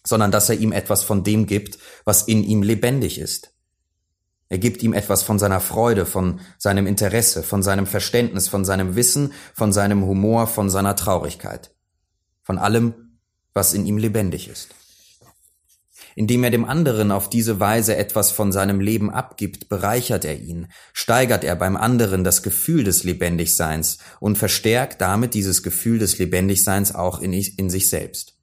sondern 0.04 0.30
dass 0.30 0.50
er 0.50 0.58
ihm 0.58 0.72
etwas 0.72 1.04
von 1.04 1.24
dem 1.24 1.46
gibt, 1.46 1.78
was 2.04 2.22
in 2.22 2.44
ihm 2.44 2.62
lebendig 2.62 3.18
ist. 3.18 3.54
Er 4.50 4.58
gibt 4.58 4.82
ihm 4.82 4.92
etwas 4.92 5.22
von 5.22 5.38
seiner 5.38 5.60
Freude, 5.60 6.04
von 6.04 6.40
seinem 6.58 6.88
Interesse, 6.88 7.44
von 7.44 7.62
seinem 7.62 7.86
Verständnis, 7.86 8.48
von 8.48 8.64
seinem 8.64 8.96
Wissen, 8.96 9.32
von 9.54 9.72
seinem 9.72 10.04
Humor, 10.04 10.48
von 10.48 10.68
seiner 10.68 10.96
Traurigkeit, 10.96 11.70
von 12.42 12.58
allem, 12.58 13.16
was 13.54 13.74
in 13.74 13.86
ihm 13.86 13.96
lebendig 13.96 14.48
ist. 14.48 14.74
Indem 16.16 16.42
er 16.42 16.50
dem 16.50 16.64
anderen 16.64 17.12
auf 17.12 17.30
diese 17.30 17.60
Weise 17.60 17.96
etwas 17.96 18.32
von 18.32 18.50
seinem 18.50 18.80
Leben 18.80 19.10
abgibt, 19.10 19.68
bereichert 19.68 20.24
er 20.24 20.40
ihn, 20.40 20.66
steigert 20.92 21.44
er 21.44 21.54
beim 21.54 21.76
anderen 21.76 22.24
das 22.24 22.42
Gefühl 22.42 22.82
des 22.82 23.04
Lebendigseins 23.04 23.98
und 24.18 24.36
verstärkt 24.36 25.00
damit 25.00 25.34
dieses 25.34 25.62
Gefühl 25.62 26.00
des 26.00 26.18
Lebendigseins 26.18 26.92
auch 26.92 27.20
in, 27.20 27.32
in 27.32 27.70
sich 27.70 27.88
selbst. 27.88 28.36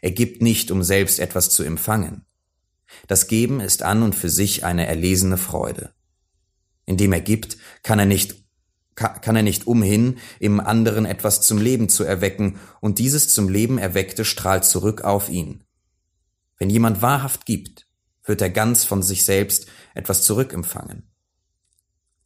Er 0.00 0.12
gibt 0.12 0.40
nicht, 0.40 0.70
um 0.70 0.82
selbst 0.82 1.20
etwas 1.20 1.50
zu 1.50 1.62
empfangen. 1.62 2.24
Das 3.06 3.26
Geben 3.26 3.60
ist 3.60 3.82
an 3.82 4.02
und 4.02 4.14
für 4.14 4.30
sich 4.30 4.64
eine 4.64 4.86
erlesene 4.86 5.36
Freude. 5.36 5.92
Indem 6.86 7.12
er 7.12 7.20
gibt, 7.20 7.56
kann 7.82 7.98
er 7.98 8.06
nicht 8.06 8.40
kann 8.96 9.36
er 9.36 9.42
nicht 9.42 9.66
umhin, 9.66 10.18
im 10.40 10.60
anderen 10.60 11.06
etwas 11.06 11.40
zum 11.40 11.56
Leben 11.56 11.88
zu 11.88 12.04
erwecken, 12.04 12.58
und 12.80 12.98
dieses 12.98 13.32
zum 13.32 13.48
Leben 13.48 13.78
erweckte 13.78 14.26
strahlt 14.26 14.66
zurück 14.66 15.02
auf 15.02 15.30
ihn. 15.30 15.64
Wenn 16.58 16.68
jemand 16.68 17.00
wahrhaft 17.00 17.46
gibt, 17.46 17.86
wird 18.24 18.42
er 18.42 18.50
ganz 18.50 18.84
von 18.84 19.02
sich 19.02 19.24
selbst 19.24 19.66
etwas 19.94 20.22
zurückempfangen. 20.22 21.08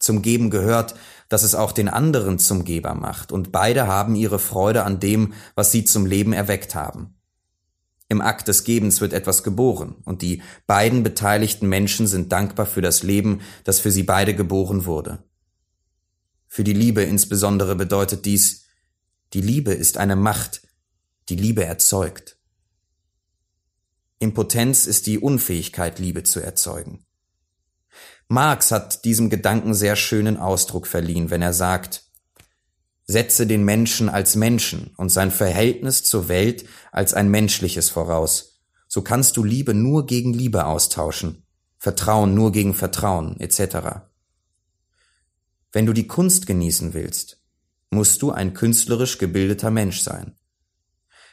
Zum 0.01 0.21
Geben 0.23 0.51
gehört, 0.51 0.97
dass 1.29 1.45
es 1.45 1.55
auch 1.55 1.73
den 1.73 1.89
anderen 1.89 2.39
zum 2.39 2.65
Geber 2.65 2.95
macht, 2.95 3.31
und 3.31 3.53
beide 3.53 3.87
haben 3.87 4.17
ihre 4.17 4.39
Freude 4.39 4.83
an 4.85 4.99
dem, 5.01 5.35
was 5.55 5.71
sie 5.71 5.85
zum 5.85 6.05
Leben 6.05 6.33
erweckt 6.33 6.75
haben. 6.75 7.15
Im 8.15 8.21
Akt 8.21 8.47
des 8.47 8.63
Gebens 8.63 9.01
wird 9.01 9.13
etwas 9.13 9.43
geboren, 9.43 9.97
und 10.05 10.23
die 10.23 10.41
beiden 10.69 11.03
beteiligten 11.03 11.69
Menschen 11.69 12.07
sind 12.07 12.31
dankbar 12.31 12.65
für 12.65 12.81
das 12.81 13.03
Leben, 13.03 13.41
das 13.65 13.81
für 13.81 13.91
sie 13.91 14.05
beide 14.05 14.37
geboren 14.37 14.85
wurde. 14.85 15.25
Für 16.47 16.63
die 16.63 16.75
Liebe 16.75 17.03
insbesondere 17.03 17.75
bedeutet 17.75 18.25
dies, 18.25 18.67
die 19.33 19.41
Liebe 19.41 19.73
ist 19.73 19.99
eine 19.99 20.15
Macht, 20.15 20.63
die 21.29 21.35
Liebe 21.35 21.65
erzeugt. 21.65 22.39
Impotenz 24.21 24.87
ist 24.87 25.09
die 25.09 25.19
Unfähigkeit, 25.19 25.99
Liebe 25.99 26.23
zu 26.23 26.39
erzeugen. 26.39 27.05
Marx 28.29 28.71
hat 28.71 29.05
diesem 29.05 29.29
Gedanken 29.29 29.75
sehr 29.75 29.97
schönen 29.97 30.37
Ausdruck 30.37 30.87
verliehen, 30.87 31.31
wenn 31.31 31.43
er 31.43 31.53
sagt, 31.53 32.04
setze 33.07 33.47
den 33.47 33.65
Menschen 33.65 34.09
als 34.09 34.37
Menschen 34.37 34.93
und 34.97 35.11
sein 35.11 35.31
Verhältnis 35.31 36.03
zur 36.05 36.29
Welt 36.29 36.65
als 36.91 37.15
ein 37.15 37.31
menschliches 37.31 37.91
voraus. 37.91 38.61
So 38.89 39.03
kannst 39.03 39.37
du 39.37 39.45
Liebe 39.45 39.75
nur 39.75 40.07
gegen 40.07 40.33
Liebe 40.33 40.67
austauschen, 40.67 41.47
Vertrauen 41.79 42.35
nur 42.35 42.53
gegen 42.53 42.75
Vertrauen, 42.75 43.39
etc. 43.41 44.07
Wenn 45.73 45.87
du 45.87 45.93
die 45.93 46.07
Kunst 46.07 46.47
genießen 46.47 46.95
willst, 46.95 47.43
musst 47.91 48.23
du 48.23 48.31
ein 48.31 48.55
künstlerisch 48.55 49.19
gebildeter 49.19 49.71
Mensch 49.71 50.01
sein. 50.01 50.37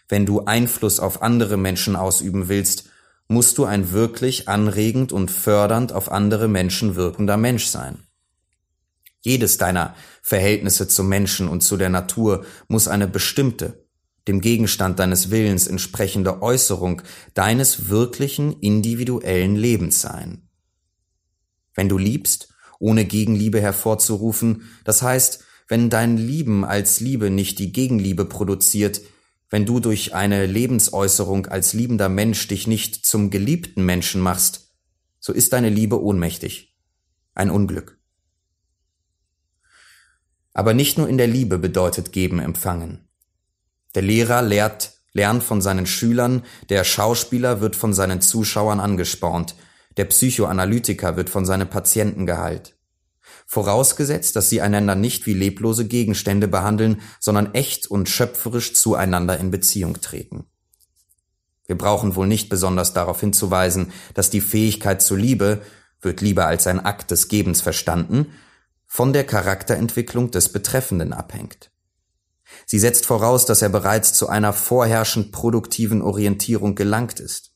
Wenn 0.09 0.25
du 0.25 0.45
Einfluss 0.45 0.99
auf 0.99 1.21
andere 1.21 1.55
Menschen 1.57 1.95
ausüben 1.95 2.49
willst, 2.49 2.89
musst 3.27 3.57
du 3.57 3.63
ein 3.65 3.91
wirklich 3.91 4.49
anregend 4.49 5.13
und 5.13 5.31
fördernd 5.31 5.93
auf 5.93 6.11
andere 6.11 6.49
Menschen 6.49 6.95
wirkender 6.95 7.37
Mensch 7.37 7.67
sein. 7.67 8.03
Jedes 9.21 9.57
deiner 9.57 9.95
Verhältnisse 10.21 10.87
zum 10.87 11.07
Menschen 11.07 11.47
und 11.47 11.61
zu 11.61 11.77
der 11.77 11.89
Natur 11.89 12.45
muss 12.67 12.87
eine 12.87 13.07
bestimmte, 13.07 13.85
dem 14.27 14.41
Gegenstand 14.41 14.99
deines 14.99 15.31
Willens 15.31 15.67
entsprechende 15.67 16.41
Äußerung 16.41 17.01
deines 17.33 17.89
wirklichen 17.89 18.59
individuellen 18.59 19.55
Lebens 19.55 20.01
sein. 20.01 20.49
Wenn 21.73 21.89
du 21.89 21.97
liebst, 21.97 22.53
ohne 22.79 23.05
Gegenliebe 23.05 23.61
hervorzurufen, 23.61 24.63
das 24.83 25.01
heißt, 25.01 25.43
wenn 25.67 25.89
dein 25.89 26.17
Lieben 26.17 26.65
als 26.65 26.99
Liebe 26.99 27.29
nicht 27.29 27.59
die 27.59 27.71
Gegenliebe 27.71 28.25
produziert, 28.25 29.01
wenn 29.49 29.65
du 29.65 29.79
durch 29.79 30.15
eine 30.15 30.45
Lebensäußerung 30.45 31.45
als 31.45 31.73
liebender 31.73 32.09
Mensch 32.09 32.47
dich 32.47 32.67
nicht 32.67 33.05
zum 33.05 33.29
geliebten 33.29 33.85
Menschen 33.85 34.21
machst, 34.21 34.71
so 35.19 35.31
ist 35.31 35.53
deine 35.53 35.69
Liebe 35.69 36.01
ohnmächtig, 36.01 36.75
ein 37.35 37.51
Unglück. 37.51 38.00
Aber 40.53 40.73
nicht 40.73 40.97
nur 40.97 41.07
in 41.07 41.17
der 41.17 41.27
Liebe 41.27 41.57
bedeutet 41.57 42.11
Geben 42.11 42.39
empfangen. 42.39 43.07
Der 43.95 44.01
Lehrer 44.01 44.41
lehrt, 44.41 44.93
lernt 45.13 45.43
von 45.43 45.61
seinen 45.61 45.85
Schülern, 45.85 46.43
der 46.69 46.83
Schauspieler 46.83 47.61
wird 47.61 47.75
von 47.75 47.93
seinen 47.93 48.21
Zuschauern 48.21 48.79
angespornt, 48.79 49.55
der 49.97 50.05
Psychoanalytiker 50.05 51.17
wird 51.17 51.29
von 51.29 51.45
seinen 51.45 51.69
Patienten 51.69 52.25
geheilt. 52.25 52.75
Vorausgesetzt, 53.45 54.37
dass 54.37 54.49
sie 54.49 54.61
einander 54.61 54.95
nicht 54.95 55.25
wie 55.25 55.33
leblose 55.33 55.85
Gegenstände 55.85 56.47
behandeln, 56.47 57.01
sondern 57.19 57.53
echt 57.53 57.87
und 57.87 58.07
schöpferisch 58.07 58.73
zueinander 58.73 59.37
in 59.37 59.51
Beziehung 59.51 59.99
treten. 59.99 60.45
Wir 61.67 61.77
brauchen 61.77 62.15
wohl 62.15 62.27
nicht 62.27 62.49
besonders 62.49 62.93
darauf 62.93 63.19
hinzuweisen, 63.19 63.91
dass 64.13 64.29
die 64.29 64.41
Fähigkeit 64.41 65.01
zur 65.01 65.17
Liebe, 65.17 65.61
wird 66.01 66.21
Liebe 66.21 66.45
als 66.45 66.67
ein 66.67 66.79
Akt 66.79 67.11
des 67.11 67.27
Gebens 67.27 67.61
verstanden, 67.61 68.27
von 68.93 69.13
der 69.13 69.23
Charakterentwicklung 69.23 70.31
des 70.31 70.49
Betreffenden 70.49 71.13
abhängt. 71.13 71.71
Sie 72.65 72.77
setzt 72.77 73.05
voraus, 73.05 73.45
dass 73.45 73.61
er 73.61 73.69
bereits 73.69 74.11
zu 74.11 74.27
einer 74.27 74.51
vorherrschend 74.51 75.31
produktiven 75.31 76.01
Orientierung 76.01 76.75
gelangt 76.75 77.21
ist. 77.21 77.53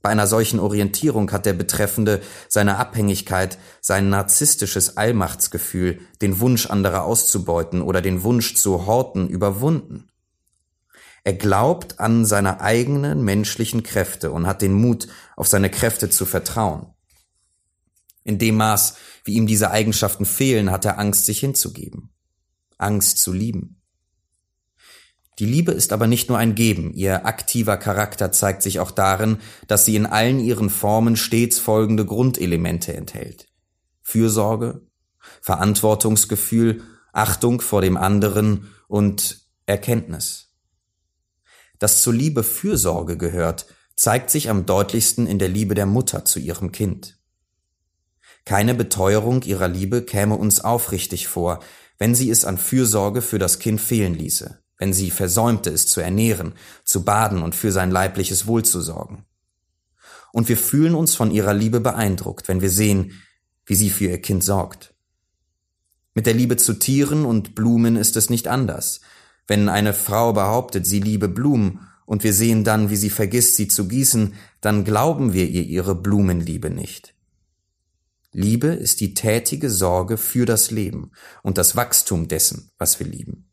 Bei 0.00 0.08
einer 0.08 0.26
solchen 0.26 0.58
Orientierung 0.58 1.30
hat 1.32 1.44
der 1.44 1.52
Betreffende 1.52 2.22
seine 2.48 2.78
Abhängigkeit, 2.78 3.58
sein 3.82 4.08
narzisstisches 4.08 4.96
Allmachtsgefühl, 4.96 6.00
den 6.22 6.40
Wunsch 6.40 6.64
anderer 6.64 7.04
auszubeuten 7.04 7.82
oder 7.82 8.00
den 8.00 8.22
Wunsch 8.22 8.54
zu 8.54 8.86
horten 8.86 9.28
überwunden. 9.28 10.08
Er 11.24 11.34
glaubt 11.34 12.00
an 12.00 12.24
seine 12.24 12.62
eigenen 12.62 13.22
menschlichen 13.22 13.82
Kräfte 13.82 14.30
und 14.30 14.46
hat 14.46 14.62
den 14.62 14.72
Mut, 14.72 15.08
auf 15.36 15.46
seine 15.46 15.68
Kräfte 15.68 16.08
zu 16.08 16.24
vertrauen. 16.24 16.94
In 18.28 18.38
dem 18.38 18.56
Maß, 18.56 18.96
wie 19.24 19.36
ihm 19.36 19.46
diese 19.46 19.70
Eigenschaften 19.70 20.26
fehlen, 20.26 20.70
hat 20.70 20.84
er 20.84 20.98
Angst, 20.98 21.24
sich 21.24 21.40
hinzugeben. 21.40 22.10
Angst 22.76 23.20
zu 23.20 23.32
lieben. 23.32 23.80
Die 25.38 25.46
Liebe 25.46 25.72
ist 25.72 25.94
aber 25.94 26.06
nicht 26.06 26.28
nur 26.28 26.36
ein 26.36 26.54
Geben, 26.54 26.92
ihr 26.92 27.24
aktiver 27.24 27.78
Charakter 27.78 28.30
zeigt 28.30 28.60
sich 28.62 28.80
auch 28.80 28.90
darin, 28.90 29.38
dass 29.66 29.86
sie 29.86 29.96
in 29.96 30.04
allen 30.04 30.40
ihren 30.40 30.68
Formen 30.68 31.16
stets 31.16 31.58
folgende 31.58 32.04
Grundelemente 32.04 32.92
enthält. 32.92 33.46
Fürsorge, 34.02 34.82
Verantwortungsgefühl, 35.40 36.82
Achtung 37.14 37.62
vor 37.62 37.80
dem 37.80 37.96
anderen 37.96 38.68
und 38.88 39.40
Erkenntnis. 39.64 40.52
Dass 41.78 42.02
zur 42.02 42.12
Liebe 42.12 42.42
Fürsorge 42.42 43.16
gehört, 43.16 43.64
zeigt 43.96 44.28
sich 44.28 44.50
am 44.50 44.66
deutlichsten 44.66 45.26
in 45.26 45.38
der 45.38 45.48
Liebe 45.48 45.74
der 45.74 45.86
Mutter 45.86 46.26
zu 46.26 46.38
ihrem 46.38 46.72
Kind. 46.72 47.17
Keine 48.48 48.74
Beteuerung 48.74 49.42
ihrer 49.42 49.68
Liebe 49.68 50.02
käme 50.02 50.34
uns 50.34 50.60
aufrichtig 50.60 51.28
vor, 51.28 51.60
wenn 51.98 52.14
sie 52.14 52.30
es 52.30 52.44
an 52.44 52.58
Fürsorge 52.58 53.22
für 53.22 53.38
das 53.38 53.58
Kind 53.58 53.80
fehlen 53.80 54.14
ließe 54.14 54.58
wenn 54.78 54.92
sie 54.92 55.10
versäumte, 55.10 55.70
es 55.70 55.86
zu 55.86 56.00
ernähren, 56.00 56.54
zu 56.84 57.04
baden 57.04 57.42
und 57.42 57.54
für 57.54 57.72
sein 57.72 57.90
leibliches 57.90 58.46
Wohl 58.46 58.64
zu 58.64 58.80
sorgen. 58.80 59.24
Und 60.32 60.48
wir 60.48 60.56
fühlen 60.56 60.94
uns 60.94 61.14
von 61.14 61.30
ihrer 61.30 61.52
Liebe 61.52 61.80
beeindruckt, 61.80 62.48
wenn 62.48 62.60
wir 62.60 62.70
sehen, 62.70 63.12
wie 63.66 63.74
sie 63.74 63.90
für 63.90 64.06
ihr 64.06 64.22
Kind 64.22 64.44
sorgt. 64.44 64.94
Mit 66.14 66.26
der 66.26 66.34
Liebe 66.34 66.56
zu 66.56 66.74
Tieren 66.74 67.24
und 67.24 67.54
Blumen 67.54 67.96
ist 67.96 68.16
es 68.16 68.30
nicht 68.30 68.48
anders. 68.48 69.00
Wenn 69.46 69.68
eine 69.68 69.94
Frau 69.94 70.32
behauptet, 70.32 70.86
sie 70.86 71.00
liebe 71.00 71.28
Blumen, 71.28 71.80
und 72.06 72.24
wir 72.24 72.32
sehen 72.32 72.64
dann, 72.64 72.88
wie 72.88 72.96
sie 72.96 73.10
vergisst, 73.10 73.56
sie 73.56 73.68
zu 73.68 73.86
gießen, 73.86 74.34
dann 74.62 74.84
glauben 74.84 75.34
wir 75.34 75.46
ihr 75.46 75.62
ihre 75.62 75.94
Blumenliebe 75.94 76.70
nicht. 76.70 77.14
Liebe 78.38 78.68
ist 78.68 79.00
die 79.00 79.14
tätige 79.14 79.68
Sorge 79.68 80.16
für 80.16 80.46
das 80.46 80.70
Leben 80.70 81.10
und 81.42 81.58
das 81.58 81.74
Wachstum 81.74 82.28
dessen, 82.28 82.70
was 82.78 83.00
wir 83.00 83.06
lieben. 83.08 83.50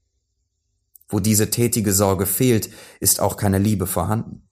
Wo 1.08 1.20
diese 1.20 1.50
tätige 1.50 1.92
Sorge 1.92 2.28
fehlt, 2.28 2.70
ist 3.00 3.20
auch 3.20 3.36
keine 3.36 3.58
Liebe 3.58 3.88
vorhanden. 3.88 4.48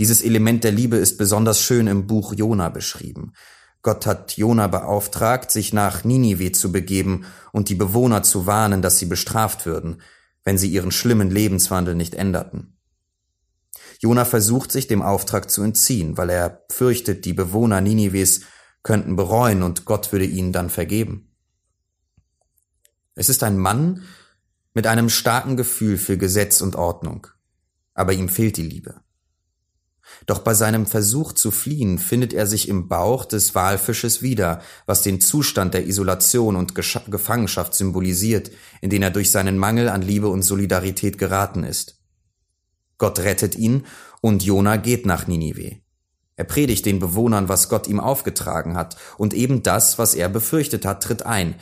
Dieses 0.00 0.20
Element 0.20 0.64
der 0.64 0.72
Liebe 0.72 0.96
ist 0.96 1.16
besonders 1.16 1.60
schön 1.60 1.86
im 1.86 2.08
Buch 2.08 2.34
Jona 2.34 2.70
beschrieben. 2.70 3.34
Gott 3.82 4.04
hat 4.04 4.36
Jona 4.36 4.66
beauftragt, 4.66 5.52
sich 5.52 5.72
nach 5.72 6.02
Ninive 6.02 6.50
zu 6.50 6.72
begeben 6.72 7.24
und 7.52 7.68
die 7.68 7.76
Bewohner 7.76 8.24
zu 8.24 8.46
warnen, 8.46 8.82
dass 8.82 8.98
sie 8.98 9.06
bestraft 9.06 9.64
würden, 9.64 10.02
wenn 10.42 10.58
sie 10.58 10.70
ihren 10.70 10.90
schlimmen 10.90 11.30
Lebenswandel 11.30 11.94
nicht 11.94 12.16
änderten. 12.16 12.78
Jona 14.00 14.24
versucht 14.24 14.72
sich 14.72 14.88
dem 14.88 15.02
Auftrag 15.02 15.52
zu 15.52 15.62
entziehen, 15.62 16.18
weil 16.18 16.30
er 16.30 16.64
fürchtet, 16.68 17.24
die 17.24 17.32
Bewohner 17.32 17.80
Ninives 17.80 18.40
könnten 18.84 19.16
bereuen 19.16 19.64
und 19.64 19.84
Gott 19.84 20.12
würde 20.12 20.26
ihnen 20.26 20.52
dann 20.52 20.70
vergeben. 20.70 21.32
Es 23.16 23.28
ist 23.28 23.42
ein 23.42 23.58
Mann, 23.58 24.04
mit 24.74 24.86
einem 24.86 25.08
starken 25.08 25.56
Gefühl 25.56 25.98
für 25.98 26.16
Gesetz 26.16 26.60
und 26.60 26.76
Ordnung, 26.76 27.26
aber 27.94 28.12
ihm 28.12 28.28
fehlt 28.28 28.56
die 28.56 28.68
Liebe. 28.68 29.00
Doch 30.26 30.40
bei 30.40 30.54
seinem 30.54 30.86
Versuch 30.86 31.32
zu 31.32 31.50
fliehen 31.50 31.98
findet 31.98 32.32
er 32.32 32.46
sich 32.46 32.68
im 32.68 32.88
Bauch 32.88 33.24
des 33.24 33.54
Walfisches 33.54 34.20
wieder, 34.20 34.60
was 34.86 35.02
den 35.02 35.20
Zustand 35.20 35.74
der 35.74 35.86
Isolation 35.86 36.56
und 36.56 36.74
Gefangenschaft 36.74 37.74
symbolisiert, 37.74 38.50
in 38.80 38.90
den 38.90 39.02
er 39.02 39.10
durch 39.10 39.30
seinen 39.30 39.58
Mangel 39.58 39.88
an 39.88 40.02
Liebe 40.02 40.28
und 40.28 40.42
Solidarität 40.42 41.18
geraten 41.18 41.64
ist. 41.64 42.00
Gott 42.98 43.18
rettet 43.20 43.54
ihn 43.54 43.86
und 44.20 44.42
Jona 44.42 44.76
geht 44.76 45.06
nach 45.06 45.26
Ninive. 45.26 45.83
Er 46.36 46.44
predigt 46.44 46.84
den 46.86 46.98
Bewohnern, 46.98 47.48
was 47.48 47.68
Gott 47.68 47.86
ihm 47.86 48.00
aufgetragen 48.00 48.76
hat, 48.76 48.96
und 49.18 49.34
eben 49.34 49.62
das, 49.62 49.98
was 49.98 50.14
er 50.14 50.28
befürchtet 50.28 50.84
hat, 50.84 51.02
tritt 51.02 51.24
ein. 51.24 51.54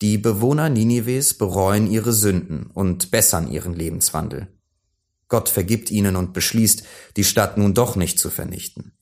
Die 0.00 0.18
Bewohner 0.18 0.70
Ninives 0.70 1.34
bereuen 1.34 1.90
ihre 1.90 2.12
Sünden 2.12 2.66
und 2.66 3.10
bessern 3.10 3.50
ihren 3.50 3.74
Lebenswandel. 3.74 4.48
Gott 5.28 5.48
vergibt 5.48 5.90
ihnen 5.90 6.16
und 6.16 6.32
beschließt, 6.32 6.84
die 7.16 7.24
Stadt 7.24 7.58
nun 7.58 7.74
doch 7.74 7.96
nicht 7.96 8.18
zu 8.18 8.30
vernichten. 8.30 8.92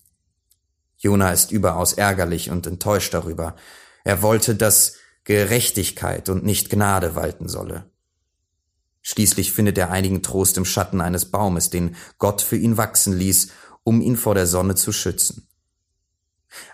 Jona 0.98 1.32
ist 1.32 1.50
überaus 1.50 1.94
ärgerlich 1.94 2.50
und 2.50 2.66
enttäuscht 2.66 3.12
darüber. 3.14 3.56
Er 4.04 4.22
wollte, 4.22 4.54
dass 4.54 4.94
Gerechtigkeit 5.24 6.28
und 6.28 6.44
nicht 6.44 6.70
Gnade 6.70 7.14
walten 7.14 7.48
solle. 7.48 7.90
Schließlich 9.02 9.52
findet 9.52 9.78
er 9.78 9.90
einigen 9.90 10.22
Trost 10.22 10.56
im 10.56 10.64
Schatten 10.64 11.00
eines 11.00 11.24
Baumes, 11.26 11.70
den 11.70 11.96
Gott 12.18 12.40
für 12.40 12.56
ihn 12.56 12.76
wachsen 12.76 13.12
ließ, 13.12 13.48
um 13.84 14.00
ihn 14.00 14.16
vor 14.16 14.34
der 14.34 14.46
Sonne 14.46 14.74
zu 14.74 14.92
schützen. 14.92 15.48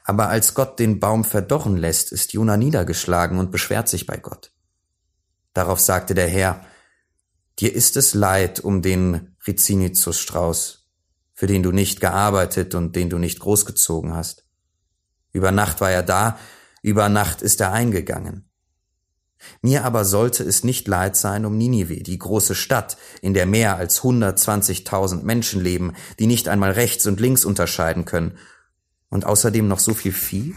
Aber 0.05 0.29
als 0.29 0.55
Gott 0.55 0.79
den 0.79 1.01
Baum 1.01 1.25
verdorren 1.25 1.77
lässt, 1.77 2.13
ist 2.13 2.33
Jona 2.33 2.57
niedergeschlagen 2.57 3.39
und 3.39 3.51
beschwert 3.51 3.89
sich 3.89 4.07
bei 4.07 4.17
Gott. 4.17 4.53
Darauf 5.55 5.81
sagte 5.81 6.15
der 6.15 6.29
Herr, 6.29 6.65
Dir 7.59 7.75
ist 7.75 7.97
es 7.97 8.15
leid 8.15 8.61
um 8.61 8.83
den 8.83 9.37
Rizinusstrauß, 9.47 10.89
für 11.35 11.47
den 11.47 11.63
du 11.63 11.73
nicht 11.73 12.01
gearbeitet 12.01 12.75
und 12.75 12.95
den 12.95 13.11
du 13.11 13.19
nicht 13.19 13.41
großgezogen 13.41 14.15
hast. 14.15 14.45
Über 15.33 15.51
Nacht 15.51 15.81
war 15.81 15.91
er 15.91 16.05
da, 16.05 16.39
über 16.83 17.09
Nacht 17.09 17.43
ist 17.43 17.61
er 17.61 17.73
eingegangen. 17.73 18.48
Mir 19.63 19.85
aber 19.85 20.05
sollte 20.05 20.43
es 20.43 20.65
nicht 20.65 20.89
leid 20.89 21.17
sein 21.17 21.45
um 21.45 21.57
Ninive, 21.57 22.03
die 22.03 22.19
große 22.19 22.55
Stadt, 22.55 22.97
in 23.23 23.35
der 23.35 23.47
mehr 23.47 23.77
als 23.77 24.01
120.000 24.03 25.23
Menschen 25.23 25.63
leben, 25.63 25.95
die 26.19 26.27
nicht 26.27 26.49
einmal 26.49 26.73
rechts 26.73 27.07
und 27.07 27.21
links 27.21 27.45
unterscheiden 27.45 28.05
können, 28.05 28.39
und 29.11 29.25
außerdem 29.25 29.67
noch 29.67 29.79
so 29.79 29.95
viel 29.95 30.13
Vieh? 30.13 30.55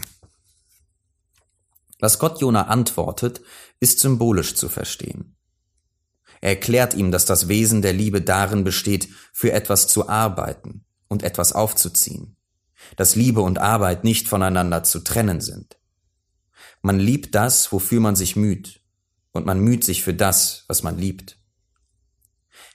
Was 2.00 2.18
Gott 2.18 2.40
Jona 2.40 2.66
antwortet, 2.66 3.40
ist 3.80 4.00
symbolisch 4.00 4.56
zu 4.56 4.68
verstehen. 4.68 5.36
Er 6.40 6.50
erklärt 6.50 6.94
ihm, 6.94 7.12
dass 7.12 7.24
das 7.24 7.46
Wesen 7.46 7.82
der 7.82 7.92
Liebe 7.92 8.20
darin 8.20 8.64
besteht, 8.64 9.08
für 9.32 9.52
etwas 9.52 9.86
zu 9.86 10.08
arbeiten 10.08 10.84
und 11.06 11.22
etwas 11.22 11.52
aufzuziehen, 11.52 12.36
dass 12.96 13.14
Liebe 13.14 13.40
und 13.40 13.58
Arbeit 13.58 14.02
nicht 14.02 14.28
voneinander 14.28 14.82
zu 14.82 14.98
trennen 14.98 15.40
sind. 15.40 15.78
Man 16.82 16.98
liebt 16.98 17.34
das, 17.34 17.72
wofür 17.72 18.00
man 18.00 18.16
sich 18.16 18.36
müht, 18.36 18.80
und 19.30 19.46
man 19.46 19.60
müht 19.60 19.84
sich 19.84 20.02
für 20.02 20.14
das, 20.14 20.64
was 20.68 20.82
man 20.82 20.98
liebt. 20.98 21.38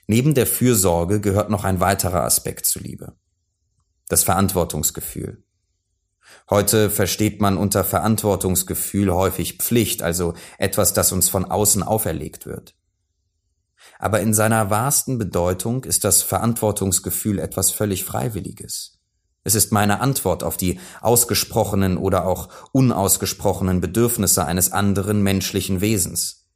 Neben 0.06 0.34
der 0.34 0.46
Fürsorge 0.46 1.20
gehört 1.20 1.50
noch 1.50 1.64
ein 1.64 1.80
weiterer 1.80 2.24
Aspekt 2.24 2.64
zur 2.64 2.82
Liebe. 2.82 3.16
Das 4.08 4.24
Verantwortungsgefühl. 4.24 5.44
Heute 6.48 6.88
versteht 6.88 7.42
man 7.42 7.58
unter 7.58 7.84
Verantwortungsgefühl 7.84 9.12
häufig 9.12 9.58
Pflicht, 9.58 10.02
also 10.02 10.32
etwas, 10.56 10.94
das 10.94 11.12
uns 11.12 11.28
von 11.28 11.44
außen 11.44 11.82
auferlegt 11.82 12.46
wird. 12.46 12.74
Aber 13.98 14.20
in 14.20 14.32
seiner 14.32 14.70
wahrsten 14.70 15.18
Bedeutung 15.18 15.84
ist 15.84 16.04
das 16.04 16.22
Verantwortungsgefühl 16.22 17.38
etwas 17.38 17.70
völlig 17.70 18.04
Freiwilliges. 18.04 18.97
Es 19.48 19.54
ist 19.54 19.72
meine 19.72 20.00
Antwort 20.00 20.44
auf 20.44 20.58
die 20.58 20.78
ausgesprochenen 21.00 21.96
oder 21.96 22.26
auch 22.26 22.50
unausgesprochenen 22.72 23.80
Bedürfnisse 23.80 24.44
eines 24.44 24.72
anderen 24.72 25.22
menschlichen 25.22 25.80
Wesens. 25.80 26.50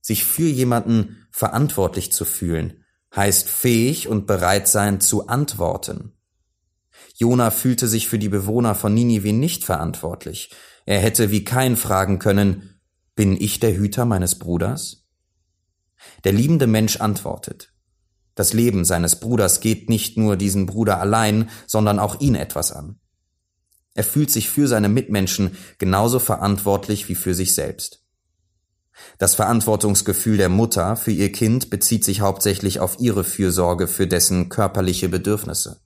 Sich 0.00 0.24
für 0.24 0.48
jemanden 0.48 1.28
verantwortlich 1.30 2.10
zu 2.10 2.24
fühlen, 2.24 2.82
heißt 3.14 3.48
fähig 3.48 4.08
und 4.08 4.26
bereit 4.26 4.66
sein 4.66 5.00
zu 5.00 5.28
antworten. 5.28 6.18
Jona 7.14 7.52
fühlte 7.52 7.86
sich 7.86 8.08
für 8.08 8.18
die 8.18 8.28
Bewohner 8.28 8.74
von 8.74 8.92
Ninive 8.92 9.32
nicht 9.32 9.62
verantwortlich. 9.62 10.50
Er 10.86 10.98
hätte 10.98 11.30
wie 11.30 11.44
kein 11.44 11.76
fragen 11.76 12.18
können, 12.18 12.80
bin 13.14 13.40
ich 13.40 13.60
der 13.60 13.76
Hüter 13.76 14.06
meines 14.06 14.40
Bruders? 14.40 15.06
Der 16.24 16.32
liebende 16.32 16.66
Mensch 16.66 16.96
antwortet, 16.96 17.72
das 18.34 18.52
Leben 18.52 18.84
seines 18.84 19.20
Bruders 19.20 19.60
geht 19.60 19.88
nicht 19.88 20.16
nur 20.16 20.36
diesen 20.36 20.66
Bruder 20.66 21.00
allein, 21.00 21.50
sondern 21.66 21.98
auch 21.98 22.20
ihn 22.20 22.34
etwas 22.34 22.72
an. 22.72 22.98
Er 23.94 24.04
fühlt 24.04 24.30
sich 24.30 24.50
für 24.50 24.66
seine 24.66 24.88
Mitmenschen 24.88 25.56
genauso 25.78 26.18
verantwortlich 26.18 27.08
wie 27.08 27.14
für 27.14 27.34
sich 27.34 27.54
selbst. 27.54 28.02
Das 29.18 29.34
Verantwortungsgefühl 29.34 30.36
der 30.36 30.48
Mutter 30.48 30.96
für 30.96 31.10
ihr 31.10 31.32
Kind 31.32 31.70
bezieht 31.70 32.04
sich 32.04 32.20
hauptsächlich 32.20 32.80
auf 32.80 32.98
ihre 33.00 33.24
Fürsorge 33.24 33.88
für 33.88 34.06
dessen 34.06 34.48
körperliche 34.48 35.08
Bedürfnisse. 35.08 35.80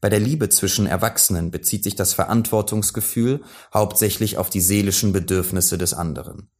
Bei 0.00 0.08
der 0.08 0.20
Liebe 0.20 0.48
zwischen 0.48 0.86
Erwachsenen 0.86 1.50
bezieht 1.50 1.84
sich 1.84 1.94
das 1.94 2.12
Verantwortungsgefühl 2.12 3.42
hauptsächlich 3.72 4.36
auf 4.36 4.50
die 4.50 4.60
seelischen 4.60 5.12
Bedürfnisse 5.12 5.78
des 5.78 5.94
anderen. 5.94 6.50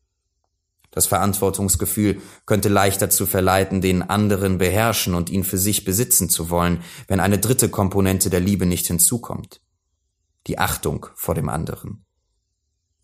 Das 0.96 1.06
Verantwortungsgefühl 1.06 2.22
könnte 2.46 2.70
leicht 2.70 3.02
dazu 3.02 3.26
verleiten, 3.26 3.82
den 3.82 4.00
anderen 4.00 4.56
beherrschen 4.56 5.14
und 5.14 5.28
ihn 5.28 5.44
für 5.44 5.58
sich 5.58 5.84
besitzen 5.84 6.30
zu 6.30 6.48
wollen, 6.48 6.82
wenn 7.06 7.20
eine 7.20 7.36
dritte 7.36 7.68
Komponente 7.68 8.30
der 8.30 8.40
Liebe 8.40 8.64
nicht 8.64 8.86
hinzukommt. 8.86 9.60
Die 10.46 10.58
Achtung 10.58 11.04
vor 11.14 11.34
dem 11.34 11.50
anderen. 11.50 12.06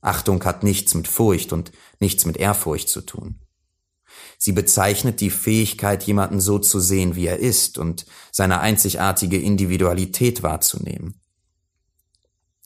Achtung 0.01 0.43
hat 0.43 0.63
nichts 0.63 0.95
mit 0.95 1.07
Furcht 1.07 1.53
und 1.53 1.71
nichts 2.01 2.25
mit 2.25 2.39
Ehrfurcht 2.39 2.89
zu 2.89 3.03
tun. 3.03 3.41
Sie 4.39 4.53
bezeichnet 4.53 5.21
die 5.21 5.29
Fähigkeit, 5.29 6.03
jemanden 6.05 6.41
so 6.41 6.59
zu 6.59 6.81
sehen, 6.81 7.15
wie 7.15 7.27
er 7.27 7.41
ist 7.41 7.77
und 7.77 8.07
seine 8.31 8.61
einzigartige 8.61 9.39
Individualität 9.39 10.43
wahrzunehmen. 10.43 11.21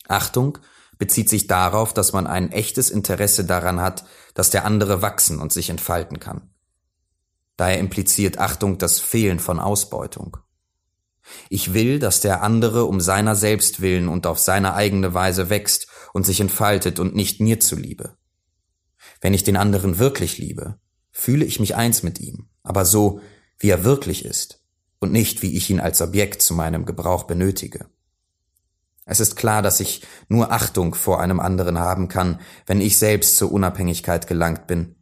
Achtung 0.07 0.59
bezieht 0.99 1.29
sich 1.29 1.47
darauf, 1.47 1.93
dass 1.93 2.13
man 2.13 2.27
ein 2.27 2.53
echtes 2.53 2.91
Interesse 2.91 3.45
daran 3.45 3.81
hat, 3.81 4.05
dass 4.35 4.51
der 4.51 4.65
andere 4.65 5.03
wachsen 5.03 5.41
und 5.41 5.53
sich 5.53 5.71
entfalten 5.71 6.21
kann. 6.21 6.51
Daher 7.57 7.79
impliziert 7.79 8.39
Achtung 8.39 8.79
das 8.79 9.01
Fehlen 9.01 9.39
von 9.39 9.59
Ausbeutung. 9.59 10.37
Ich 11.49 11.75
will, 11.75 11.99
dass 11.99 12.21
der 12.21 12.43
andere 12.43 12.85
um 12.85 13.01
seiner 13.01 13.35
selbst 13.35 13.81
willen 13.81 14.09
und 14.09 14.27
auf 14.27 14.39
seine 14.39 14.75
eigene 14.75 15.15
Weise 15.15 15.51
wächst 15.51 15.89
und 16.13 16.25
sich 16.25 16.41
entfaltet 16.41 17.01
und 17.01 17.15
nicht 17.15 17.41
mir 17.41 17.61
zuliebe. 17.61 18.17
Wenn 19.21 19.35
ich 19.35 19.43
den 19.43 19.57
anderen 19.57 19.99
wirklich 19.99 20.39
liebe, 20.39 20.79
fühle 21.11 21.45
ich 21.45 21.59
mich 21.59 21.75
eins 21.75 22.03
mit 22.03 22.21
ihm, 22.21 22.49
aber 22.63 22.85
so, 22.85 23.21
wie 23.59 23.71
er 23.71 23.85
wirklich 23.85 24.25
ist 24.25 24.63
und 24.99 25.13
nicht, 25.13 25.43
wie 25.43 25.57
ich 25.57 25.71
ihn 25.71 25.81
als 25.81 26.01
Objekt 26.03 26.43
zu 26.43 26.55
meinem 26.55 26.85
Gebrauch 26.85 27.25
benötige. 27.25 27.89
Es 29.09 29.21
ist 29.21 29.37
klar, 29.37 29.63
dass 29.63 29.79
ich 29.79 30.05
nur 30.29 30.51
Achtung 30.51 30.95
vor 30.95 31.21
einem 31.21 31.39
anderen 31.39 31.79
haben 31.79 32.09
kann, 32.09 32.41
wenn 32.67 32.81
ich 32.81 32.99
selbst 32.99 33.37
zur 33.37 33.53
Unabhängigkeit 33.53 34.27
gelangt 34.27 34.67
bin, 34.67 34.97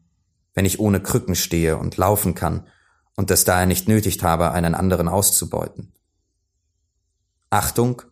wenn 0.52 0.66
ich 0.66 0.78
ohne 0.78 1.00
Krücken 1.00 1.34
stehe 1.34 1.78
und 1.78 1.96
laufen 1.96 2.34
kann 2.34 2.68
und 3.16 3.30
es 3.30 3.44
daher 3.44 3.66
nicht 3.66 3.88
nötigt 3.88 4.22
habe, 4.22 4.52
einen 4.52 4.74
anderen 4.74 5.08
auszubeuten. 5.08 5.94
Achtung 7.48 8.02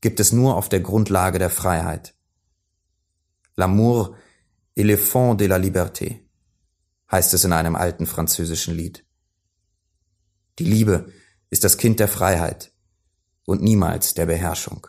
gibt 0.00 0.18
es 0.18 0.32
nur 0.32 0.56
auf 0.56 0.70
der 0.70 0.80
Grundlage 0.80 1.38
der 1.38 1.50
Freiheit. 1.50 2.14
L'amour 3.54 4.14
est 4.76 4.86
le 4.86 4.96
fond 4.96 5.38
de 5.38 5.46
la 5.46 5.56
liberté, 5.56 6.20
heißt 7.10 7.34
es 7.34 7.44
in 7.44 7.52
einem 7.52 7.76
alten 7.76 8.06
französischen 8.06 8.74
Lied. 8.74 9.04
Die 10.58 10.64
Liebe 10.64 11.12
ist 11.50 11.64
das 11.64 11.76
Kind 11.76 12.00
der 12.00 12.08
Freiheit 12.08 12.72
und 13.44 13.60
niemals 13.60 14.14
der 14.14 14.26
Beherrschung. 14.26 14.86